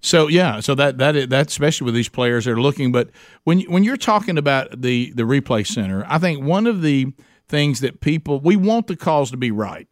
So 0.00 0.28
yeah, 0.28 0.60
so 0.60 0.74
that 0.74 0.98
that 0.98 1.30
that 1.30 1.48
especially 1.48 1.86
with 1.86 1.94
these 1.94 2.10
players 2.10 2.44
that 2.44 2.52
are 2.52 2.60
looking. 2.60 2.92
But 2.92 3.10
when 3.44 3.60
when 3.62 3.84
you're 3.84 3.96
talking 3.96 4.36
about 4.36 4.82
the 4.82 5.12
the 5.12 5.22
replay 5.22 5.66
center, 5.66 6.04
I 6.08 6.18
think 6.18 6.44
one 6.44 6.66
of 6.66 6.82
the 6.82 7.12
things 7.48 7.80
that 7.80 8.00
people 8.00 8.40
we 8.40 8.56
want 8.56 8.86
the 8.86 8.96
calls 8.96 9.30
to 9.30 9.36
be 9.36 9.50
right. 9.50 9.88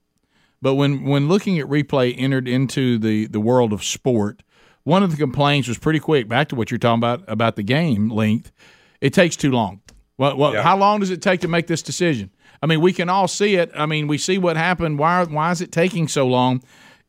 But 0.60 0.74
when 0.74 1.04
when 1.04 1.28
looking 1.28 1.58
at 1.58 1.66
replay 1.66 2.14
entered 2.16 2.46
into 2.46 2.98
the 2.98 3.26
the 3.26 3.40
world 3.40 3.72
of 3.72 3.82
sport, 3.82 4.42
one 4.84 5.02
of 5.02 5.10
the 5.10 5.16
complaints 5.16 5.66
was 5.66 5.78
pretty 5.78 5.98
quick. 5.98 6.28
Back 6.28 6.48
to 6.50 6.56
what 6.56 6.70
you're 6.70 6.78
talking 6.78 6.98
about 6.98 7.24
about 7.26 7.56
the 7.56 7.62
game 7.62 8.10
length, 8.10 8.52
it 9.02 9.12
takes 9.12 9.36
too 9.36 9.50
long. 9.50 9.82
Well, 10.16 10.36
well 10.38 10.54
yeah. 10.54 10.62
how 10.62 10.78
long 10.78 11.00
does 11.00 11.10
it 11.10 11.20
take 11.20 11.40
to 11.40 11.48
make 11.48 11.66
this 11.66 11.82
decision? 11.82 12.30
I 12.62 12.66
mean, 12.66 12.80
we 12.80 12.92
can 12.92 13.08
all 13.08 13.26
see 13.28 13.56
it. 13.56 13.70
I 13.74 13.84
mean, 13.84 14.06
we 14.06 14.16
see 14.16 14.38
what 14.38 14.56
happened. 14.56 14.98
Why 14.98 15.24
why 15.24 15.50
is 15.50 15.60
it 15.60 15.72
taking 15.72 16.08
so 16.08 16.26
long? 16.26 16.62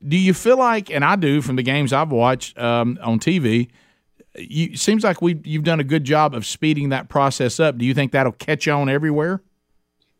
Do 0.05 0.17
you 0.17 0.33
feel 0.33 0.57
like, 0.57 0.89
and 0.89 1.05
I 1.05 1.15
do 1.15 1.41
from 1.41 1.55
the 1.55 1.63
games 1.63 1.93
I've 1.93 2.11
watched 2.11 2.57
um, 2.57 2.99
on 3.01 3.19
TV, 3.19 3.69
you 4.35 4.75
seems 4.75 5.03
like 5.03 5.21
we 5.21 5.39
you've 5.45 5.63
done 5.63 5.79
a 5.79 5.83
good 5.83 6.03
job 6.03 6.33
of 6.33 6.45
speeding 6.45 6.89
that 6.89 7.07
process 7.07 7.59
up. 7.59 7.77
Do 7.77 7.85
you 7.85 7.93
think 7.93 8.11
that'll 8.11 8.31
catch 8.33 8.67
on 8.67 8.89
everywhere? 8.89 9.43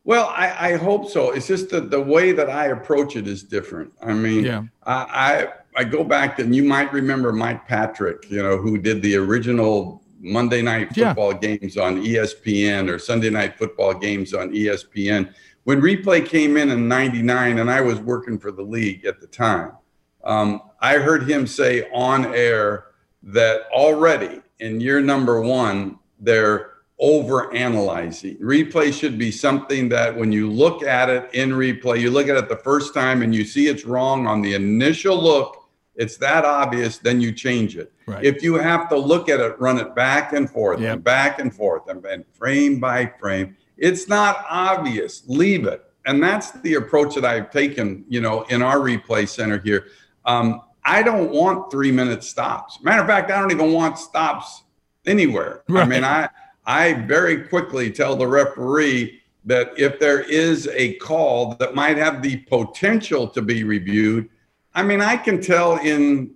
Well, 0.06 0.28
I, 0.28 0.74
I, 0.74 0.76
hope 0.76 1.10
so. 1.10 1.32
It's 1.32 1.48
just 1.48 1.70
that 1.70 1.90
the 1.90 2.02
way 2.02 2.34
that 2.34 2.50
I 2.50 2.68
approach 2.68 3.16
it 3.16 3.26
is 3.26 3.42
different. 3.42 3.94
I 4.02 4.12
mean, 4.12 4.44
yeah. 4.44 4.64
I, 4.86 4.94
I, 4.94 5.48
I 5.78 5.84
go 5.86 6.04
back 6.04 6.40
and 6.40 6.54
you 6.54 6.66
might 6.66 6.92
remember 6.92 7.32
Mike 7.32 7.70
Patrick, 7.70 8.30
you 8.30 8.44
know, 8.44 8.58
who 8.58 8.78
did 8.78 9.02
the 9.02 9.16
original 9.16 10.03
Monday 10.24 10.62
night 10.62 10.96
football 10.96 11.34
yeah. 11.34 11.56
games 11.58 11.78
on 11.78 12.02
ESPN 12.02 12.90
or 12.90 12.98
Sunday 12.98 13.30
night 13.30 13.58
football 13.58 13.94
games 13.94 14.34
on 14.34 14.52
ESPN. 14.52 15.34
When 15.66 15.82
replay 15.82 16.26
came 16.26 16.58
in 16.58 16.72
in 16.72 16.88
'99, 16.88 17.60
and 17.60 17.70
I 17.70 17.82
was 17.82 18.00
working 18.00 18.40
for 18.40 18.52
the 18.52 18.64
league 18.64 19.06
at 19.06 19.20
the 19.22 19.28
time, 19.28 19.74
um, 20.24 20.62
I 20.80 20.98
heard 20.98 21.30
him 21.30 21.46
say 21.46 21.90
on 21.92 22.34
air 22.34 22.86
that 23.24 23.64
already 23.72 24.42
in 24.60 24.80
year 24.80 25.02
number 25.02 25.42
one, 25.42 26.00
they're 26.20 26.72
over 27.00 27.54
analyzing. 27.54 28.38
Replay 28.38 28.94
should 28.98 29.18
be 29.18 29.30
something 29.32 29.90
that 29.90 30.16
when 30.16 30.32
you 30.32 30.50
look 30.50 30.84
at 30.84 31.10
it 31.10 31.30
in 31.34 31.50
replay, 31.50 32.00
you 32.00 32.12
look 32.12 32.30
at 32.30 32.38
it 32.38 32.48
the 32.48 32.56
first 32.56 32.94
time 32.94 33.22
and 33.22 33.36
you 33.36 33.44
see 33.44 33.68
it's 33.68 33.84
wrong 33.84 34.26
on 34.26 34.42
the 34.42 34.54
initial 34.54 35.22
look, 35.22 35.63
it's 35.96 36.18
that 36.18 36.46
obvious, 36.46 36.98
then 36.98 37.22
you 37.22 37.32
change 37.32 37.78
it. 37.78 37.92
Right. 38.06 38.24
If 38.24 38.42
you 38.42 38.56
have 38.56 38.90
to 38.90 38.98
look 38.98 39.30
at 39.30 39.40
it, 39.40 39.60
run 39.60 39.80
it 39.80 39.96
back 39.96 40.34
and 40.34 40.50
forth 40.50 40.80
yep. 40.80 40.94
and 40.94 41.04
back 41.04 41.40
and 41.40 41.54
forth 41.54 41.88
and, 41.88 42.04
and 42.06 42.26
frame 42.34 42.80
by 42.80 43.14
frame, 43.20 43.56
it's 43.78 44.08
not 44.08 44.46
obvious. 44.50 45.24
Leave 45.28 45.66
it. 45.66 45.86
And 46.06 46.22
that's 46.22 46.52
the 46.52 46.76
approach 46.76 47.16
that 47.16 47.26
I've 47.26 47.50
taken, 47.52 48.04
you 48.10 48.22
know, 48.22 48.44
in 48.44 48.62
our 48.62 48.78
replay 48.78 49.28
center 49.28 49.60
here. 49.60 49.88
Um, 50.26 50.62
I 50.84 51.02
don't 51.02 51.32
want 51.32 51.72
three 51.72 51.92
minute 51.92 52.24
stops. 52.24 52.82
Matter 52.84 53.02
of 53.02 53.08
fact, 53.08 53.32
I 53.32 53.40
don't 53.40 53.52
even 53.52 53.72
want 53.72 53.98
stops 53.98 54.64
anywhere. 55.06 55.64
Right. 55.70 55.86
I 55.86 55.86
mean, 55.86 56.04
I 56.04 56.30
I 56.66 56.94
very 56.94 57.44
quickly 57.44 57.92
tell 57.92 58.16
the 58.16 58.28
referee 58.28 59.22
that 59.46 59.74
if 59.78 60.00
there 60.00 60.22
is 60.22 60.68
a 60.74 60.94
call 60.96 61.56
that 61.56 61.76
might 61.76 61.98
have 61.98 62.22
the 62.22 62.38
potential 62.38 63.28
to 63.28 63.42
be 63.42 63.64
reviewed, 63.64 64.30
I 64.76 64.84
mean, 64.84 65.02
I 65.02 65.18
can 65.18 65.42
tell 65.42 65.78
in 65.78 66.34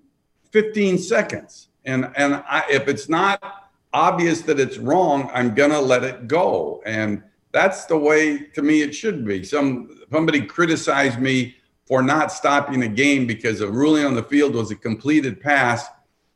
15 0.51 0.97
seconds. 0.97 1.69
And, 1.85 2.11
and 2.15 2.35
I, 2.35 2.63
if 2.69 2.87
it's 2.87 3.09
not 3.09 3.69
obvious 3.93 4.41
that 4.41 4.59
it's 4.59 4.77
wrong, 4.77 5.29
I'm 5.33 5.55
going 5.55 5.71
to 5.71 5.79
let 5.79 6.03
it 6.03 6.27
go. 6.27 6.81
And 6.85 7.23
that's 7.51 7.85
the 7.85 7.97
way, 7.97 8.37
to 8.53 8.61
me, 8.61 8.81
it 8.81 8.93
should 8.93 9.25
be. 9.25 9.43
Some 9.43 9.93
Somebody 10.11 10.41
criticized 10.41 11.19
me 11.19 11.55
for 11.85 12.01
not 12.01 12.31
stopping 12.31 12.83
a 12.83 12.87
game 12.87 13.27
because 13.27 13.61
a 13.61 13.69
ruling 13.69 14.05
on 14.05 14.15
the 14.15 14.23
field 14.23 14.55
was 14.55 14.71
a 14.71 14.75
completed 14.75 15.41
pass, 15.41 15.85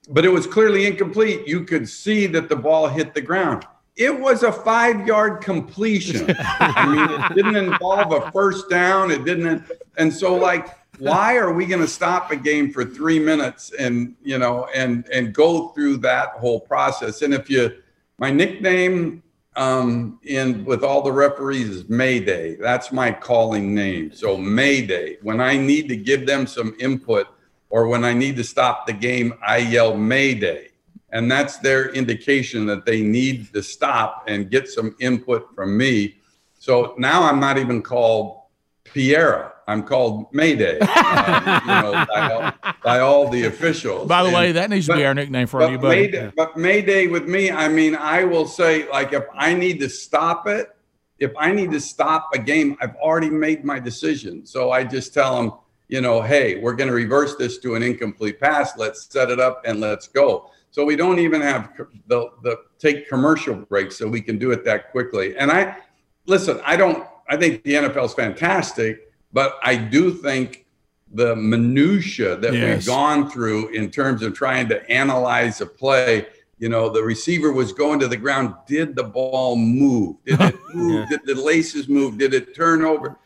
but 0.10 0.26
it 0.26 0.30
was 0.30 0.46
clearly 0.46 0.86
incomplete. 0.86 1.48
You 1.48 1.64
could 1.64 1.88
see 1.88 2.28
that 2.28 2.50
the 2.50 2.56
ball 2.56 2.88
hit 2.88 3.14
the 3.14 3.22
ground 3.22 3.66
it 3.96 4.20
was 4.20 4.44
a 4.44 4.52
five 4.52 5.06
yard 5.06 5.42
completion. 5.42 6.34
I 6.40 6.86
mean, 6.88 7.22
it 7.22 7.36
didn't 7.36 7.56
involve 7.56 8.12
a 8.12 8.32
first 8.32 8.70
down. 8.70 9.12
It 9.12 9.26
didn't. 9.26 9.70
And 9.98 10.14
so, 10.14 10.36
like, 10.36 10.78
why 11.02 11.36
are 11.38 11.52
we 11.52 11.66
going 11.66 11.82
to 11.82 11.88
stop 11.88 12.30
a 12.30 12.36
game 12.36 12.72
for 12.72 12.86
three 12.86 13.18
minutes 13.18 13.74
and, 13.80 14.16
you 14.22 14.38
know, 14.38 14.68
and, 14.76 15.08
and 15.12 15.34
go 15.34 15.70
through 15.70 15.98
that 15.98 16.30
whole 16.34 16.60
process? 16.60 17.24
And 17.24 17.34
if 17.34 17.50
you, 17.50 17.82
my 18.20 18.30
nickname 18.30 19.24
um, 19.56 20.20
in 20.24 20.64
with 20.64 20.84
all 20.84 21.02
the 21.02 21.12
referees 21.12 21.70
is 21.70 21.90
Mayday. 21.90 22.56
That's 22.56 22.92
my 22.92 23.12
calling 23.12 23.74
name. 23.74 24.14
So 24.14 24.38
Mayday. 24.38 25.18
When 25.24 25.42
I 25.42 25.58
need 25.58 25.90
to 25.90 25.96
give 25.96 26.28
them 26.28 26.46
some 26.46 26.76
input 26.80 27.28
or 27.72 27.88
when 27.88 28.06
I 28.06 28.14
need 28.14 28.36
to 28.36 28.44
stop 28.44 28.86
the 28.86 28.94
game, 28.94 29.34
I 29.46 29.58
yell 29.58 29.98
Mayday. 29.98 30.70
And 31.10 31.30
that's 31.32 31.58
their 31.58 31.90
indication 31.94 32.68
that 32.68 32.86
they 32.86 33.02
need 33.02 33.52
to 33.54 33.64
stop 33.64 34.26
and 34.28 34.52
get 34.52 34.70
some 34.70 34.96
input 35.00 35.54
from 35.56 35.76
me. 35.76 36.18
So 36.60 36.94
now 37.00 37.24
I'm 37.24 37.40
not 37.40 37.58
even 37.58 37.82
called 37.82 38.44
Piera. 38.86 39.51
I'm 39.68 39.84
called 39.84 40.34
Mayday, 40.34 40.80
uh, 40.82 41.60
you 41.62 41.68
know, 41.68 42.06
by 42.14 42.32
all, 42.32 42.74
by 42.84 43.00
all, 43.00 43.30
the 43.30 43.46
officials. 43.46 44.08
By 44.08 44.24
the 44.24 44.30
and, 44.30 44.36
way, 44.36 44.52
that 44.52 44.70
needs 44.70 44.88
but, 44.88 44.94
to 44.94 45.00
be 45.00 45.06
our 45.06 45.14
nickname 45.14 45.48
for 45.48 45.70
you, 45.70 45.78
buddy. 45.78 46.02
Mayday, 46.02 46.24
yeah. 46.26 46.32
But 46.36 46.58
Mayday 46.58 47.08
with 47.08 47.28
me, 47.28 47.52
I 47.52 47.68
mean, 47.68 47.96
I 47.96 48.24
will 48.24 48.48
say, 48.48 48.90
like, 48.90 49.14
if 49.14 49.24
I 49.34 49.54
need 49.54 49.80
to 49.80 49.90
stop 49.90 50.48
it, 50.48 50.76
if 51.20 51.32
I 51.38 51.52
need 51.52 51.72
to 51.72 51.80
stop 51.80 52.30
a 52.34 52.40
game, 52.40 52.76
I've 52.82 52.96
already 52.96 53.30
made 53.30 53.64
my 53.64 53.80
decision. 53.80 54.46
So 54.46 54.72
I 54.72 54.84
just 54.84 55.14
tell 55.14 55.36
them, 55.36 55.54
you 55.88 56.02
know, 56.02 56.22
hey, 56.22 56.60
we're 56.60 56.74
going 56.74 56.88
to 56.88 56.96
reverse 56.96 57.36
this 57.36 57.60
to 57.60 57.76
an 57.76 57.84
incomplete 57.84 58.40
pass. 58.40 58.78
Let's 58.78 59.06
set 59.12 59.30
it 59.30 59.40
up 59.40 59.62
and 59.66 59.80
let's 59.80 60.08
go. 60.08 60.50
So 60.72 60.86
we 60.86 60.96
don't 60.96 61.20
even 61.20 61.42
have 61.42 61.74
the, 62.08 62.30
the 62.44 62.58
take 62.80 63.08
commercial 63.10 63.56
breaks 63.56 63.98
so 63.98 64.08
we 64.08 64.22
can 64.22 64.40
do 64.40 64.52
it 64.52 64.64
that 64.66 64.92
quickly. 64.92 65.38
And 65.38 65.52
I 65.52 65.78
listen, 66.26 66.62
I 66.66 66.76
don't 66.76 67.06
I 67.30 67.38
think 67.38 67.64
the 67.64 67.74
NFL 67.74 68.06
is 68.06 68.14
fantastic 68.14 69.11
but 69.34 69.60
I 69.64 69.76
do 69.76 70.14
think 70.14 70.66
the 71.14 71.36
minutia 71.36 72.38
that 72.38 72.54
yes. 72.54 72.78
we've 72.78 72.86
gone 72.86 73.30
through 73.30 73.70
in 73.70 73.92
terms 73.92 74.22
of 74.24 74.34
trying 74.34 74.70
to 74.70 74.90
analyze 74.90 75.62
a 75.62 75.66
play, 75.66 76.28
you 76.58 76.70
know, 76.70 76.90
the 76.90 77.04
receiver 77.04 77.52
was 77.52 77.74
going 77.74 78.00
to 78.00 78.08
the 78.08 78.18
ground. 78.18 78.54
Did 78.68 78.96
the 78.96 79.04
ball 79.04 79.56
move? 79.56 80.18
Did 80.26 80.40
it 80.40 80.56
move? 80.74 80.94
yeah. 80.94 81.06
Did 81.10 81.22
the 81.26 81.42
laces 81.42 81.90
move? 81.90 82.18
Did 82.18 82.34
it 82.34 82.56
turn 82.56 82.84
over? 82.84 83.18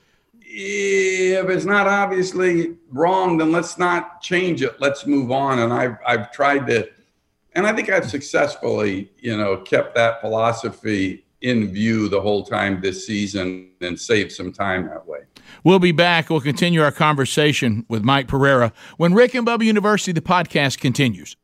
If 0.42 1.50
it's 1.50 1.66
not 1.66 1.86
obviously 1.86 2.78
wrong, 2.90 3.38
then 3.38 3.52
let's 3.52 3.78
not 3.78 4.22
change 4.22 4.62
it. 4.62 4.80
Let's 4.80 5.06
move 5.06 5.32
on. 5.32 5.60
And 5.60 5.74
I've 5.74 5.98
I've 6.08 6.32
tried 6.32 6.66
to, 6.68 6.90
and 7.54 7.68
I 7.68 7.74
think 7.74 7.90
I've 7.90 8.10
successfully, 8.10 9.12
you 9.20 9.36
know, 9.36 9.58
kept 9.58 9.96
that 9.96 10.22
philosophy 10.22 11.26
in 11.42 11.74
view 11.74 12.08
the 12.08 12.22
whole 12.22 12.44
time 12.44 12.80
this 12.82 13.06
season 13.06 13.72
and 13.82 14.00
saved 14.00 14.32
some 14.32 14.52
time 14.52 14.88
that 14.88 15.06
way. 15.06 15.20
We'll 15.66 15.80
be 15.80 15.92
back. 15.92 16.30
We'll 16.30 16.42
continue 16.42 16.84
our 16.84 16.92
conversation 16.92 17.88
with 17.90 18.04
Mike 18.04 18.28
Pereira 18.28 18.72
when 18.98 19.16
Rick 19.16 19.34
and 19.34 19.48
Bubba 19.48 19.66
University, 19.66 20.12
the 20.12 20.22
podcast, 20.22 20.78
continues. 20.78 21.38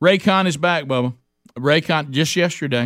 Raycon 0.00 0.46
is 0.46 0.56
back, 0.56 0.84
Bubba. 0.84 1.14
Raycon 1.58 2.10
just 2.10 2.36
yesterday. 2.36 2.84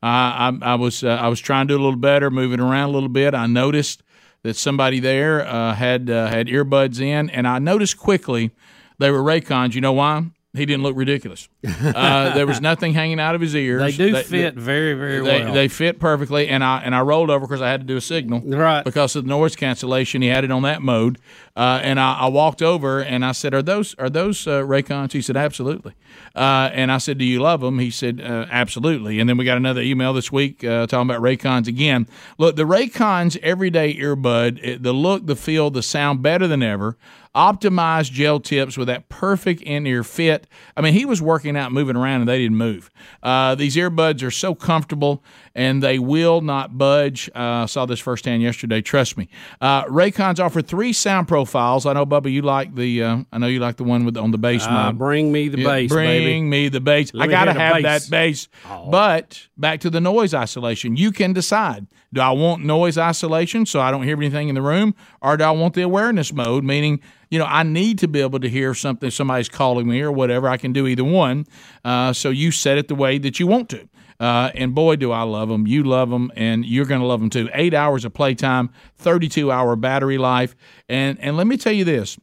Uh, 0.00 0.06
I, 0.06 0.58
I, 0.62 0.74
was 0.76 1.02
uh, 1.02 1.08
I 1.08 1.26
was 1.26 1.40
trying 1.40 1.66
to 1.66 1.74
do 1.74 1.80
a 1.80 1.82
little 1.82 1.98
better, 1.98 2.30
moving 2.30 2.60
around 2.60 2.90
a 2.90 2.92
little 2.92 3.08
bit. 3.08 3.34
I 3.34 3.48
noticed 3.48 4.04
that 4.44 4.54
somebody 4.54 5.00
there 5.00 5.44
uh, 5.44 5.74
had 5.74 6.08
uh, 6.08 6.28
had 6.28 6.46
earbuds 6.46 7.00
in, 7.00 7.28
and 7.30 7.48
I 7.48 7.58
noticed 7.58 7.98
quickly 7.98 8.52
they 9.00 9.10
were 9.10 9.18
Raycons. 9.18 9.74
You 9.74 9.80
know 9.80 9.94
why? 9.94 10.26
He 10.58 10.66
didn't 10.66 10.82
look 10.82 10.96
ridiculous. 10.96 11.48
Uh, 11.88 12.34
there 12.34 12.46
was 12.46 12.60
nothing 12.60 12.92
hanging 12.92 13.18
out 13.18 13.34
of 13.34 13.40
his 13.40 13.54
ears. 13.54 13.80
They 13.80 13.92
do 13.92 14.12
they, 14.12 14.22
fit 14.22 14.54
they, 14.54 14.60
very, 14.60 14.94
very 14.94 15.20
they, 15.20 15.44
well. 15.44 15.54
They 15.54 15.68
fit 15.68 15.98
perfectly, 15.98 16.48
and 16.48 16.62
I 16.62 16.80
and 16.80 16.94
I 16.94 17.00
rolled 17.00 17.30
over 17.30 17.46
because 17.46 17.62
I 17.62 17.70
had 17.70 17.80
to 17.80 17.86
do 17.86 17.96
a 17.96 18.00
signal, 18.00 18.40
right? 18.40 18.84
Because 18.84 19.16
of 19.16 19.24
the 19.24 19.28
noise 19.28 19.56
cancellation, 19.56 20.22
he 20.22 20.28
had 20.28 20.44
it 20.44 20.50
on 20.50 20.62
that 20.62 20.82
mode, 20.82 21.18
uh, 21.56 21.80
and 21.82 21.98
I, 21.98 22.20
I, 22.20 22.26
walked 22.28 22.62
over 22.62 23.00
and 23.00 23.24
I 23.24 23.32
said, 23.32 23.54
"Are 23.54 23.62
those 23.62 23.94
are 23.94 24.10
those 24.10 24.46
uh, 24.46 24.62
Raycons?" 24.62 25.12
He 25.12 25.22
said, 25.22 25.36
"Absolutely." 25.36 25.94
Uh, 26.34 26.70
and 26.72 26.92
I 26.92 26.98
said, 26.98 27.18
"Do 27.18 27.24
you 27.24 27.40
love 27.40 27.60
them?" 27.60 27.78
He 27.78 27.90
said, 27.90 28.20
uh, 28.20 28.46
"Absolutely." 28.50 29.18
And 29.18 29.28
then 29.28 29.36
we 29.36 29.44
got 29.44 29.56
another 29.56 29.80
email 29.80 30.12
this 30.12 30.30
week 30.30 30.62
uh, 30.64 30.86
talking 30.86 31.10
about 31.10 31.22
Raycons 31.22 31.68
again. 31.68 32.06
Look, 32.38 32.56
the 32.56 32.64
Raycons 32.64 33.36
everyday 33.38 33.94
earbud, 33.94 34.60
it, 34.62 34.82
the 34.82 34.92
look, 34.92 35.26
the 35.26 35.36
feel, 35.36 35.70
the 35.70 35.82
sound, 35.82 36.22
better 36.22 36.46
than 36.46 36.62
ever 36.62 36.96
optimized 37.34 38.12
gel 38.12 38.40
tips 38.40 38.76
with 38.76 38.88
that 38.88 39.08
perfect 39.08 39.62
in 39.62 39.86
ear 39.86 40.04
fit. 40.04 40.46
I 40.76 40.80
mean, 40.80 40.94
he 40.94 41.04
was 41.04 41.22
working 41.22 41.56
out, 41.56 41.72
moving 41.72 41.96
around, 41.96 42.20
and 42.20 42.28
they 42.28 42.38
didn't 42.38 42.56
move. 42.56 42.90
Uh, 43.22 43.54
these 43.54 43.76
earbuds 43.76 44.22
are 44.22 44.30
so 44.30 44.54
comfortable 44.54 45.22
and 45.58 45.82
they 45.82 45.98
will 45.98 46.40
not 46.40 46.78
budge. 46.78 47.28
Uh, 47.34 47.66
saw 47.66 47.84
this 47.84 47.98
firsthand 47.98 48.42
yesterday. 48.42 48.80
Trust 48.80 49.16
me. 49.16 49.28
Uh, 49.60 49.84
Raycons 49.86 50.38
offer 50.38 50.62
three 50.62 50.92
sound 50.92 51.26
profiles. 51.26 51.84
I 51.84 51.94
know, 51.94 52.06
Bubba, 52.06 52.30
you 52.30 52.42
like 52.42 52.76
the. 52.76 53.02
Uh, 53.02 53.18
I 53.32 53.38
know 53.38 53.48
you 53.48 53.58
like 53.58 53.76
the 53.76 53.82
one 53.82 54.04
with 54.04 54.16
on 54.16 54.30
the 54.30 54.38
bass 54.38 54.64
uh, 54.64 54.70
mode. 54.70 54.98
Bring 54.98 55.32
me 55.32 55.48
the 55.48 55.58
yeah, 55.58 55.66
bass. 55.66 55.88
Bring 55.90 56.06
baby. 56.06 56.42
me 56.42 56.68
the 56.68 56.80
bass. 56.80 57.12
Let 57.12 57.28
I 57.28 57.32
gotta 57.32 57.52
have 57.54 57.82
bass. 57.82 58.04
that 58.04 58.10
bass. 58.10 58.48
Oh. 58.68 58.88
But 58.88 59.48
back 59.56 59.80
to 59.80 59.90
the 59.90 60.00
noise 60.00 60.32
isolation. 60.32 60.96
You 60.96 61.10
can 61.10 61.32
decide. 61.32 61.88
Do 62.12 62.20
I 62.20 62.30
want 62.30 62.64
noise 62.64 62.96
isolation 62.96 63.66
so 63.66 63.80
I 63.80 63.90
don't 63.90 64.04
hear 64.04 64.16
anything 64.16 64.48
in 64.48 64.54
the 64.54 64.62
room, 64.62 64.94
or 65.20 65.36
do 65.36 65.44
I 65.44 65.50
want 65.50 65.74
the 65.74 65.82
awareness 65.82 66.32
mode, 66.32 66.62
meaning 66.62 67.00
you 67.30 67.38
know, 67.38 67.44
I 67.44 67.62
need 67.62 67.98
to 68.00 68.08
be 68.08 68.20
able 68.20 68.40
to 68.40 68.48
hear 68.48 68.74
something, 68.74 69.10
somebody's 69.10 69.48
calling 69.48 69.88
me 69.88 70.00
or 70.00 70.12
whatever. 70.12 70.48
I 70.48 70.56
can 70.56 70.72
do 70.72 70.86
either 70.86 71.04
one. 71.04 71.46
Uh, 71.84 72.12
so 72.12 72.30
you 72.30 72.50
set 72.50 72.78
it 72.78 72.88
the 72.88 72.94
way 72.94 73.18
that 73.18 73.38
you 73.38 73.46
want 73.46 73.68
to. 73.70 73.88
Uh, 74.20 74.50
and 74.54 74.74
boy, 74.74 74.96
do 74.96 75.12
I 75.12 75.22
love 75.22 75.48
them. 75.48 75.66
You 75.66 75.84
love 75.84 76.10
them, 76.10 76.32
and 76.34 76.64
you're 76.64 76.86
going 76.86 77.00
to 77.00 77.06
love 77.06 77.20
them 77.20 77.30
too. 77.30 77.48
Eight 77.54 77.72
hours 77.72 78.04
of 78.04 78.12
playtime, 78.14 78.70
32 78.96 79.52
hour 79.52 79.76
battery 79.76 80.18
life. 80.18 80.56
And, 80.88 81.18
and 81.20 81.36
let 81.36 81.46
me 81.46 81.56
tell 81.56 81.72
you 81.72 81.84
this 81.84 82.18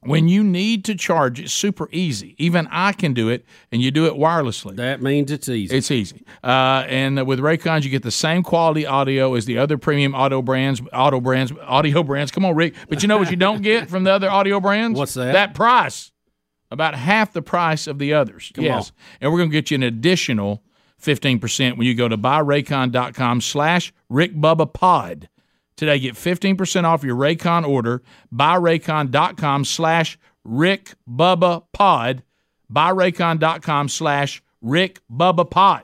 when 0.00 0.28
you 0.28 0.44
need 0.44 0.84
to 0.84 0.94
charge, 0.94 1.40
it's 1.40 1.52
super 1.52 1.88
easy. 1.90 2.34
Even 2.38 2.68
I 2.70 2.92
can 2.92 3.14
do 3.14 3.28
it, 3.28 3.44
and 3.72 3.82
you 3.82 3.90
do 3.90 4.06
it 4.06 4.14
wirelessly. 4.14 4.76
That 4.76 5.02
means 5.02 5.30
it's 5.32 5.48
easy. 5.48 5.76
It's 5.76 5.90
easy. 5.90 6.24
Uh, 6.42 6.84
and 6.86 7.26
with 7.26 7.40
Raycons, 7.40 7.84
you 7.84 7.90
get 7.90 8.04
the 8.04 8.10
same 8.10 8.42
quality 8.42 8.86
audio 8.86 9.34
as 9.34 9.44
the 9.44 9.58
other 9.58 9.76
premium 9.76 10.14
auto 10.14 10.40
brands, 10.40 10.80
auto 10.92 11.20
brands, 11.20 11.52
audio 11.62 12.02
brands. 12.02 12.30
Come 12.30 12.44
on, 12.44 12.54
Rick. 12.54 12.74
But 12.88 13.02
you 13.02 13.08
know 13.08 13.18
what 13.18 13.30
you 13.30 13.36
don't 13.36 13.62
get 13.62 13.90
from 13.90 14.04
the 14.04 14.12
other 14.12 14.30
audio 14.30 14.60
brands? 14.60 14.98
What's 14.98 15.14
that? 15.14 15.32
That 15.32 15.54
price. 15.54 16.12
About 16.70 16.94
half 16.94 17.32
the 17.32 17.42
price 17.42 17.86
of 17.86 17.98
the 17.98 18.12
others. 18.12 18.52
Come 18.54 18.64
yes. 18.64 18.90
On. 18.90 18.96
And 19.22 19.32
we're 19.32 19.38
going 19.38 19.50
to 19.50 19.52
get 19.52 19.70
you 19.70 19.76
an 19.76 19.82
additional 19.82 20.62
15% 21.02 21.76
when 21.76 21.86
you 21.86 21.94
go 21.94 22.08
to 22.08 22.18
buyraycon.com 22.18 23.40
slash 23.40 23.92
rickbubbapod. 24.12 25.28
Today, 25.78 26.00
get 26.00 26.16
15% 26.16 26.82
off 26.82 27.04
your 27.04 27.14
Raycon 27.14 27.64
order. 27.64 28.02
Buyraycon.com 28.34 29.64
slash 29.64 30.18
rickbubbapod. 30.44 32.22
Buyraycon.com 32.70 33.88
slash 33.88 34.42
rickbubbapod. 34.62 35.82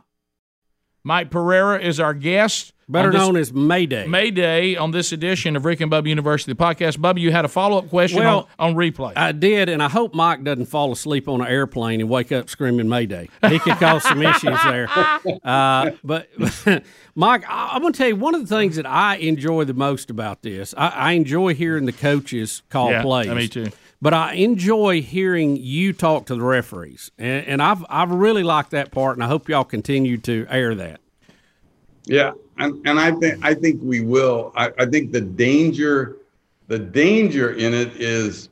Mike 1.05 1.31
Pereira 1.31 1.81
is 1.81 2.01
our 2.01 2.13
guest. 2.13 2.74
Better 2.89 3.11
this, 3.11 3.19
known 3.19 3.37
as 3.37 3.53
Mayday. 3.53 4.07
Mayday 4.07 4.77
on 4.77 4.91
this 4.91 5.13
edition 5.13 5.57
of 5.57 5.65
Rick 5.65 5.81
and 5.81 5.91
Bubba 5.91 6.09
University 6.09 6.53
podcast. 6.55 6.99
Bubba, 6.99 7.19
you 7.19 7.33
had 7.33 7.45
a 7.45 7.49
follow 7.49 7.79
up 7.79 7.89
question 7.89 8.21
well, 8.21 8.49
on, 8.59 8.71
on, 8.71 8.77
replay. 8.77 9.13
I 9.17 9.33
did, 9.33 9.69
and 9.69 9.83
I 9.83 9.89
hope 9.89 10.15
Mike 10.15 10.45
doesn't 10.45 10.67
fall 10.67 10.93
asleep 10.93 11.29
on 11.29 11.41
an 11.41 11.47
airplane 11.47 12.01
and 12.01 12.11
wake 12.11 12.33
up 12.33 12.51
screaming 12.51 12.89
Mayday. 12.89 13.29
He 13.49 13.59
could 13.59 13.77
cause 13.77 14.03
some 14.03 14.23
issues 14.23 14.59
there. 14.65 14.89
Uh, 15.43 15.93
but, 16.03 16.29
Mike, 17.15 17.49
I, 17.49 17.77
am 17.77 17.81
going 17.81 17.93
to 17.93 17.99
tell 17.99 18.09
you 18.09 18.17
one 18.17 18.35
of 18.35 18.47
the 18.47 18.55
things 18.55 18.77
that 18.77 18.87
I 18.87 19.17
enjoy 19.17 19.65
the 19.65 19.75
most 19.75 20.11
about 20.11 20.43
this. 20.43 20.75
I, 20.77 20.89
I 20.89 21.13
enjoy 21.13 21.55
hearing 21.55 21.87
the 21.87 21.93
coaches 21.93 22.63
call 22.69 22.91
yeah, 22.91 23.03
plays. 23.03 23.29
Me 23.29 23.49
too. 23.49 23.71
But 24.03 24.13
I 24.13 24.35
enjoy 24.35 25.01
hearing 25.01 25.57
you 25.57 25.95
talk 25.95 26.27
to 26.27 26.35
the 26.35 26.43
referees, 26.43 27.11
and, 27.17 27.47
and 27.47 27.63
I've 27.63 27.83
I've 27.89 28.11
really 28.11 28.43
liked 28.43 28.73
that 28.73 28.91
part, 28.91 29.17
and 29.17 29.25
I 29.25 29.29
hope 29.29 29.49
y'all 29.49 29.65
continue 29.65 30.19
to 30.19 30.47
air 30.51 30.75
that. 30.75 31.01
Yeah, 32.07 32.33
and, 32.59 32.87
and 32.87 33.01
I 33.01 33.13
think 33.13 33.45
I 33.45 33.55
think 33.55 33.81
we 33.83 34.01
will. 34.01 34.53
I, 34.57 34.71
I 34.79 34.87
think 34.87 35.13
the 35.13 35.21
danger, 35.21 36.17
the 36.69 36.79
danger 36.79 37.53
in 37.55 37.73
it 37.75 37.97
is, 37.97 38.51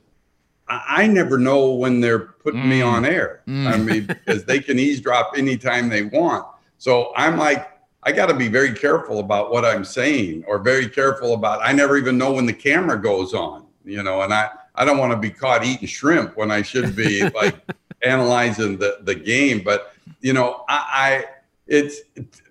I, 0.67 0.83
I 0.87 1.07
never 1.07 1.37
know 1.37 1.71
when 1.71 2.01
they're 2.01 2.19
putting 2.19 2.61
mm. 2.61 2.69
me 2.69 2.81
on 2.81 3.05
air. 3.05 3.41
Mm. 3.47 3.67
I 3.67 3.77
mean, 3.77 4.05
because 4.07 4.43
they 4.45 4.59
can 4.59 4.79
eavesdrop 4.79 5.33
anytime 5.37 5.89
they 5.89 6.03
want. 6.03 6.47
So 6.77 7.13
I'm 7.15 7.37
like, 7.37 7.69
I 8.03 8.11
got 8.11 8.25
to 8.27 8.33
be 8.33 8.47
very 8.47 8.73
careful 8.73 9.19
about 9.19 9.51
what 9.51 9.63
I'm 9.63 9.85
saying, 9.85 10.43
or 10.47 10.59
very 10.59 10.89
careful 10.89 11.33
about. 11.33 11.61
I 11.63 11.71
never 11.71 11.97
even 11.97 12.17
know 12.17 12.33
when 12.33 12.45
the 12.45 12.53
camera 12.53 13.01
goes 13.01 13.33
on, 13.33 13.65
you 13.85 14.03
know, 14.03 14.21
and 14.21 14.33
I 14.33 14.49
I 14.75 14.85
don't 14.85 14.97
want 14.97 15.11
to 15.11 15.17
be 15.17 15.29
caught 15.29 15.63
eating 15.63 15.87
shrimp 15.87 16.35
when 16.35 16.51
I 16.51 16.61
should 16.61 16.95
be 16.95 17.29
like 17.29 17.55
analyzing 18.03 18.77
the 18.77 18.97
the 19.03 19.15
game. 19.15 19.61
But 19.63 19.93
you 20.21 20.33
know, 20.33 20.65
I, 20.67 20.85
I 20.91 21.25
it's 21.67 22.01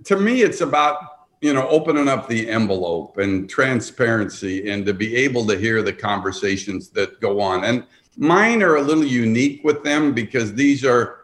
to 0.05 0.17
me, 0.17 0.43
it's 0.43 0.61
about 0.61 1.13
you 1.43 1.53
know, 1.53 1.69
opening 1.69 2.09
up 2.09 2.29
the 2.29 2.49
envelope 2.49 3.19
and 3.19 3.51
transparency 3.51 4.71
and 4.71 4.87
to 4.87 4.95
be 4.95 5.17
able 5.17 5.45
to 5.45 5.59
hear 5.59 5.83
the 5.83 5.93
conversations 5.93 6.89
that 6.91 7.21
go 7.21 7.41
on. 7.41 7.65
And 7.65 7.85
mine 8.17 8.63
are 8.63 8.77
a 8.77 8.81
little 8.81 9.05
unique 9.05 9.63
with 9.65 9.83
them 9.83 10.15
because 10.15 10.55
these 10.55 10.85
are 10.85 11.19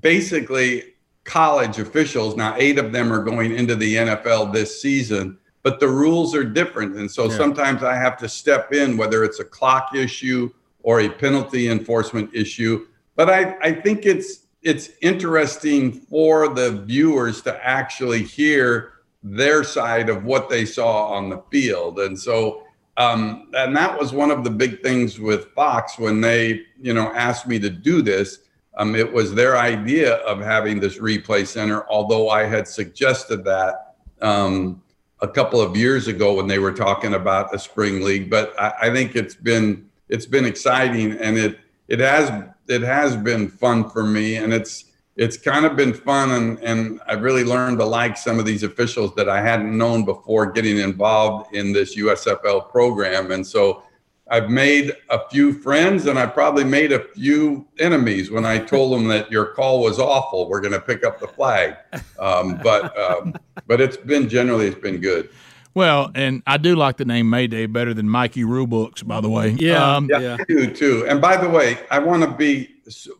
basically 0.00 0.94
college 1.24 1.78
officials. 1.78 2.34
Now, 2.34 2.56
eight 2.56 2.78
of 2.78 2.92
them 2.92 3.12
are 3.12 3.22
going 3.22 3.54
into 3.54 3.76
the 3.76 3.96
NFL 3.96 4.54
this 4.54 4.80
season, 4.80 5.36
but 5.62 5.80
the 5.80 5.88
rules 5.88 6.34
are 6.34 6.44
different. 6.44 6.96
And 6.96 7.10
so 7.10 7.30
yeah. 7.30 7.36
sometimes 7.36 7.82
I 7.82 7.94
have 7.94 8.16
to 8.18 8.28
step 8.28 8.72
in, 8.72 8.96
whether 8.96 9.22
it's 9.22 9.38
a 9.38 9.44
clock 9.44 9.94
issue 9.94 10.50
or 10.82 11.00
a 11.00 11.10
penalty 11.10 11.68
enforcement 11.68 12.30
issue. 12.32 12.86
But 13.16 13.28
I, 13.28 13.58
I 13.60 13.72
think 13.72 14.06
it's 14.06 14.46
it's 14.62 14.90
interesting 15.00 15.92
for 15.92 16.48
the 16.48 16.82
viewers 16.82 17.42
to 17.42 17.66
actually 17.66 18.22
hear 18.22 18.92
their 19.22 19.64
side 19.64 20.08
of 20.08 20.24
what 20.24 20.48
they 20.48 20.64
saw 20.64 21.06
on 21.08 21.28
the 21.28 21.42
field. 21.50 21.98
And 22.00 22.18
so, 22.18 22.64
um, 22.96 23.48
and 23.54 23.76
that 23.76 23.98
was 23.98 24.12
one 24.12 24.30
of 24.30 24.44
the 24.44 24.50
big 24.50 24.82
things 24.82 25.20
with 25.20 25.52
Fox 25.54 25.98
when 25.98 26.20
they, 26.20 26.62
you 26.80 26.92
know, 26.92 27.12
asked 27.14 27.46
me 27.46 27.58
to 27.60 27.70
do 27.70 28.02
this. 28.02 28.40
Um, 28.76 28.94
it 28.94 29.12
was 29.12 29.34
their 29.34 29.56
idea 29.56 30.16
of 30.18 30.40
having 30.40 30.80
this 30.80 30.98
replay 30.98 31.46
center, 31.46 31.84
although 31.88 32.28
I 32.28 32.44
had 32.44 32.66
suggested 32.66 33.44
that 33.44 33.96
um, 34.20 34.82
a 35.20 35.28
couple 35.28 35.60
of 35.60 35.76
years 35.76 36.06
ago 36.06 36.34
when 36.34 36.46
they 36.46 36.58
were 36.58 36.72
talking 36.72 37.14
about 37.14 37.50
the 37.50 37.58
spring 37.58 38.02
league. 38.02 38.30
But 38.30 38.54
I, 38.60 38.72
I 38.82 38.92
think 38.92 39.16
it's 39.16 39.34
been 39.34 39.88
it's 40.08 40.26
been 40.26 40.44
exciting, 40.44 41.12
and 41.12 41.36
it 41.36 41.58
it 41.88 42.00
has 42.00 42.30
it 42.68 42.82
has 42.82 43.16
been 43.16 43.48
fun 43.48 43.88
for 43.90 44.04
me, 44.04 44.36
and 44.36 44.52
it's 44.52 44.84
it's 45.18 45.36
kind 45.36 45.66
of 45.66 45.74
been 45.74 45.92
fun 45.92 46.30
and, 46.30 46.60
and 46.60 47.00
I've 47.08 47.22
really 47.22 47.42
learned 47.42 47.78
to 47.78 47.84
like 47.84 48.16
some 48.16 48.38
of 48.38 48.46
these 48.46 48.62
officials 48.62 49.16
that 49.16 49.28
I 49.28 49.42
hadn't 49.42 49.76
known 49.76 50.04
before 50.04 50.52
getting 50.52 50.78
involved 50.78 51.54
in 51.56 51.72
this 51.72 51.96
USFL 51.96 52.70
program. 52.70 53.32
And 53.32 53.44
so 53.44 53.82
I've 54.30 54.48
made 54.48 54.92
a 55.10 55.28
few 55.28 55.52
friends 55.52 56.06
and 56.06 56.20
I 56.20 56.26
probably 56.26 56.62
made 56.62 56.92
a 56.92 57.00
few 57.00 57.66
enemies 57.80 58.30
when 58.30 58.46
I 58.46 58.58
told 58.58 58.92
them 58.92 59.08
that 59.08 59.28
your 59.28 59.46
call 59.46 59.80
was 59.80 59.98
awful. 59.98 60.48
We're 60.48 60.60
going 60.60 60.74
to 60.74 60.80
pick 60.80 61.04
up 61.04 61.18
the 61.18 61.28
flag. 61.28 61.76
Um, 62.20 62.60
but, 62.62 62.96
um, 62.98 63.34
but 63.66 63.80
it's 63.80 63.96
been 63.96 64.28
generally, 64.28 64.66
it's 64.66 64.80
been 64.80 65.00
good. 65.00 65.30
Well, 65.78 66.10
and 66.16 66.42
I 66.44 66.56
do 66.56 66.74
like 66.74 66.96
the 66.96 67.04
name 67.04 67.30
Mayday 67.30 67.66
better 67.66 67.94
than 67.94 68.08
Mikey 68.08 68.42
Rulebooks, 68.42 69.06
by 69.06 69.20
the 69.20 69.30
way. 69.30 69.50
Yeah, 69.50 69.94
um, 69.94 70.08
yeah, 70.10 70.18
yeah. 70.18 70.36
I 70.40 70.44
do 70.48 70.74
too. 70.74 71.06
And 71.06 71.20
by 71.20 71.36
the 71.36 71.48
way, 71.48 71.78
I 71.88 72.00
want 72.00 72.24
to 72.24 72.30
be, 72.32 72.68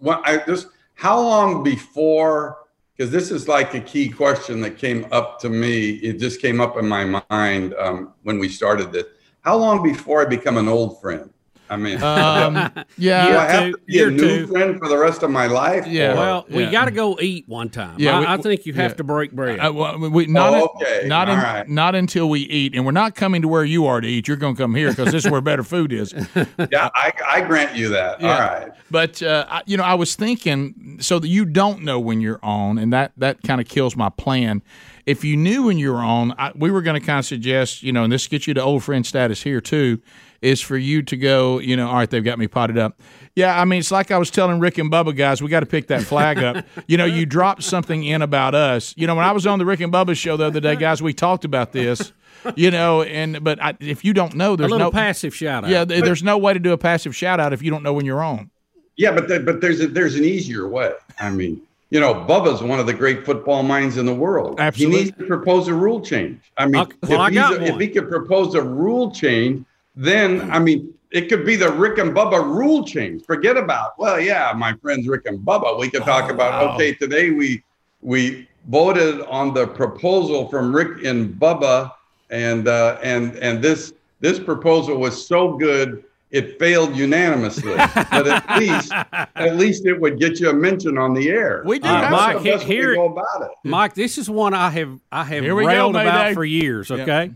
I 0.05 0.43
just, 0.45 0.67
how 0.95 1.21
long 1.21 1.63
before 1.63 2.59
because 2.97 3.13
this 3.13 3.31
is 3.31 3.47
like 3.47 3.75
a 3.75 3.81
key 3.81 4.09
question 4.09 4.61
that 4.63 4.77
came 4.77 5.07
up 5.13 5.39
to 5.39 5.49
me 5.49 5.91
it 5.91 6.19
just 6.19 6.41
came 6.43 6.61
up 6.61 6.77
in 6.77 6.89
my 6.89 7.23
mind 7.31 7.75
um, 7.79 8.13
when 8.25 8.41
we 8.41 8.49
started 8.49 8.91
this 8.91 9.05
how 9.43 9.57
long 9.57 9.85
before 9.85 10.21
i 10.21 10.25
become 10.25 10.57
an 10.57 10.67
old 10.67 11.01
friend 11.01 11.31
I 11.71 11.77
mean, 11.77 12.03
um, 12.03 12.55
yeah, 12.99 13.29
do 13.29 13.37
I 13.37 13.45
have 13.45 13.73
to 13.73 13.79
be 13.87 14.03
a 14.03 14.11
new 14.11 14.47
friend 14.47 14.79
for 14.79 14.89
the 14.89 14.97
rest 14.97 15.23
of 15.23 15.31
my 15.31 15.47
life? 15.47 15.87
Yeah. 15.87 16.13
Or? 16.13 16.17
Well, 16.17 16.47
we 16.49 16.65
yeah. 16.65 16.73
got 16.73 16.85
to 16.87 16.91
go 16.91 17.19
eat 17.21 17.49
one 17.49 17.69
time. 17.69 17.97
Yeah, 17.99 18.17
I, 18.17 18.21
we, 18.21 18.27
I 18.27 18.37
think 18.39 18.67
you 18.67 18.73
have 18.75 18.93
yeah. 18.93 18.97
to 18.97 19.05
break 19.05 19.33
bread. 19.33 19.59
Uh, 19.59 19.73
well, 19.73 19.99
we, 19.99 20.27
not 20.27 20.55
oh, 20.55 20.71
okay. 20.77 21.07
not 21.07 21.29
in, 21.29 21.39
right. 21.39 21.69
not 21.69 21.95
until 21.95 22.29
we 22.29 22.41
eat, 22.41 22.75
and 22.75 22.85
we're 22.85 22.93
not 22.93 23.15
coming 23.15 23.43
to 23.43 23.49
where 23.49 23.65
you 23.65 23.87
are 23.87 24.01
to 24.01 24.09
eat. 24.09 24.29
You're 24.29 24.37
going 24.37 24.55
to 24.55 24.63
come 24.63 24.75
here 24.75 24.91
because 24.91 25.13
this 25.13 25.25
is 25.25 25.31
where 25.31 25.41
better 25.41 25.63
food 25.63 25.93
is. 25.93 26.13
yeah, 26.71 26.89
I, 26.95 27.13
I 27.27 27.41
grant 27.43 27.77
you 27.77 27.89
that. 27.91 28.21
Yeah. 28.21 28.33
All 28.33 28.41
right. 28.41 28.73
But 28.91 29.23
uh, 29.23 29.47
I, 29.49 29.63
you 29.67 29.77
know, 29.77 29.85
I 29.85 29.95
was 29.95 30.15
thinking 30.15 30.99
so 31.01 31.19
that 31.19 31.29
you 31.29 31.45
don't 31.45 31.83
know 31.83 32.01
when 32.01 32.21
you're 32.21 32.41
on, 32.43 32.79
and 32.79 32.93
that 32.93 33.13
that 33.19 33.43
kind 33.43 33.61
of 33.61 33.69
kills 33.69 33.97
my 33.97 34.09
plan 34.09 34.63
if 35.09 35.25
you 35.25 35.39
knew 35.39 35.63
when 35.63 35.79
you 35.79 35.91
were 35.91 36.01
on, 36.01 36.35
I, 36.37 36.53
we 36.55 36.71
were 36.71 36.83
going 36.83 37.01
to 37.01 37.05
kind 37.05 37.19
of 37.19 37.25
suggest, 37.25 37.83
you 37.83 37.93
know, 37.93 38.05
and 38.05 38.13
this 38.13 38.27
gets 38.27 38.47
you 38.47 38.53
to 38.53 38.63
old 38.63 38.85
friend 38.85 39.07
status 39.07 39.43
here 39.43 39.59
too, 39.59 40.03
is 40.41 40.61
for 40.61 40.77
you 40.77 41.03
to 41.03 41.17
go, 41.17 41.59
you 41.59 41.77
know, 41.77 41.89
all 41.89 41.95
right, 41.95 42.09
they've 42.09 42.25
got 42.25 42.39
me 42.39 42.47
potted 42.47 42.79
up. 42.79 43.01
Yeah, 43.35 43.59
I 43.59 43.65
mean, 43.65 43.81
it's 43.81 43.91
like 43.91 44.11
I 44.11 44.19
was 44.19 44.31
telling 44.31 44.61
Rick 44.61 44.79
and 44.79 44.91
Bubba 44.91 45.17
guys, 45.17 45.43
we 45.43 45.49
got 45.49 45.61
to 45.61 45.67
pick 45.67 45.89
that 45.89 46.03
flag 46.03 46.39
up. 46.39 46.65
You 46.87 46.97
know, 46.97 47.05
you 47.05 47.27
dropped 47.27 47.63
something 47.63 48.05
in 48.05 48.23
about 48.23 48.55
us. 48.55 48.95
You 48.97 49.07
know, 49.07 49.15
when 49.15 49.25
I 49.25 49.33
was 49.33 49.47
on 49.47 49.59
the 49.59 49.67
Rick 49.67 49.81
and 49.81 49.93
Bubba 49.93 50.17
show 50.17 50.37
the 50.37 50.47
other 50.47 50.61
day, 50.61 50.77
guys, 50.77 51.03
we 51.03 51.13
talked 51.13 51.45
about 51.45 51.73
this. 51.73 52.13
You 52.55 52.71
know, 52.71 53.03
and 53.03 53.43
but 53.43 53.61
I, 53.61 53.77
if 53.81 54.05
you 54.05 54.13
don't 54.13 54.35
know, 54.35 54.55
there's 54.55 54.71
no 54.71 54.93
passive 54.93 55.35
shout 55.35 55.65
out. 55.65 55.71
Yeah, 55.71 55.85
there's 55.85 56.23
no 56.23 56.39
way 56.39 56.53
to 56.53 56.61
do 56.61 56.73
a 56.73 56.79
passive 56.79 57.15
shout 57.15 57.41
out 57.41 57.53
if 57.53 57.63
you 57.63 57.71
don't 57.71 57.83
know 57.83 57.93
when 57.93 58.07
you're 58.07 58.23
on. 58.23 58.51
Yeah, 58.97 59.13
but 59.13 59.29
the, 59.29 59.41
but 59.41 59.61
there's 59.61 59.81
a, 59.81 59.89
there's 59.89 60.15
an 60.15 60.25
easier 60.25 60.69
way. 60.69 60.93
I 61.19 61.31
mean, 61.31 61.61
you 61.91 62.01
know, 62.01 62.15
Bubba's 62.15 62.63
one 62.63 62.79
of 62.79 62.87
the 62.87 62.93
great 62.93 63.25
football 63.25 63.63
minds 63.63 63.97
in 63.97 64.07
the 64.07 64.15
world. 64.15 64.61
Absolutely. 64.61 64.99
He 64.99 65.05
needs 65.05 65.17
to 65.19 65.27
propose 65.27 65.69
a 65.69 65.75
rule 65.75 66.01
change. 66.01 66.41
I 66.59 66.67
mean, 66.67 66.87
well, 67.03 67.27
if, 67.27 67.35
I 67.35 67.55
a, 67.55 67.63
if, 67.63 67.81
he 67.81 67.89
could 67.89 68.09
propose 68.09 68.55
a 68.55 68.63
rule 68.63 69.11
change, 69.11 69.65
then 69.99 70.49
I 70.53 70.61
mean, 70.61 70.95
it 71.11 71.29
could 71.29 71.45
be 71.45 71.57
the 71.57 71.71
Rick 71.73 71.99
and 71.99 72.15
Bubba 72.15 72.43
rule 72.43 72.85
change. 72.87 73.25
Forget 73.25 73.57
about, 73.57 73.99
well, 73.99 74.21
yeah, 74.21 74.53
my 74.57 74.75
friends 74.75 75.09
Rick 75.09 75.27
and 75.27 75.41
Bubba. 75.41 75.79
We 75.79 75.91
could 75.91 76.05
talk 76.05 76.31
oh, 76.31 76.35
about, 76.35 76.65
wow. 76.65 76.75
okay, 76.75 76.95
today 76.95 77.31
we 77.31 77.65
we 78.01 78.49
voted 78.69 79.23
on 79.23 79.53
the 79.55 79.67
proposal 79.67 80.49
from 80.49 80.75
Rick 80.75 81.05
and 81.05 81.35
Bubba, 81.35 81.93
and 82.31 82.69
uh, 82.69 82.99
and 83.03 83.35
and 83.39 83.61
this 83.61 83.93
this 84.21 84.39
proposal 84.39 84.99
was 84.99 85.27
so 85.27 85.57
good 85.57 86.05
it 86.31 86.59
failed 86.61 86.95
unanimously. 86.95 87.75
but 87.95 88.29
at 88.29 88.59
least 88.61 88.93
at 88.93 89.57
least 89.57 89.85
it 89.85 90.01
would 90.01 90.21
get 90.21 90.39
you 90.39 90.51
a 90.51 90.55
mention 90.55 90.97
on 90.97 91.13
the 91.13 91.29
air. 91.29 91.65
We 91.67 91.81
do, 91.81 91.89
uh, 91.89 92.09
Mike. 92.09 92.41
Here, 92.43 92.59
here 92.59 92.95
about 92.95 93.43
it. 93.43 93.49
Mike, 93.65 93.95
this 93.95 94.17
is 94.17 94.31
one 94.31 94.55
I 94.55 94.71
have 94.71 95.01
I 95.11 95.25
have 95.25 95.43
railed 95.43 95.95
go, 95.95 96.01
about 96.01 96.35
for 96.35 96.45
years. 96.45 96.89
Okay. 96.89 97.25
Yep 97.25 97.31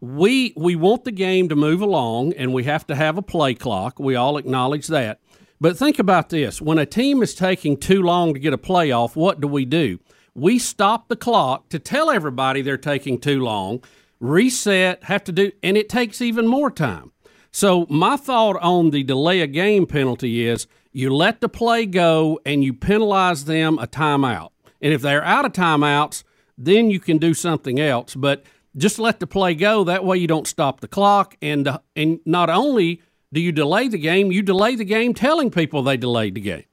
we 0.00 0.52
we 0.56 0.76
want 0.76 1.04
the 1.04 1.12
game 1.12 1.48
to 1.48 1.56
move 1.56 1.80
along 1.80 2.32
and 2.34 2.52
we 2.52 2.64
have 2.64 2.86
to 2.86 2.94
have 2.94 3.18
a 3.18 3.22
play 3.22 3.54
clock. 3.54 3.98
We 3.98 4.14
all 4.14 4.36
acknowledge 4.36 4.86
that. 4.88 5.20
But 5.60 5.76
think 5.76 5.98
about 5.98 6.28
this. 6.28 6.62
When 6.62 6.78
a 6.78 6.86
team 6.86 7.22
is 7.22 7.34
taking 7.34 7.76
too 7.76 8.02
long 8.02 8.32
to 8.32 8.40
get 8.40 8.52
a 8.52 8.58
playoff, 8.58 9.16
what 9.16 9.40
do 9.40 9.48
we 9.48 9.64
do? 9.64 9.98
We 10.34 10.58
stop 10.60 11.08
the 11.08 11.16
clock 11.16 11.68
to 11.70 11.80
tell 11.80 12.10
everybody 12.10 12.62
they're 12.62 12.76
taking 12.76 13.18
too 13.18 13.42
long, 13.42 13.82
reset, 14.20 15.02
have 15.04 15.24
to 15.24 15.32
do 15.32 15.50
and 15.62 15.76
it 15.76 15.88
takes 15.88 16.22
even 16.22 16.46
more 16.46 16.70
time. 16.70 17.12
So 17.50 17.86
my 17.88 18.16
thought 18.16 18.56
on 18.62 18.90
the 18.90 19.02
delay 19.02 19.40
a 19.40 19.46
game 19.48 19.86
penalty 19.86 20.46
is 20.46 20.68
you 20.92 21.12
let 21.12 21.40
the 21.40 21.48
play 21.48 21.86
go 21.86 22.38
and 22.46 22.62
you 22.62 22.72
penalize 22.72 23.46
them 23.46 23.78
a 23.78 23.86
timeout. 23.86 24.50
And 24.80 24.92
if 24.92 25.02
they're 25.02 25.24
out 25.24 25.44
of 25.44 25.52
timeouts, 25.52 26.22
then 26.56 26.90
you 26.90 27.00
can 27.00 27.18
do 27.18 27.34
something 27.34 27.80
else. 27.80 28.14
But 28.14 28.44
just 28.76 28.98
let 28.98 29.20
the 29.20 29.26
play 29.26 29.54
go. 29.54 29.84
That 29.84 30.04
way 30.04 30.18
you 30.18 30.26
don't 30.26 30.46
stop 30.46 30.80
the 30.80 30.88
clock. 30.88 31.36
And, 31.42 31.68
uh, 31.68 31.78
and 31.96 32.20
not 32.24 32.50
only 32.50 33.02
do 33.32 33.40
you 33.40 33.52
delay 33.52 33.88
the 33.88 33.98
game, 33.98 34.32
you 34.32 34.42
delay 34.42 34.74
the 34.76 34.84
game 34.84 35.14
telling 35.14 35.50
people 35.50 35.82
they 35.82 35.96
delayed 35.96 36.34
the 36.34 36.40
game. 36.40 36.64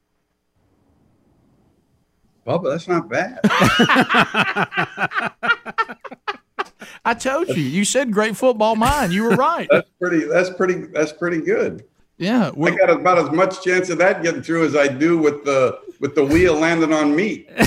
Well, 2.45 2.59
but 2.59 2.69
that's 2.69 2.87
not 2.87 3.09
bad. 3.09 3.39
I 7.05 7.13
told 7.13 7.49
you. 7.49 7.61
You 7.61 7.85
said 7.85 8.11
great 8.11 8.35
football 8.35 8.75
mind. 8.75 9.13
You 9.13 9.23
were 9.23 9.35
right. 9.35 9.67
that's 9.71 9.89
pretty. 9.99 10.25
That's 10.25 10.49
pretty. 10.49 10.73
That's 10.87 11.11
pretty 11.11 11.41
good. 11.41 11.85
Yeah, 12.17 12.51
I 12.55 12.71
got 12.71 12.89
about 12.89 13.19
as 13.19 13.29
much 13.31 13.61
chance 13.61 13.89
of 13.89 13.97
that 13.97 14.23
getting 14.23 14.41
through 14.41 14.65
as 14.65 14.75
I 14.75 14.87
do 14.87 15.17
with 15.17 15.43
the 15.43 15.79
with 15.99 16.15
the 16.15 16.23
wheel 16.23 16.55
landing 16.55 16.93
on 16.93 17.15
me. 17.15 17.45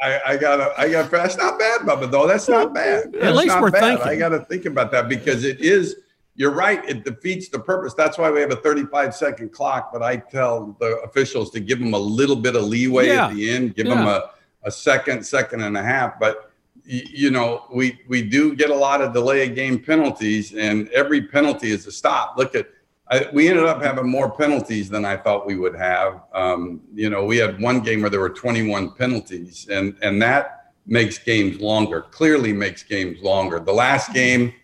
I, 0.00 0.20
I 0.26 0.36
got 0.36 0.78
I 0.78 0.88
got 0.88 1.10
fast. 1.10 1.38
Not 1.38 1.58
bad, 1.58 1.80
Bubba. 1.82 2.10
Though 2.10 2.26
that's 2.26 2.48
not 2.48 2.74
bad. 2.74 3.14
At 3.16 3.34
least 3.34 3.58
we're 3.60 3.70
bad. 3.70 3.98
thinking. 3.98 4.08
I 4.08 4.16
got 4.16 4.30
to 4.30 4.40
think 4.46 4.64
about 4.64 4.90
that 4.92 5.08
because 5.08 5.44
it 5.44 5.60
is. 5.60 5.96
You're 6.34 6.52
right. 6.52 6.82
It 6.88 7.04
defeats 7.04 7.50
the 7.50 7.58
purpose. 7.58 7.92
That's 7.92 8.16
why 8.16 8.30
we 8.30 8.40
have 8.40 8.50
a 8.50 8.56
35 8.56 9.14
second 9.14 9.52
clock. 9.52 9.92
But 9.92 10.02
I 10.02 10.16
tell 10.16 10.76
the 10.80 10.96
officials 11.00 11.50
to 11.50 11.60
give 11.60 11.78
them 11.78 11.92
a 11.92 11.98
little 11.98 12.36
bit 12.36 12.56
of 12.56 12.64
leeway 12.64 13.08
yeah. 13.08 13.26
at 13.26 13.34
the 13.34 13.50
end. 13.50 13.74
Give 13.74 13.86
yeah. 13.86 13.96
them 13.96 14.06
a, 14.06 14.30
a 14.62 14.70
second, 14.70 15.26
second 15.26 15.60
and 15.60 15.76
a 15.76 15.82
half. 15.82 16.18
But 16.18 16.50
you 16.84 17.30
know, 17.30 17.66
we 17.72 18.00
we 18.08 18.22
do 18.22 18.56
get 18.56 18.70
a 18.70 18.74
lot 18.74 19.00
of 19.02 19.12
delay 19.12 19.48
of 19.48 19.54
game 19.54 19.78
penalties, 19.78 20.54
and 20.54 20.88
every 20.88 21.22
penalty 21.22 21.70
is 21.70 21.86
a 21.86 21.92
stop. 21.92 22.36
Look 22.36 22.54
at 22.54 22.66
I, 23.10 23.26
we 23.32 23.48
ended 23.48 23.64
up 23.64 23.82
having 23.82 24.08
more 24.08 24.30
penalties 24.30 24.88
than 24.88 25.04
I 25.04 25.16
thought 25.16 25.46
we 25.46 25.56
would 25.56 25.74
have. 25.74 26.22
Um, 26.32 26.80
you 26.94 27.10
know, 27.10 27.24
we 27.24 27.36
had 27.36 27.60
one 27.60 27.80
game 27.80 28.00
where 28.00 28.10
there 28.10 28.20
were 28.20 28.30
21 28.30 28.92
penalties, 28.92 29.68
and 29.70 29.96
and 30.02 30.20
that 30.22 30.72
makes 30.86 31.18
games 31.18 31.60
longer. 31.60 32.02
Clearly, 32.02 32.52
makes 32.52 32.82
games 32.82 33.20
longer. 33.22 33.60
The 33.60 33.72
last 33.72 34.12
game 34.12 34.54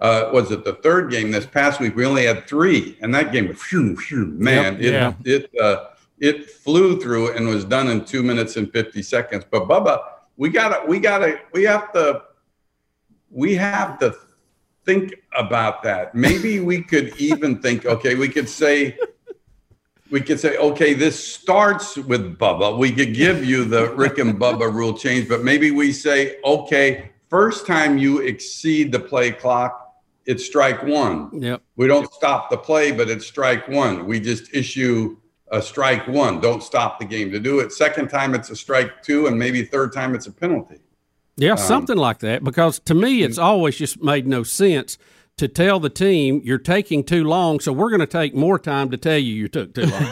uh, 0.00 0.30
was 0.32 0.50
it 0.50 0.64
the 0.64 0.74
third 0.74 1.10
game 1.10 1.30
this 1.30 1.46
past 1.46 1.80
week? 1.80 1.96
We 1.96 2.06
only 2.06 2.26
had 2.26 2.46
three, 2.46 2.96
and 3.00 3.12
that 3.14 3.32
game 3.32 3.52
phew, 3.52 3.96
phew, 3.96 4.26
man. 4.26 4.74
Yep, 4.74 4.82
it 4.82 4.92
yeah. 4.92 5.12
it 5.24 5.50
uh, 5.60 5.84
it 6.20 6.50
flew 6.50 7.00
through 7.00 7.32
and 7.36 7.48
was 7.48 7.64
done 7.64 7.88
in 7.88 8.04
two 8.04 8.22
minutes 8.22 8.56
and 8.56 8.72
50 8.72 9.02
seconds. 9.02 9.44
But 9.50 9.64
Bubba, 9.64 10.02
we 10.36 10.50
gotta 10.50 10.86
we 10.86 11.00
gotta 11.00 11.40
we 11.52 11.64
have 11.64 11.92
to 11.94 12.22
we 13.30 13.56
have 13.56 13.98
to 13.98 14.14
think 14.88 15.16
about 15.36 15.82
that. 15.82 16.14
Maybe 16.14 16.60
we 16.60 16.80
could 16.80 17.14
even 17.18 17.60
think, 17.60 17.84
okay, 17.84 18.14
we 18.14 18.26
could 18.26 18.48
say, 18.48 18.98
we 20.10 20.22
could 20.22 20.40
say, 20.40 20.56
okay, 20.56 20.94
this 20.94 21.22
starts 21.22 21.98
with 21.98 22.38
Bubba. 22.38 22.78
We 22.78 22.90
could 22.92 23.12
give 23.12 23.44
you 23.44 23.66
the 23.66 23.92
Rick 23.94 24.16
and 24.16 24.40
Bubba 24.40 24.72
rule 24.72 24.96
change, 24.96 25.28
but 25.28 25.44
maybe 25.44 25.70
we 25.72 25.92
say, 25.92 26.38
okay, 26.42 27.10
first 27.28 27.66
time 27.66 27.98
you 27.98 28.20
exceed 28.20 28.90
the 28.90 28.98
play 28.98 29.30
clock, 29.30 29.94
it's 30.24 30.46
strike 30.46 30.82
one. 30.82 31.38
Yep. 31.38 31.60
We 31.76 31.86
don't 31.86 32.10
stop 32.14 32.48
the 32.48 32.56
play, 32.56 32.90
but 32.90 33.10
it's 33.10 33.26
strike 33.26 33.68
one. 33.68 34.06
We 34.06 34.18
just 34.18 34.54
issue 34.54 35.18
a 35.52 35.60
strike 35.60 36.08
one. 36.08 36.40
Don't 36.40 36.62
stop 36.62 36.98
the 36.98 37.04
game 37.04 37.30
to 37.32 37.38
do 37.38 37.60
it. 37.60 37.72
Second 37.72 38.08
time, 38.08 38.34
it's 38.34 38.48
a 38.48 38.56
strike 38.56 39.02
two, 39.02 39.26
and 39.26 39.38
maybe 39.38 39.64
third 39.64 39.92
time, 39.92 40.14
it's 40.14 40.28
a 40.28 40.32
penalty. 40.32 40.78
Yeah, 41.38 41.52
um, 41.52 41.58
something 41.58 41.96
like 41.96 42.18
that. 42.18 42.42
Because 42.44 42.80
to 42.80 42.94
me, 42.94 43.22
it's 43.22 43.38
always 43.38 43.76
just 43.76 44.02
made 44.02 44.26
no 44.26 44.42
sense 44.42 44.98
to 45.38 45.48
tell 45.48 45.80
the 45.80 45.88
team 45.90 46.40
you're 46.44 46.58
taking 46.58 47.02
too 47.02 47.24
long, 47.24 47.60
so 47.60 47.72
we're 47.72 47.88
going 47.90 48.00
to 48.00 48.06
take 48.06 48.34
more 48.34 48.58
time 48.58 48.90
to 48.90 48.96
tell 48.96 49.16
you 49.16 49.32
you 49.34 49.48
took 49.48 49.74
too 49.74 49.86
long. 49.86 50.02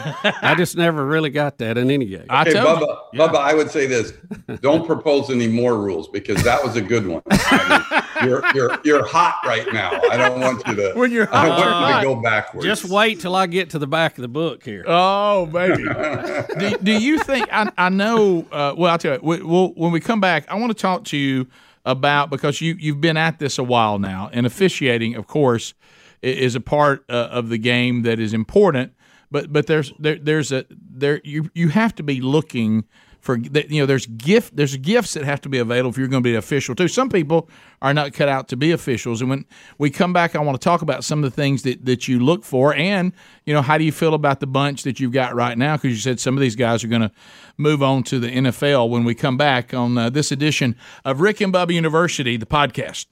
I 0.41 0.55
just 0.57 0.75
never 0.77 1.05
really 1.05 1.29
got 1.29 1.57
that 1.59 1.77
in 1.77 1.91
any 1.91 2.05
game. 2.05 2.25
I 2.29 2.41
Okay, 2.41 2.53
told 2.53 2.79
Bubba, 2.79 2.97
you. 3.13 3.19
Yeah. 3.19 3.27
Bubba, 3.27 3.35
I 3.35 3.53
would 3.53 3.69
say 3.69 3.85
this: 3.87 4.13
don't 4.61 4.85
propose 4.87 5.29
any 5.29 5.47
more 5.47 5.77
rules 5.77 6.07
because 6.07 6.43
that 6.43 6.63
was 6.63 6.75
a 6.75 6.81
good 6.81 7.05
one. 7.07 7.21
I 7.29 8.01
mean, 8.21 8.29
you're 8.29 8.43
you're 8.55 8.77
you're 8.83 9.05
hot 9.05 9.35
right 9.45 9.71
now. 9.71 9.91
I 10.09 10.17
don't 10.17 10.39
want 10.39 10.65
you 10.67 10.75
to. 10.75 10.93
When 10.97 11.11
you're 11.11 11.27
I 11.35 11.45
don't 11.47 11.57
hot, 11.57 11.59
want 11.59 11.89
you're 12.03 12.09
you 12.09 12.09
to 12.09 12.15
go 12.15 12.21
backwards. 12.21 12.65
Just 12.65 12.85
wait 12.85 13.19
till 13.19 13.35
I 13.35 13.45
get 13.47 13.69
to 13.71 13.79
the 13.79 13.87
back 13.87 14.17
of 14.17 14.21
the 14.21 14.27
book 14.27 14.63
here. 14.63 14.83
Oh, 14.87 15.45
baby. 15.45 15.83
do, 16.59 16.77
do 16.81 16.91
you 16.93 17.19
think? 17.19 17.47
I, 17.51 17.71
I 17.77 17.89
know. 17.89 18.45
Uh, 18.51 18.73
well, 18.77 18.91
I'll 18.91 18.97
tell 18.97 19.15
you. 19.15 19.19
We, 19.21 19.41
we'll, 19.41 19.69
when 19.73 19.91
we 19.91 19.99
come 19.99 20.19
back, 20.21 20.45
I 20.49 20.55
want 20.55 20.75
to 20.75 20.81
talk 20.81 21.03
to 21.05 21.17
you 21.17 21.47
about 21.87 22.29
because 22.29 22.61
you 22.61 22.75
you've 22.77 23.01
been 23.01 23.17
at 23.17 23.39
this 23.39 23.57
a 23.57 23.63
while 23.63 23.97
now, 23.97 24.29
and 24.31 24.45
officiating, 24.45 25.15
of 25.15 25.25
course, 25.25 25.73
is 26.21 26.53
a 26.53 26.61
part 26.61 27.03
uh, 27.09 27.29
of 27.31 27.49
the 27.49 27.57
game 27.57 28.03
that 28.03 28.19
is 28.19 28.33
important. 28.33 28.93
But 29.31 29.51
but 29.51 29.67
there's 29.67 29.93
there 29.97 30.17
there's 30.17 30.51
a 30.51 30.65
there 30.69 31.21
you 31.23 31.49
you 31.55 31.69
have 31.69 31.95
to 31.95 32.03
be 32.03 32.21
looking 32.21 32.85
for 33.27 33.37
you 33.37 33.81
know 33.81 33.85
there's 33.85 34.05
gift 34.05 34.55
there's 34.55 34.77
gifts 34.77 35.13
that 35.13 35.25
have 35.25 35.41
to 35.41 35.49
be 35.49 35.57
available 35.57 35.89
if 35.89 35.97
you're 35.97 36.07
going 36.07 36.23
to 36.23 36.27
be 36.27 36.31
an 36.31 36.37
official 36.37 36.73
too. 36.73 36.87
Some 36.87 37.09
people 37.09 37.49
are 37.81 37.93
not 37.93 38.13
cut 38.13 38.29
out 38.29 38.47
to 38.47 38.55
be 38.55 38.71
officials, 38.71 39.19
and 39.19 39.29
when 39.29 39.45
we 39.77 39.89
come 39.89 40.13
back, 40.13 40.33
I 40.33 40.39
want 40.39 40.59
to 40.59 40.63
talk 40.63 40.81
about 40.81 41.03
some 41.03 41.21
of 41.21 41.29
the 41.29 41.35
things 41.35 41.63
that 41.63 41.83
that 41.83 42.07
you 42.07 42.21
look 42.21 42.45
for, 42.45 42.73
and 42.73 43.11
you 43.45 43.53
know 43.53 43.61
how 43.61 43.77
do 43.77 43.83
you 43.83 43.91
feel 43.91 44.13
about 44.13 44.39
the 44.39 44.47
bunch 44.47 44.83
that 44.83 45.01
you've 45.01 45.11
got 45.11 45.35
right 45.35 45.57
now? 45.57 45.75
Because 45.75 45.91
you 45.91 45.97
said 45.97 46.21
some 46.21 46.37
of 46.37 46.41
these 46.41 46.55
guys 46.55 46.85
are 46.85 46.87
going 46.87 47.01
to 47.01 47.11
move 47.57 47.83
on 47.83 48.03
to 48.03 48.17
the 48.17 48.29
NFL 48.29 48.89
when 48.89 49.03
we 49.03 49.13
come 49.13 49.35
back 49.35 49.73
on 49.73 49.97
uh, 49.97 50.09
this 50.09 50.31
edition 50.31 50.77
of 51.03 51.19
Rick 51.19 51.41
and 51.41 51.53
Bubba 51.53 51.73
University, 51.73 52.37
the 52.37 52.45
podcast. 52.45 53.07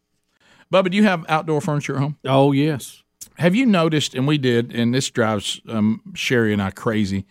Bubba, 0.72 0.92
do 0.92 0.96
you 0.96 1.04
have 1.04 1.26
outdoor 1.28 1.60
furniture 1.60 1.96
at 1.96 2.02
home? 2.02 2.18
Oh 2.24 2.54
yes. 2.54 3.04
Have 3.38 3.54
you 3.54 3.66
noticed, 3.66 4.16
and 4.16 4.26
we 4.26 4.38
did, 4.38 4.74
and 4.74 4.94
this 4.94 5.10
drives 5.10 5.60
um, 5.68 6.02
Sherry 6.14 6.54
and 6.54 6.62
I 6.62 6.72
crazy. 6.72 7.26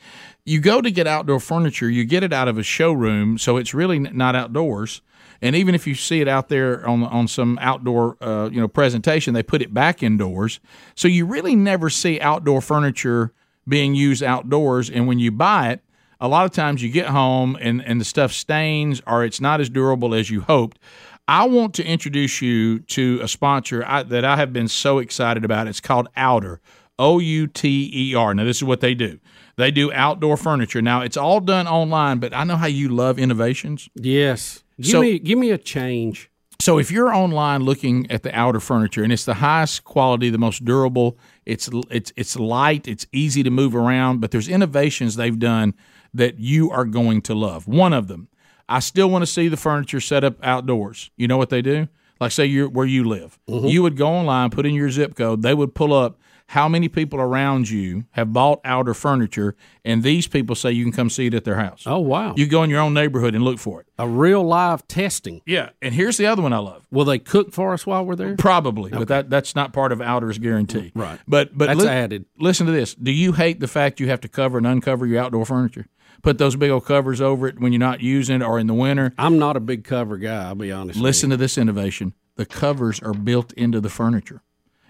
You 0.47 0.61
go 0.61 0.83
to 0.83 0.91
get 0.91 1.07
outdoor 1.07 1.41
furniture, 1.41 1.89
you 1.89 2.05
get 2.05 2.23
it 2.23 2.33
out 2.33 2.49
of 2.49 2.59
a 2.59 2.63
showroom, 2.63 3.39
so 3.39 3.57
it's 3.57 3.73
really 3.73 3.99
not 3.99 4.37
outdoors. 4.37 5.01
And 5.41 5.57
even 5.57 5.75
if 5.75 5.87
you 5.87 5.95
see 5.95 6.21
it 6.21 6.29
out 6.29 6.49
there 6.49 6.87
on 6.87 7.03
on 7.03 7.29
some 7.29 7.59
outdoor, 7.61 8.17
uh, 8.23 8.51
you 8.51 8.61
know, 8.61 8.69
presentation, 8.69 9.35
they 9.35 9.43
put 9.43 9.63
it 9.63 9.73
back 9.73 10.03
indoors. 10.03 10.61
So 10.95 11.09
you 11.09 11.27
really 11.27 11.57
never 11.57 11.91
see 11.91 12.21
outdoor 12.21 12.61
furniture 12.61 13.33
being 13.67 13.95
used 13.95 14.23
outdoors. 14.23 14.91
And 14.91 15.07
when 15.07 15.19
you 15.19 15.31
buy 15.31 15.71
it, 15.71 15.81
a 16.21 16.29
lot 16.29 16.45
of 16.45 16.53
times 16.53 16.83
you 16.83 16.91
get 16.91 17.07
home 17.07 17.57
and, 17.61 17.83
and 17.85 18.01
the 18.01 18.05
stuff 18.05 18.33
stains 18.33 19.03
or 19.07 19.25
it's 19.25 19.41
not 19.41 19.61
as 19.61 19.69
durable 19.69 20.15
as 20.15 20.31
you 20.31 20.43
hoped. 20.43 20.79
I 21.27 21.45
want 21.45 21.75
to 21.75 21.85
introduce 21.85 22.43
you 22.43 22.81
to 22.81 23.19
a 23.23 23.29
sponsor 23.29 23.83
I, 23.87 24.03
that 24.03 24.25
I 24.25 24.37
have 24.37 24.53
been 24.53 24.69
so 24.69 24.99
excited 24.99 25.45
about. 25.45 25.67
It's 25.67 25.81
called 25.81 26.09
Outer, 26.17 26.61
O 26.99 27.19
U 27.19 27.47
T 27.47 27.91
E 27.93 28.15
R. 28.15 28.35
Now, 28.35 28.45
this 28.45 28.59
is 28.59 28.65
what 28.65 28.81
they 28.81 28.95
do 28.95 29.19
they 29.57 29.71
do 29.71 29.93
outdoor 29.93 30.37
furniture. 30.37 30.83
Now, 30.83 31.01
it's 31.03 31.17
all 31.17 31.41
done 31.41 31.67
online, 31.67 32.19
but 32.19 32.35
I 32.35 32.45
know 32.45 32.57
how 32.57 32.67
you 32.67 32.89
love 32.89 33.19
innovations. 33.19 33.89
Yes. 33.95 34.63
Give 34.81 34.91
So- 34.91 35.01
me 35.03 35.19
give 35.19 35.39
me 35.39 35.51
a 35.51 35.59
change. 35.59 36.31
So 36.61 36.79
if 36.79 36.91
you're 36.91 37.13
online 37.13 37.63
looking 37.65 38.11
at 38.11 38.23
the 38.23 38.35
outer 38.35 38.61
furniture 38.61 39.03
and 39.03 39.13
it's 39.13 39.25
the 39.25 39.35
highest 39.35 39.85
quality, 39.85 40.31
the 40.31 40.39
most 40.39 40.65
durable, 40.65 41.19
it's 41.45 41.69
it's 41.91 42.13
it's 42.17 42.37
light, 42.39 42.89
it's 42.89 43.07
easy 43.13 43.43
to 43.43 43.51
move 43.51 43.75
around, 43.75 44.21
but 44.21 44.31
there's 44.31 44.49
innovations 44.49 45.17
they've 45.17 45.39
done 45.39 45.75
that 46.15 46.39
you 46.39 46.71
are 46.71 46.85
going 46.85 47.21
to 47.23 47.35
love. 47.35 47.67
One 47.69 47.93
of 47.93 48.07
them, 48.09 48.29
I 48.69 48.79
still 48.79 49.11
want 49.11 49.23
to 49.23 49.27
see 49.27 49.49
the 49.49 49.57
furniture 49.57 50.01
set 50.01 50.23
up 50.25 50.37
outdoors. 50.45 51.11
You 51.17 51.27
know 51.29 51.37
what 51.37 51.51
they 51.51 51.61
do? 51.61 51.89
Like 52.21 52.31
say 52.31 52.47
you're 52.47 52.69
where 52.69 52.87
you 52.87 53.05
live. 53.05 53.39
Mm-hmm. 53.49 53.67
You 53.67 53.83
would 53.83 53.97
go 53.97 54.07
online, 54.09 54.51
put 54.51 54.65
in 54.65 54.75
your 54.75 54.91
zip 54.91 55.17
code, 55.17 55.43
they 55.43 55.55
would 55.55 55.75
pull 55.75 55.93
up 55.93 56.19
how 56.55 56.69
many 56.69 56.89
people 56.89 57.21
around 57.21 57.69
you 57.69 58.05
have 58.13 58.33
bought 58.33 58.61
outer 58.65 58.95
furniture 58.95 59.57
and 59.85 60.05
these 60.05 60.29
people 60.29 60.55
say 60.55 60.71
you 60.71 60.85
can 60.85 60.93
come 60.93 61.11
see 61.11 61.27
it 61.27 61.35
at 61.35 61.43
their 61.43 61.57
house. 61.57 61.83
Oh 61.85 61.99
wow. 61.99 62.35
You 62.37 62.47
go 62.47 62.63
in 62.63 62.71
your 62.71 62.81
own 62.81 62.95
neighborhood 62.95 63.35
and 63.35 63.43
look 63.43 63.59
for 63.59 63.81
it. 63.81 63.87
a 63.99 64.09
real 64.09 64.45
live 64.45 64.87
testing. 64.87 65.43
Yeah, 65.47 65.71
and 65.83 65.93
here's 65.93 66.17
the 66.17 66.27
other 66.27 66.43
one 66.43 66.53
I 66.53 66.59
love. 66.59 66.87
Will 66.93 67.05
they 67.05 67.19
cook 67.19 67.53
for 67.53 67.73
us 67.73 67.85
while 67.85 68.07
we're 68.07 68.15
there? 68.15 68.37
Probably, 68.37 68.93
but 68.93 69.09
that 69.09 69.31
that's 69.31 69.57
not 69.57 69.73
part 69.73 69.91
of 69.91 70.01
Outer's 70.01 70.39
guarantee. 70.39 70.93
Right. 70.95 71.19
But 71.27 71.59
but 71.59 71.67
That's 71.67 71.85
added. 71.85 72.27
Listen 72.39 72.67
to 72.67 72.73
this. 72.73 72.95
Do 72.95 73.11
you 73.11 73.33
hate 73.33 73.59
the 73.59 73.67
fact 73.67 73.99
you 73.99 74.07
have 74.07 74.21
to 74.21 74.29
cover 74.29 74.57
and 74.57 74.67
uncover 74.67 75.07
your 75.07 75.21
outdoor 75.21 75.45
furniture? 75.45 75.87
Put 76.23 76.39
those 76.39 76.55
big 76.55 76.71
old 76.71 76.87
covers 76.87 77.21
over 77.21 77.49
it 77.49 77.59
when 77.59 77.73
you're 77.73 77.81
not 77.81 78.01
using 78.01 78.37
it 78.41 78.45
or 78.45 78.61
in 78.61 78.69
the 78.69 78.75
winter. 78.75 79.13
I'm 79.19 79.41
not 79.41 79.57
a 79.57 79.61
big 79.61 79.83
cover 79.83 80.19
guy. 80.19 80.45
I'll 80.47 80.55
be 80.55 80.71
honest. 80.71 80.99
with 80.99 81.03
Listen 81.03 81.31
to 81.31 81.37
this 81.37 81.59
innovation. 81.59 82.15
The 82.37 82.47
covers 82.47 83.01
are 83.01 83.13
built 83.13 83.53
into 83.55 83.81
the 83.81 83.91
furniture. 83.91 84.43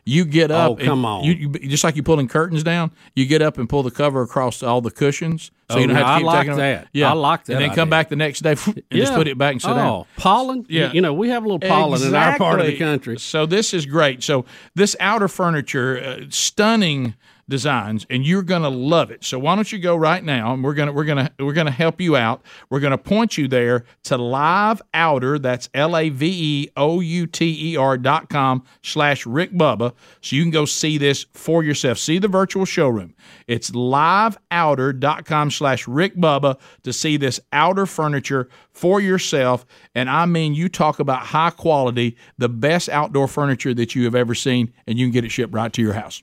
You 0.07 0.25
get 0.25 0.51
up. 0.51 0.73
Oh, 0.73 0.77
and 0.77 0.85
come 0.85 1.05
on. 1.05 1.25
You, 1.25 1.33
you 1.33 1.69
just 1.69 1.83
like 1.83 1.97
you 1.97 2.03
pulling 2.03 2.29
curtains 2.29 2.63
down. 2.63 2.91
You 3.15 3.25
get 3.25 3.41
up 3.41 3.57
and 3.57 3.69
pull 3.69 3.83
the 3.83 3.91
cover 3.91 4.23
across 4.23 4.63
all 4.63 4.81
the 4.83 4.91
cushions, 4.91 5.51
so 5.71 5.77
Oh, 5.77 5.79
you 5.79 5.87
don't 5.87 5.97
have 5.97 6.05
to 6.07 6.11
I 6.13 6.19
keep 6.19 6.27
like 6.27 6.41
taking 6.41 6.57
that. 6.59 6.89
Yeah, 6.93 7.11
I 7.11 7.15
like 7.15 7.45
that 7.45 7.55
And 7.55 7.63
then 7.63 7.75
come 7.75 7.89
back 7.89 8.11
the 8.11 8.17
next 8.17 8.41
day 8.41 8.51
and 8.67 8.85
you. 8.91 9.01
just 9.01 9.15
put 9.15 9.27
it 9.27 9.39
back 9.39 9.53
and 9.53 9.63
sit 9.63 9.71
oh, 9.71 9.75
down. 9.75 10.05
pollen. 10.17 10.67
Yeah. 10.69 10.93
You 10.93 11.01
know, 11.01 11.15
we 11.15 11.31
have 11.31 11.43
a 11.45 11.47
little 11.49 11.59
pollen 11.59 12.03
in 12.03 12.15
our 12.15 12.37
part 12.37 12.61
of 12.61 12.67
the 12.67 12.77
country. 12.77 13.19
So 13.19 13.47
this 13.47 13.73
is 13.73 13.87
great. 13.87 14.23
So 14.23 14.45
this 14.75 14.95
outer 15.01 15.29
furniture, 15.29 15.99
uh, 15.99 16.25
stunning 16.29 17.15
designs, 17.49 18.07
and 18.11 18.27
you're 18.27 18.43
going 18.43 18.63
to 18.63 18.69
love 18.69 19.11
it. 19.11 19.25
So 19.25 19.39
why 19.39 19.55
don't 19.55 19.71
you 19.71 19.79
go 19.79 19.97
right 19.97 20.23
now, 20.23 20.55
and 20.55 20.63
we're 20.63 20.75
gonna 20.75 20.93
we're 20.93 21.05
gonna 21.05 21.31
we're 21.39 21.53
gonna 21.53 21.71
help 21.71 22.01
you 22.01 22.17
out. 22.17 22.43
We're 22.71 22.81
gonna 22.81 22.99
point 22.99 23.39
you 23.39 23.49
there 23.49 23.85
to 24.05 24.17
Live 24.17 24.81
Outer. 24.93 25.39
That's 25.39 25.69
L 25.75 25.97
A 25.97 26.09
V 26.09 26.27
E 26.27 26.71
O 26.77 27.01
U 27.01 27.27
T 27.27 27.73
E 27.73 27.77
R 27.77 27.97
dot 27.97 28.29
com 28.29 28.65
slash 28.83 29.27
Rick 29.27 29.53
Bubba. 29.53 29.95
So 30.21 30.37
you 30.37 30.43
can 30.43 30.51
go 30.51 30.65
see 30.65 30.99
this 30.99 31.27
for 31.33 31.63
yourself. 31.63 31.99
See 31.99 32.19
the 32.19 32.29
virtual 32.29 32.65
showroom. 32.65 33.15
It's 33.47 33.71
liveouter.com 33.71 35.51
slash 35.51 35.87
Rick 35.87 36.17
Bubba 36.17 36.59
to 36.83 36.93
see 36.93 37.17
this 37.17 37.41
outer 37.53 37.87
furniture 37.87 38.49
for 38.71 39.01
yourself. 39.01 39.65
And 39.95 40.11
I 40.11 40.27
mean, 40.27 40.55
you 40.55 40.69
talk 40.69 40.99
about 40.99 41.21
high 41.21 41.51
quality, 41.51 42.17
the 42.39 42.49
best 42.49 42.89
outdoor 42.89 43.29
furniture 43.29 43.75
that 43.75 43.95
you 43.95 44.05
have 44.05 44.15
ever 44.15 44.35
seen, 44.35 44.73
and 44.87 44.99
you 44.99 45.07
can 45.07 45.13
get 45.13 45.25
it 45.25 45.31
shipped 45.31 45.55
right 45.55 45.73
to 45.73 45.83
your 45.83 45.95
house. 45.95 46.23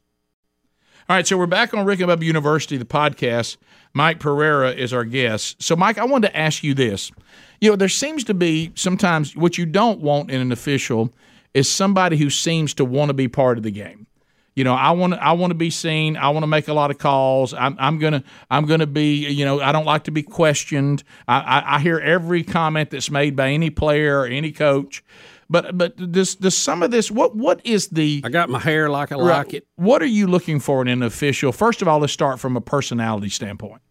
All 1.11 1.17
right, 1.17 1.27
so 1.27 1.37
we're 1.37 1.45
back 1.45 1.73
on 1.73 1.85
Rick 1.85 1.99
and 1.99 2.09
Bubba 2.09 2.23
University, 2.23 2.77
the 2.77 2.85
podcast. 2.85 3.57
Mike 3.93 4.21
Pereira 4.21 4.71
is 4.71 4.93
our 4.93 5.03
guest. 5.03 5.61
So, 5.61 5.75
Mike, 5.75 5.97
I 5.97 6.05
wanted 6.05 6.29
to 6.29 6.37
ask 6.37 6.63
you 6.63 6.73
this. 6.73 7.11
You 7.59 7.69
know, 7.69 7.75
there 7.75 7.89
seems 7.89 8.23
to 8.23 8.33
be 8.33 8.71
sometimes 8.75 9.35
what 9.35 9.57
you 9.57 9.65
don't 9.65 9.99
want 9.99 10.31
in 10.31 10.39
an 10.39 10.53
official 10.53 11.11
is 11.53 11.69
somebody 11.69 12.15
who 12.15 12.29
seems 12.29 12.73
to 12.75 12.85
want 12.85 13.09
to 13.09 13.13
be 13.13 13.27
part 13.27 13.57
of 13.57 13.63
the 13.65 13.71
game. 13.71 14.07
You 14.55 14.63
know, 14.63 14.73
I 14.73 14.91
want 14.91 15.11
to 15.13 15.21
I 15.21 15.33
want 15.33 15.51
to 15.51 15.55
be 15.55 15.69
seen. 15.69 16.15
I 16.15 16.29
want 16.29 16.43
to 16.43 16.47
make 16.47 16.69
a 16.69 16.73
lot 16.73 16.91
of 16.91 16.97
calls. 16.97 17.53
I'm, 17.53 17.75
I'm 17.77 17.99
gonna 17.99 18.23
I'm 18.49 18.65
gonna 18.65 18.87
be. 18.87 19.27
You 19.29 19.43
know, 19.43 19.59
I 19.59 19.73
don't 19.73 19.85
like 19.85 20.05
to 20.05 20.11
be 20.11 20.23
questioned. 20.23 21.03
I, 21.27 21.39
I, 21.39 21.75
I 21.75 21.79
hear 21.79 21.99
every 21.99 22.41
comment 22.41 22.89
that's 22.89 23.11
made 23.11 23.35
by 23.35 23.49
any 23.49 23.69
player 23.69 24.21
or 24.21 24.27
any 24.27 24.53
coach. 24.53 25.03
But 25.51 25.77
but 25.77 26.11
does 26.13 26.35
does 26.35 26.55
some 26.55 26.81
of 26.81 26.91
this 26.91 27.11
what 27.11 27.35
what 27.35 27.59
is 27.65 27.89
the 27.89 28.21
I 28.23 28.29
got 28.29 28.49
my 28.49 28.57
hair 28.57 28.89
like 28.89 29.11
I 29.11 29.15
like 29.15 29.53
it. 29.53 29.67
what 29.75 30.01
are 30.01 30.07
you 30.07 30.25
looking 30.25 30.61
for 30.61 30.81
in 30.81 30.87
an 30.87 31.03
official? 31.03 31.51
First 31.51 31.81
of 31.81 31.89
all, 31.89 31.99
let's 31.99 32.13
start 32.13 32.39
from 32.39 32.55
a 32.55 32.61
personality 32.61 33.27
standpoint. 33.27 33.81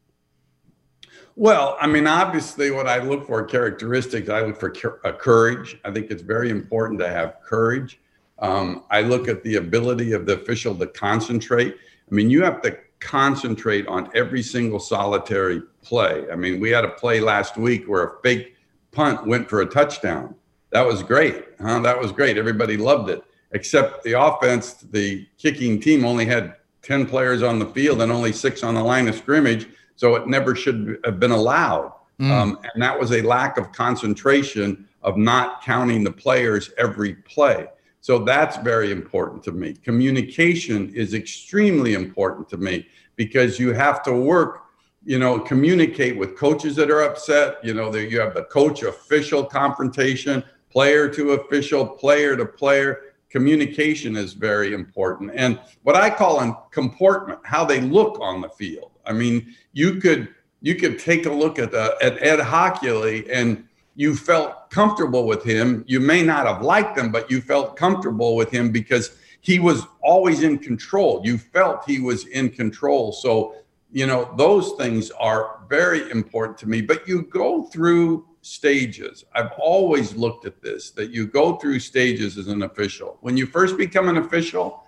Well, 1.37 1.77
I 1.79 1.87
mean, 1.87 2.07
obviously, 2.07 2.71
what 2.71 2.87
I 2.87 3.03
look 3.03 3.27
for 3.27 3.45
characteristics, 3.45 4.31
I 4.31 4.41
look 4.41 4.59
for 4.59 4.71
cur- 4.71 5.01
uh, 5.05 5.13
courage. 5.13 5.79
I 5.85 5.91
think 5.91 6.11
it's 6.11 6.23
very 6.23 6.49
important 6.49 6.99
to 7.01 7.09
have 7.09 7.37
courage. 7.45 8.01
Um, 8.39 8.85
I 8.91 9.03
look 9.03 9.29
at 9.29 9.43
the 9.43 9.57
ability 9.57 10.13
of 10.13 10.25
the 10.25 10.41
official 10.41 10.75
to 10.77 10.87
concentrate. 10.87 11.77
I 12.11 12.15
mean, 12.15 12.31
you 12.31 12.43
have 12.43 12.63
to 12.63 12.79
concentrate 13.01 13.87
on 13.87 14.11
every 14.15 14.43
single 14.43 14.81
solitary 14.81 15.61
play. 15.83 16.25
I 16.33 16.37
mean, 16.37 16.59
we 16.59 16.71
had 16.71 16.87
a 16.87 16.91
play 16.91 17.21
last 17.21 17.59
week 17.59 17.87
where 17.87 18.05
a 18.05 18.21
fake 18.23 18.57
punt 18.93 19.27
went 19.27 19.49
for 19.49 19.61
a 19.61 19.67
touchdown. 19.67 20.35
That 20.71 20.87
was 20.87 21.03
great. 21.03 21.45
Huh? 21.61 21.81
That 21.81 21.99
was 21.99 22.13
great. 22.13 22.39
Everybody 22.39 22.77
loved 22.77 23.11
it, 23.11 23.23
except 23.53 24.05
the 24.05 24.21
offense, 24.21 24.75
the 24.75 25.27
kicking 25.39 25.81
team 25.81 26.05
only 26.05 26.25
had 26.25 26.57
10 26.83 27.07
players 27.07 27.43
on 27.43 27.59
the 27.59 27.67
field 27.67 28.01
and 28.03 28.11
only 28.11 28.33
six 28.33 28.63
on 28.63 28.75
the 28.75 28.83
line 28.83 29.09
of 29.09 29.15
scrimmage. 29.15 29.69
So 29.97 30.15
it 30.15 30.27
never 30.27 30.55
should 30.55 30.99
have 31.05 31.21
been 31.21 31.33
allowed. 31.33 31.93
Um, 32.21 32.59
and 32.75 32.83
that 32.83 32.99
was 32.99 33.13
a 33.13 33.23
lack 33.23 33.57
of 33.57 33.73
concentration 33.73 34.87
of 35.03 35.17
not 35.17 35.63
counting 35.63 36.05
the 36.05 36.11
players 36.11 36.71
every 36.77 37.15
play. 37.15 37.67
So 38.03 38.19
that's 38.19 38.59
very 38.59 38.93
important 38.93 39.43
to 39.45 39.53
me. 39.53 39.75
Communication 39.75 40.93
is 40.95 41.15
extremely 41.15 41.95
important 41.95 42.49
to 42.51 42.57
me 42.59 42.87
because 43.17 43.59
you 43.59 43.73
have 43.73 44.03
to 44.03 44.13
work, 44.13 44.65
you 45.05 45.19
know, 45.19 45.39
communicate 45.39 46.17
with 46.17 46.37
coaches 46.37 46.77
that 46.77 46.91
are 46.91 47.03
upset. 47.03 47.63
You 47.65 47.75
know, 47.75 47.91
there 47.91 48.03
you 48.03 48.21
have 48.21 48.35
the 48.35 48.45
coach 48.45 48.83
official 48.83 49.45
confrontation, 49.45 50.43
player 50.71 51.09
to 51.09 51.33
official, 51.33 51.87
player 51.87 52.37
to 52.37 52.47
player. 52.47 53.03
Communication 53.29 54.17
is 54.17 54.33
very 54.33 54.73
important. 54.73 55.31
And 55.35 55.61
what 55.83 55.97
I 55.97 56.11
call 56.11 56.41
in 56.43 56.55
comportment, 56.71 57.41
how 57.45 57.65
they 57.65 57.81
look 57.81 58.19
on 58.21 58.41
the 58.41 58.49
field. 58.49 58.91
I 59.07 59.13
mean, 59.13 59.55
you 59.73 60.01
could 60.01 60.29
you 60.63 60.75
could 60.75 60.99
take 60.99 61.27
a 61.27 61.33
look 61.33 61.59
at 61.59 61.71
the 61.71 61.97
at 62.03 62.23
Ed 62.23 62.41
Hochuli 62.41 63.29
and 63.33 63.67
you 63.95 64.17
felt 64.17 64.71
comfortable 64.71 65.27
with 65.27 65.45
him. 65.45 65.85
You 65.87 66.01
may 66.01 66.23
not 66.23 66.47
have 66.47 66.63
liked 66.63 66.97
him, 66.97 67.11
but 67.13 67.31
you 67.31 67.41
felt 67.41 67.77
comfortable 67.77 68.37
with 68.37 68.51
him 68.51 68.71
because 68.71 69.17
he 69.41 69.59
was 69.59 69.87
always 70.03 70.43
in 70.43 70.59
control. 70.59 71.21
You 71.25 71.39
felt 71.39 71.85
he 71.87 72.01
was 72.01 72.27
in 72.27 72.51
control. 72.51 73.13
So, 73.13 73.57
you 73.93 74.07
know, 74.07 74.33
those 74.37 74.73
things 74.79 75.11
are 75.13 75.61
very 75.69 76.11
important 76.11 76.57
to 76.59 76.69
me. 76.69 76.81
But 76.81 77.07
you 77.09 77.23
go 77.23 77.65
through 77.65 78.27
stages. 78.43 79.25
I've 79.35 79.53
always 79.59 80.15
looked 80.15 80.47
at 80.47 80.63
this 80.63 80.91
that 80.93 81.11
you 81.11 81.27
go 81.27 81.57
through 81.57 81.81
stages 81.81 82.39
as 82.39 82.49
an 82.49 82.63
official. 82.63 83.19
When 83.21 83.37
you 83.37 83.47
first 83.47 83.77
become 83.77 84.09
an 84.09 84.17
official, 84.17 84.85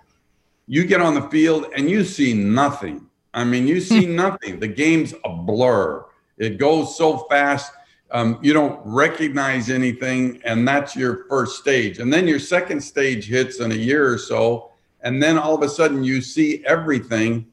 you 0.67 0.85
get 0.85 1.01
on 1.01 1.13
the 1.13 1.29
field 1.29 1.67
and 1.75 1.89
you 1.89 2.03
see 2.03 2.33
nothing. 2.33 3.07
I 3.33 3.43
mean, 3.43 3.67
you 3.67 3.81
see 3.81 4.05
nothing. 4.05 4.59
The 4.59 4.67
game's 4.67 5.13
a 5.23 5.29
blur. 5.29 6.05
It 6.37 6.57
goes 6.57 6.97
so 6.97 7.19
fast. 7.29 7.71
Um, 8.11 8.37
you 8.43 8.53
don't 8.53 8.79
recognize 8.85 9.71
anything, 9.71 10.39
and 10.45 10.67
that's 10.67 10.95
your 10.95 11.25
first 11.27 11.57
stage. 11.59 11.97
And 11.97 12.13
then 12.13 12.27
your 12.27 12.39
second 12.39 12.81
stage 12.81 13.27
hits 13.27 13.59
in 13.59 13.71
a 13.71 13.75
year 13.75 14.11
or 14.11 14.19
so, 14.19 14.71
and 15.01 15.21
then 15.21 15.37
all 15.39 15.55
of 15.55 15.63
a 15.63 15.69
sudden 15.69 16.03
you 16.03 16.21
see 16.21 16.63
everything, 16.65 17.47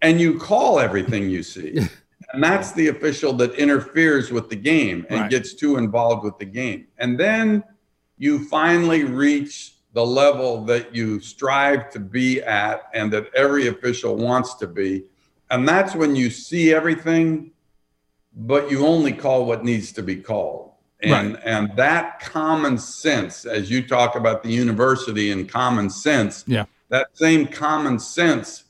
and 0.00 0.20
you 0.20 0.38
call 0.38 0.78
everything 0.78 1.28
you 1.28 1.42
see. 1.42 1.80
and 2.32 2.42
that's 2.42 2.72
the 2.72 2.88
official 2.88 3.32
that 3.34 3.54
interferes 3.54 4.30
with 4.30 4.48
the 4.48 4.56
game 4.56 5.06
and 5.10 5.22
right. 5.22 5.30
gets 5.30 5.54
too 5.54 5.76
involved 5.76 6.24
with 6.24 6.38
the 6.38 6.44
game. 6.44 6.86
And 6.98 7.18
then 7.18 7.64
you 8.18 8.44
finally 8.46 9.04
reach 9.04 9.74
the 9.92 10.04
level 10.04 10.64
that 10.66 10.94
you 10.94 11.18
strive 11.20 11.90
to 11.90 11.98
be 11.98 12.40
at 12.42 12.82
and 12.94 13.12
that 13.12 13.34
every 13.34 13.66
official 13.66 14.14
wants 14.16 14.54
to 14.54 14.66
be. 14.66 15.04
And 15.50 15.68
that's 15.68 15.96
when 15.96 16.14
you 16.14 16.30
see 16.30 16.72
everything, 16.72 17.50
but 18.34 18.70
you 18.70 18.86
only 18.86 19.12
call 19.12 19.46
what 19.46 19.64
needs 19.64 19.90
to 19.92 20.02
be 20.02 20.16
called. 20.16 20.72
And, 21.02 21.34
right. 21.34 21.42
and 21.44 21.76
that 21.76 22.20
common 22.20 22.78
sense, 22.78 23.46
as 23.46 23.70
you 23.70 23.86
talk 23.86 24.14
about 24.14 24.42
the 24.42 24.50
university 24.50 25.32
and 25.32 25.48
common 25.48 25.90
sense, 25.90 26.44
yeah. 26.46 26.66
that 26.90 27.08
same 27.14 27.46
common 27.46 27.98
sense 27.98 28.64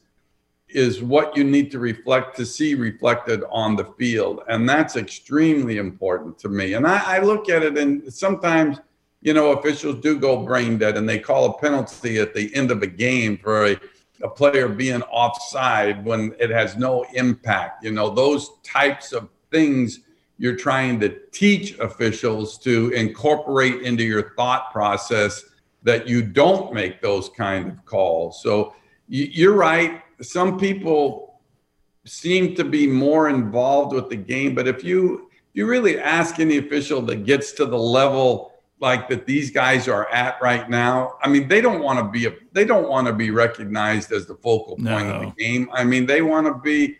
is 0.72 1.02
what 1.02 1.36
you 1.36 1.44
need 1.44 1.70
to 1.72 1.78
reflect 1.78 2.36
to 2.36 2.46
see 2.46 2.74
reflected 2.74 3.42
on 3.50 3.76
the 3.76 3.84
field. 3.98 4.42
And 4.48 4.68
that's 4.68 4.96
extremely 4.96 5.78
important 5.78 6.38
to 6.40 6.48
me. 6.48 6.74
And 6.74 6.86
I, 6.86 7.16
I 7.16 7.18
look 7.20 7.48
at 7.48 7.62
it 7.62 7.76
and 7.76 8.12
sometimes– 8.12 8.78
you 9.22 9.34
know, 9.34 9.52
officials 9.52 10.00
do 10.00 10.18
go 10.18 10.44
brain 10.44 10.78
dead 10.78 10.96
and 10.96 11.08
they 11.08 11.18
call 11.18 11.44
a 11.44 11.58
penalty 11.58 12.18
at 12.18 12.34
the 12.34 12.54
end 12.54 12.70
of 12.70 12.82
a 12.82 12.86
game 12.86 13.36
for 13.36 13.66
a, 13.66 13.80
a 14.22 14.28
player 14.28 14.68
being 14.68 15.02
offside 15.02 16.04
when 16.04 16.34
it 16.38 16.50
has 16.50 16.76
no 16.76 17.04
impact. 17.14 17.84
You 17.84 17.92
know, 17.92 18.10
those 18.10 18.50
types 18.62 19.12
of 19.12 19.28
things 19.50 20.00
you're 20.38 20.56
trying 20.56 20.98
to 21.00 21.18
teach 21.32 21.78
officials 21.78 22.56
to 22.58 22.90
incorporate 22.92 23.82
into 23.82 24.04
your 24.04 24.32
thought 24.36 24.72
process 24.72 25.44
that 25.82 26.08
you 26.08 26.22
don't 26.22 26.72
make 26.72 27.02
those 27.02 27.28
kind 27.28 27.68
of 27.68 27.84
calls. 27.84 28.42
So 28.42 28.74
you're 29.06 29.54
right. 29.54 30.02
Some 30.22 30.58
people 30.58 31.40
seem 32.04 32.54
to 32.56 32.64
be 32.64 32.86
more 32.86 33.28
involved 33.28 33.94
with 33.94 34.08
the 34.08 34.16
game, 34.16 34.54
but 34.54 34.66
if 34.66 34.82
you 34.84 35.28
if 35.32 35.56
you 35.56 35.66
really 35.66 35.98
ask 35.98 36.38
any 36.38 36.58
official 36.58 37.02
that 37.02 37.24
gets 37.24 37.52
to 37.52 37.66
the 37.66 37.78
level 37.78 38.50
like 38.80 39.08
that 39.08 39.26
these 39.26 39.50
guys 39.50 39.88
are 39.88 40.08
at 40.08 40.40
right 40.40 40.68
now. 40.68 41.18
I 41.22 41.28
mean, 41.28 41.48
they 41.48 41.60
don't 41.60 41.82
want 41.82 41.98
to 41.98 42.04
be 42.10 42.26
a, 42.26 42.32
they 42.52 42.64
don't 42.64 42.88
want 42.88 43.06
to 43.06 43.12
be 43.12 43.30
recognized 43.30 44.10
as 44.10 44.26
the 44.26 44.34
focal 44.34 44.76
point 44.76 45.08
no. 45.08 45.14
of 45.14 45.20
the 45.20 45.32
game. 45.42 45.70
I 45.72 45.84
mean, 45.84 46.06
they 46.06 46.22
want 46.22 46.46
to 46.46 46.54
be 46.54 46.96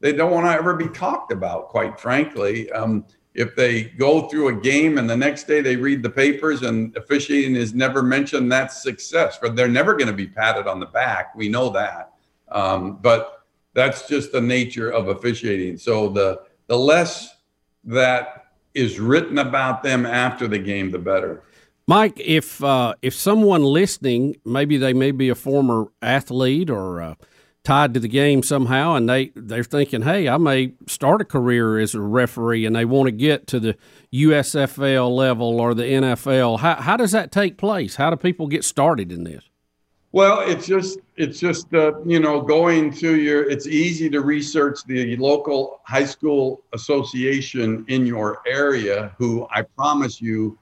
they 0.00 0.12
don't 0.12 0.30
want 0.30 0.46
to 0.46 0.52
ever 0.52 0.74
be 0.74 0.88
talked 0.88 1.32
about, 1.32 1.68
quite 1.68 1.98
frankly. 1.98 2.70
Um, 2.72 3.04
if 3.34 3.54
they 3.54 3.84
go 3.84 4.28
through 4.28 4.48
a 4.48 4.54
game 4.54 4.98
and 4.98 5.10
the 5.10 5.16
next 5.16 5.44
day 5.44 5.60
they 5.60 5.76
read 5.76 6.02
the 6.02 6.10
papers 6.10 6.62
and 6.62 6.96
officiating 6.96 7.56
is 7.56 7.74
never 7.74 8.02
mentioned, 8.02 8.50
that's 8.50 8.82
success. 8.82 9.38
But 9.40 9.56
they're 9.56 9.68
never 9.68 9.94
going 9.94 10.06
to 10.06 10.14
be 10.14 10.26
patted 10.26 10.66
on 10.66 10.80
the 10.80 10.86
back. 10.86 11.34
We 11.34 11.48
know 11.48 11.70
that. 11.70 12.12
Um, 12.48 12.98
but 13.00 13.44
that's 13.74 14.08
just 14.08 14.32
the 14.32 14.40
nature 14.40 14.90
of 14.90 15.08
officiating. 15.08 15.78
So 15.78 16.08
the 16.08 16.40
the 16.66 16.76
less 16.76 17.36
that 17.84 18.46
is 18.74 18.98
written 18.98 19.38
about 19.38 19.82
them 19.82 20.04
after 20.04 20.48
the 20.48 20.58
game, 20.58 20.90
the 20.90 20.98
better. 20.98 21.42
Mike, 21.88 22.18
if 22.18 22.62
uh, 22.64 22.94
if 23.02 23.14
someone 23.14 23.62
listening, 23.62 24.36
maybe 24.44 24.76
they 24.76 24.92
may 24.92 25.12
be 25.12 25.28
a 25.28 25.34
former 25.34 25.86
athlete 26.02 26.68
or 26.68 27.00
uh, 27.00 27.14
tied 27.62 27.94
to 27.94 28.00
the 28.00 28.08
game 28.08 28.42
somehow, 28.42 28.94
and 28.94 29.08
they 29.08 29.30
they're 29.36 29.62
thinking, 29.62 30.02
"Hey, 30.02 30.28
I 30.28 30.36
may 30.36 30.72
start 30.88 31.20
a 31.20 31.24
career 31.24 31.78
as 31.78 31.94
a 31.94 32.00
referee," 32.00 32.66
and 32.66 32.74
they 32.74 32.84
want 32.84 33.06
to 33.06 33.12
get 33.12 33.46
to 33.48 33.60
the 33.60 33.76
USFL 34.12 35.14
level 35.14 35.60
or 35.60 35.74
the 35.74 35.84
NFL. 35.84 36.58
How 36.60 36.74
how 36.76 36.96
does 36.96 37.12
that 37.12 37.30
take 37.30 37.56
place? 37.56 37.96
How 37.96 38.10
do 38.10 38.16
people 38.16 38.48
get 38.48 38.64
started 38.64 39.12
in 39.12 39.24
this? 39.24 39.44
Well, 40.16 40.40
it's 40.40 40.66
just 40.66 41.00
it's 41.18 41.38
just 41.38 41.74
uh, 41.74 42.00
you 42.06 42.20
know 42.20 42.40
going 42.40 42.90
to 43.04 43.20
your. 43.20 43.46
It's 43.50 43.66
easy 43.66 44.08
to 44.08 44.22
research 44.22 44.82
the 44.86 45.14
local 45.18 45.82
high 45.84 46.06
school 46.06 46.62
association 46.72 47.84
in 47.88 48.06
your 48.06 48.40
area, 48.46 49.14
who 49.18 49.46
I 49.50 49.60
promise 49.60 50.18
you, 50.18 50.56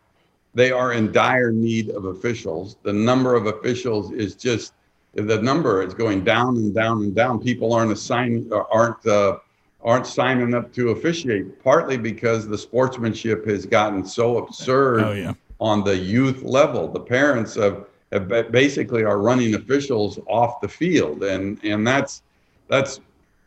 they 0.54 0.72
are 0.72 0.92
in 0.92 1.12
dire 1.12 1.52
need 1.52 1.90
of 1.90 2.06
officials. 2.06 2.78
The 2.82 2.92
number 2.92 3.36
of 3.36 3.46
officials 3.46 4.10
is 4.10 4.34
just 4.34 4.72
the 5.12 5.40
number 5.40 5.84
is 5.84 5.94
going 5.94 6.24
down 6.24 6.56
and 6.56 6.74
down 6.74 7.04
and 7.04 7.14
down. 7.14 7.38
People 7.38 7.72
aren't 7.72 7.92
assigning 7.92 8.52
aren't 8.52 9.06
uh, 9.06 9.38
aren't 9.84 10.08
signing 10.08 10.52
up 10.52 10.72
to 10.72 10.88
officiate, 10.88 11.62
partly 11.62 11.96
because 11.96 12.48
the 12.48 12.58
sportsmanship 12.58 13.46
has 13.46 13.66
gotten 13.66 14.04
so 14.04 14.38
absurd 14.38 15.04
oh, 15.04 15.12
yeah. 15.12 15.32
on 15.60 15.84
the 15.84 15.96
youth 15.96 16.42
level. 16.42 16.88
The 16.88 16.98
parents 16.98 17.54
of 17.56 17.86
basically 18.20 19.04
are 19.04 19.18
running 19.18 19.54
officials 19.54 20.18
off 20.26 20.60
the 20.60 20.68
field, 20.68 21.22
and 21.24 21.62
and 21.64 21.86
that's 21.86 22.22
that's 22.68 23.00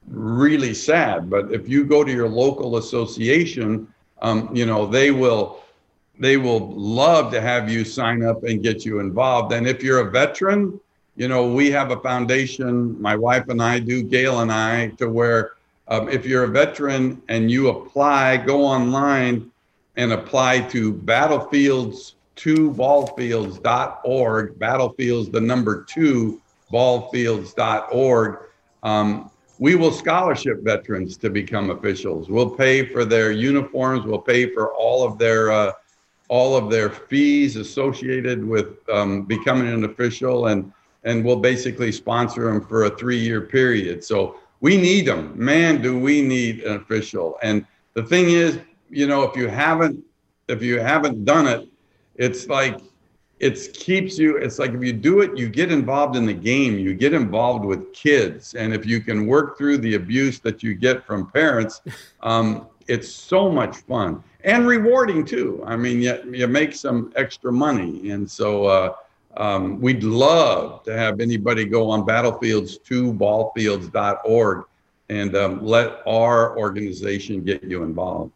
really 0.07 0.73
sad. 0.73 1.29
But 1.29 1.51
if 1.53 1.67
you 1.67 1.85
go 1.85 2.03
to 2.03 2.11
your 2.11 2.29
local 2.29 2.77
association, 2.77 3.87
um, 4.21 4.49
you 4.55 4.65
know 4.65 4.85
they 4.85 5.11
will 5.11 5.63
they 6.19 6.37
will 6.37 6.71
love 6.71 7.31
to 7.31 7.41
have 7.41 7.69
you 7.69 7.85
sign 7.85 8.23
up 8.23 8.43
and 8.43 8.63
get 8.63 8.85
you 8.85 8.99
involved. 8.99 9.53
And 9.53 9.67
if 9.67 9.83
you're 9.83 9.99
a 9.99 10.11
veteran, 10.11 10.79
you 11.15 11.27
know 11.27 11.51
we 11.51 11.71
have 11.71 11.91
a 11.91 11.99
foundation. 11.99 12.99
My 13.01 13.15
wife 13.15 13.49
and 13.49 13.61
I 13.61 13.79
do, 13.79 14.03
Gail 14.03 14.39
and 14.39 14.51
I, 14.51 14.87
to 14.97 15.09
where 15.09 15.51
um, 15.87 16.09
if 16.09 16.25
you're 16.25 16.43
a 16.43 16.49
veteran 16.49 17.21
and 17.29 17.49
you 17.49 17.69
apply, 17.69 18.37
go 18.37 18.65
online 18.65 19.51
and 19.95 20.11
apply 20.13 20.61
to 20.61 20.93
battlefields 20.93 22.15
two 22.37 22.71
ballfields.org, 22.71 24.59
battlefields, 24.59 25.29
the 25.29 25.41
number 25.41 25.83
two 25.83 26.41
ballfields.org. 26.71 28.37
Um, 28.83 29.31
we 29.59 29.75
will 29.75 29.91
scholarship 29.91 30.63
veterans 30.63 31.17
to 31.17 31.29
become 31.29 31.71
officials. 31.71 32.29
We'll 32.29 32.51
pay 32.51 32.85
for 32.85 33.03
their 33.03 33.31
uniforms. 33.31 34.05
We'll 34.05 34.19
pay 34.19 34.53
for 34.53 34.73
all 34.73 35.03
of 35.03 35.17
their 35.17 35.51
uh, 35.51 35.73
all 36.29 36.55
of 36.55 36.69
their 36.69 36.89
fees 36.89 37.55
associated 37.55 38.45
with 38.45 38.87
um, 38.89 39.23
becoming 39.23 39.67
an 39.67 39.83
official, 39.85 40.47
and 40.47 40.71
and 41.03 41.25
we'll 41.25 41.39
basically 41.39 41.91
sponsor 41.91 42.45
them 42.45 42.65
for 42.65 42.85
a 42.85 42.89
three-year 42.97 43.41
period. 43.41 44.03
So 44.03 44.35
we 44.59 44.77
need 44.77 45.07
them, 45.07 45.33
man. 45.35 45.81
Do 45.81 45.97
we 45.97 46.21
need 46.21 46.63
an 46.63 46.75
official? 46.75 47.37
And 47.41 47.65
the 47.93 48.03
thing 48.03 48.29
is, 48.29 48.59
you 48.89 49.07
know, 49.07 49.23
if 49.23 49.35
you 49.35 49.47
haven't 49.47 50.03
if 50.47 50.61
you 50.61 50.79
haven't 50.79 51.25
done 51.25 51.47
it, 51.47 51.67
it's 52.17 52.47
like 52.47 52.81
it 53.39 53.71
keeps 53.73 54.17
you 54.17 54.37
it's 54.37 54.57
like 54.57 54.71
if 54.71 54.83
you 54.83 54.93
do 54.93 55.21
it 55.21 55.37
you 55.37 55.47
get 55.47 55.71
involved 55.71 56.15
in 56.15 56.25
the 56.25 56.33
game. 56.33 56.79
You 56.79 56.95
get 56.95 57.13
involved 57.13 57.65
with 57.65 57.93
kids. 57.93 58.55
And 58.55 58.73
if 58.73 58.83
you 58.85 58.99
can 58.99 59.25
work 59.27 59.57
through 59.57 59.77
the 59.77 59.95
abuse 59.95 60.39
that 60.39 60.61
you 60.63 60.73
get 60.73 61.05
from 61.05 61.31
parents 61.31 61.81
um, 62.21 62.67
it's 62.87 63.09
so 63.09 63.51
much 63.51 63.77
fun 63.77 64.23
and 64.43 64.67
rewarding 64.67 65.25
too. 65.25 65.63
I 65.65 65.75
mean 65.75 66.01
you, 66.01 66.19
you 66.31 66.47
make 66.47 66.73
some 66.73 67.13
extra 67.15 67.51
money. 67.51 68.09
And 68.09 68.27
so 68.29 68.65
uh, 68.65 68.95
um, 69.37 69.79
we'd 69.79 70.03
love 70.03 70.83
to 70.83 70.97
have 70.97 71.19
anybody 71.19 71.65
go 71.65 71.91
on 71.91 72.03
battlefields2ballfields.org 72.03 74.65
and 75.09 75.37
um, 75.37 75.65
let 75.65 76.01
our 76.05 76.57
organization 76.57 77.41
get 77.43 77.63
you 77.63 77.83
involved 77.83 78.33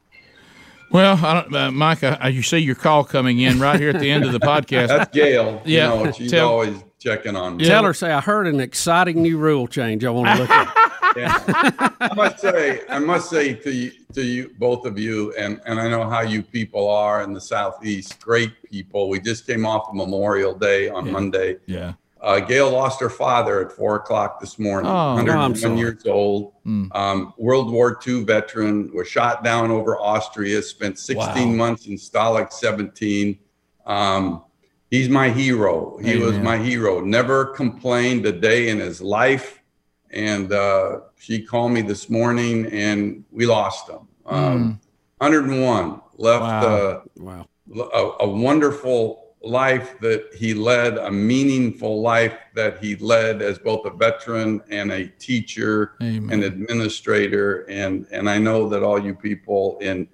well, 0.91 1.25
I 1.25 1.41
don't, 1.41 1.55
uh, 1.55 1.71
Mike, 1.71 2.03
I, 2.03 2.29
you 2.29 2.41
see 2.41 2.59
your 2.59 2.75
call 2.75 3.03
coming 3.03 3.39
in 3.39 3.59
right 3.59 3.79
here 3.79 3.89
at 3.89 3.99
the 3.99 4.11
end 4.11 4.25
of 4.25 4.31
the 4.31 4.39
podcast. 4.41 4.89
That's 4.89 5.13
Gail. 5.13 5.61
Yeah, 5.65 5.93
you 5.97 6.05
know, 6.05 6.11
she's 6.11 6.31
tell, 6.31 6.49
always 6.49 6.83
checking 6.99 7.35
on 7.35 7.57
me. 7.57 7.65
Tell 7.65 7.83
her, 7.83 7.93
say, 7.93 8.11
I 8.11 8.21
heard 8.21 8.47
an 8.47 8.59
exciting 8.59 9.21
new 9.21 9.37
rule 9.37 9.67
change. 9.67 10.03
I 10.03 10.09
want 10.09 10.27
to 10.35 10.41
look 10.41 10.49
at. 10.49 10.91
yeah. 11.17 11.89
I 11.99 12.13
must 12.15 12.39
say, 12.39 12.81
I 12.89 12.99
must 12.99 13.29
say 13.29 13.53
to 13.53 13.71
you, 13.71 13.91
to 14.13 14.21
you, 14.21 14.53
both 14.57 14.85
of 14.85 14.97
you, 14.97 15.33
and 15.33 15.59
and 15.65 15.79
I 15.79 15.89
know 15.89 16.09
how 16.09 16.21
you 16.21 16.41
people 16.41 16.89
are 16.89 17.23
in 17.23 17.33
the 17.33 17.41
southeast. 17.41 18.19
Great 18.21 18.51
people. 18.63 19.09
We 19.09 19.19
just 19.19 19.45
came 19.45 19.65
off 19.65 19.89
of 19.89 19.95
Memorial 19.95 20.53
Day 20.53 20.89
on 20.89 21.05
yeah. 21.05 21.11
Monday. 21.11 21.57
Yeah. 21.65 21.93
Uh, 22.21 22.39
Gail 22.39 22.69
lost 22.69 22.99
her 23.01 23.09
father 23.09 23.65
at 23.65 23.71
four 23.71 23.95
o'clock 23.95 24.39
this 24.39 24.59
morning. 24.59 24.91
Oh, 24.91 25.15
101 25.15 25.77
years 25.77 26.05
old. 26.05 26.53
Mm. 26.65 26.95
Um, 26.95 27.33
World 27.37 27.71
War 27.71 27.99
II 28.05 28.23
veteran. 28.23 28.91
Was 28.93 29.07
shot 29.07 29.43
down 29.43 29.71
over 29.71 29.99
Austria. 29.99 30.61
Spent 30.61 30.99
16 30.99 31.49
wow. 31.49 31.55
months 31.55 31.87
in 31.87 31.95
Stalag 31.95 32.51
17. 32.51 33.39
Um, 33.87 34.43
he's 34.91 35.09
my 35.09 35.29
hero. 35.29 35.97
He 35.97 36.11
Amen. 36.11 36.25
was 36.25 36.37
my 36.37 36.57
hero. 36.57 37.01
Never 37.01 37.45
complained 37.45 38.25
a 38.27 38.31
day 38.31 38.69
in 38.69 38.77
his 38.77 39.01
life. 39.01 39.63
And 40.11 40.51
uh, 40.51 40.99
she 41.17 41.41
called 41.41 41.71
me 41.71 41.81
this 41.81 42.09
morning, 42.09 42.67
and 42.67 43.23
we 43.31 43.45
lost 43.45 43.89
him. 43.89 44.07
Um, 44.25 44.79
mm. 44.79 44.79
101 45.17 46.01
left 46.17 46.41
wow. 46.41 46.65
Uh, 46.65 47.01
wow. 47.17 47.47
A, 47.93 48.25
a, 48.25 48.29
wonderful 48.29 49.20
life 49.43 49.99
that 49.99 50.29
he 50.35 50.53
led, 50.53 50.97
a 50.97 51.11
meaningful 51.11 52.01
life 52.01 52.37
that 52.53 52.83
he 52.83 52.95
led 52.97 53.41
as 53.41 53.57
both 53.57 53.85
a 53.85 53.89
veteran 53.89 54.61
and 54.69 54.91
a 54.91 55.07
teacher 55.07 55.93
Amen. 56.01 56.31
and 56.31 56.43
administrator. 56.43 57.65
And 57.69 58.07
and 58.11 58.29
I 58.29 58.37
know 58.37 58.69
that 58.69 58.83
all 58.83 59.03
you 59.03 59.15
people 59.15 59.77
in 59.81 60.07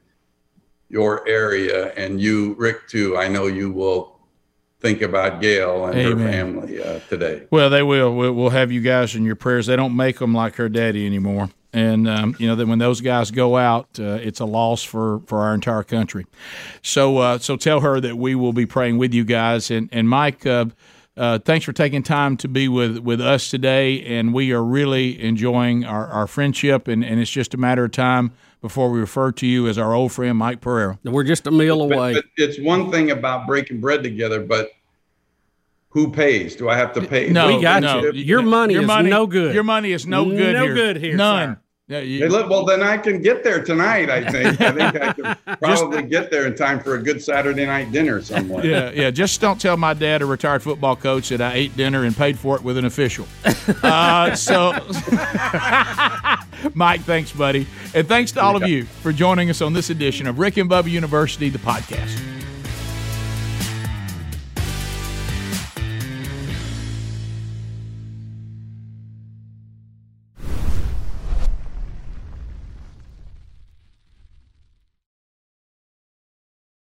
your 0.89 1.27
area 1.27 1.93
and 1.93 2.21
you, 2.21 2.55
Rick, 2.57 2.87
too, 2.87 3.17
I 3.17 3.27
know 3.27 3.47
you 3.47 3.71
will 3.71 4.16
think 4.79 5.01
about 5.01 5.41
Gail 5.41 5.85
and 5.85 5.97
Amen. 5.97 6.17
her 6.17 6.31
family 6.31 6.83
uh, 6.83 6.99
today. 7.09 7.43
Well, 7.51 7.69
they 7.69 7.83
will. 7.83 8.13
We'll 8.15 8.49
have 8.49 8.71
you 8.71 8.81
guys 8.81 9.15
in 9.15 9.23
your 9.23 9.35
prayers. 9.35 9.67
They 9.67 9.75
don't 9.75 9.95
make 9.95 10.19
them 10.19 10.33
like 10.33 10.55
her 10.55 10.69
daddy 10.69 11.05
anymore. 11.05 11.49
And 11.73 12.07
um, 12.07 12.35
you 12.39 12.47
know 12.47 12.55
that 12.55 12.67
when 12.67 12.79
those 12.79 13.01
guys 13.01 13.29
go 13.29 13.57
out, 13.57 13.99
uh, 13.99 14.19
it's 14.21 14.39
a 14.39 14.45
loss 14.45 14.83
for, 14.83 15.19
for 15.27 15.41
our 15.41 15.53
entire 15.53 15.83
country. 15.83 16.25
So 16.81 17.17
uh, 17.17 17.39
so 17.39 17.55
tell 17.57 17.81
her 17.81 17.99
that 17.99 18.17
we 18.17 18.35
will 18.35 18.53
be 18.53 18.65
praying 18.65 18.97
with 18.97 19.13
you 19.13 19.25
guys. 19.25 19.69
And 19.69 19.89
and 19.91 20.07
Mike, 20.07 20.45
uh, 20.45 20.67
uh, 21.17 21.39
thanks 21.39 21.65
for 21.65 21.73
taking 21.73 22.03
time 22.03 22.37
to 22.37 22.47
be 22.47 22.67
with, 22.67 22.99
with 22.99 23.19
us 23.19 23.49
today. 23.49 24.01
And 24.03 24.33
we 24.33 24.53
are 24.53 24.63
really 24.63 25.21
enjoying 25.21 25.83
our, 25.83 26.07
our 26.07 26.27
friendship. 26.27 26.87
And, 26.87 27.03
and 27.03 27.19
it's 27.19 27.31
just 27.31 27.55
a 27.55 27.57
matter 27.57 27.85
of 27.85 27.91
time 27.91 28.31
before 28.61 28.89
we 28.89 28.99
refer 28.99 29.31
to 29.33 29.45
you 29.47 29.67
as 29.67 29.77
our 29.77 29.93
old 29.93 30.11
friend 30.11 30.37
Mike 30.37 30.61
Pereira. 30.61 30.99
We're 31.03 31.23
just 31.23 31.47
a 31.47 31.51
meal 31.51 31.81
away. 31.81 32.13
But, 32.13 32.25
but 32.35 32.43
it's 32.43 32.59
one 32.59 32.91
thing 32.91 33.11
about 33.11 33.47
breaking 33.47 33.81
bread 33.81 34.03
together, 34.03 34.41
but 34.41 34.71
who 35.89 36.11
pays? 36.11 36.55
Do 36.55 36.69
I 36.69 36.77
have 36.77 36.93
to 36.93 37.01
pay? 37.01 37.29
No, 37.29 37.55
we 37.55 37.61
got 37.61 37.81
no. 37.81 38.03
you. 38.03 38.11
Your 38.11 38.41
money 38.41 38.73
your 38.73 38.83
is 38.83 38.87
money, 38.87 39.09
no 39.09 39.25
good. 39.25 39.53
Your 39.53 39.63
money 39.63 39.91
is 39.91 40.05
no 40.05 40.25
good. 40.25 40.53
No 40.53 40.65
here. 40.65 40.73
good 40.73 40.97
here. 40.97 41.15
None. 41.15 41.55
Sir. 41.55 41.61
Yeah, 41.89 41.99
you, 41.99 42.27
well, 42.27 42.65
then 42.65 42.83
I 42.83 42.97
can 42.97 43.21
get 43.21 43.45
there 43.45 43.63
tonight. 43.63 44.09
I 44.09 44.29
think. 44.29 44.59
I 44.59 44.71
think 44.73 45.01
I 45.01 45.13
can 45.13 45.37
probably 45.59 46.01
just, 46.01 46.09
get 46.09 46.29
there 46.29 46.45
in 46.45 46.53
time 46.53 46.81
for 46.81 46.95
a 46.95 47.01
good 47.01 47.23
Saturday 47.23 47.65
night 47.65 47.93
dinner 47.93 48.21
somewhere. 48.21 48.65
Yeah, 48.65 48.91
yeah. 48.91 49.09
Just 49.09 49.39
don't 49.39 49.59
tell 49.59 49.77
my 49.77 49.93
dad, 49.93 50.21
a 50.21 50.25
retired 50.25 50.63
football 50.63 50.97
coach, 50.97 51.29
that 51.29 51.39
I 51.39 51.53
ate 51.53 51.77
dinner 51.77 52.03
and 52.03 52.13
paid 52.13 52.37
for 52.37 52.57
it 52.57 52.61
with 52.61 52.77
an 52.77 52.85
official. 52.85 53.27
Uh, 53.83 54.33
so, 54.33 54.71
Mike, 56.73 57.01
thanks, 57.01 57.31
buddy, 57.31 57.67
and 57.93 58.07
thanks 58.07 58.31
to 58.31 58.41
all 58.41 58.55
of 58.55 58.67
you 58.67 58.85
for 58.85 59.11
joining 59.11 59.49
us 59.49 59.61
on 59.61 59.73
this 59.73 59.89
edition 59.89 60.25
of 60.25 60.39
Rick 60.39 60.57
and 60.57 60.69
Bubba 60.69 60.89
University, 60.89 61.49
the 61.49 61.59
podcast. 61.59 62.46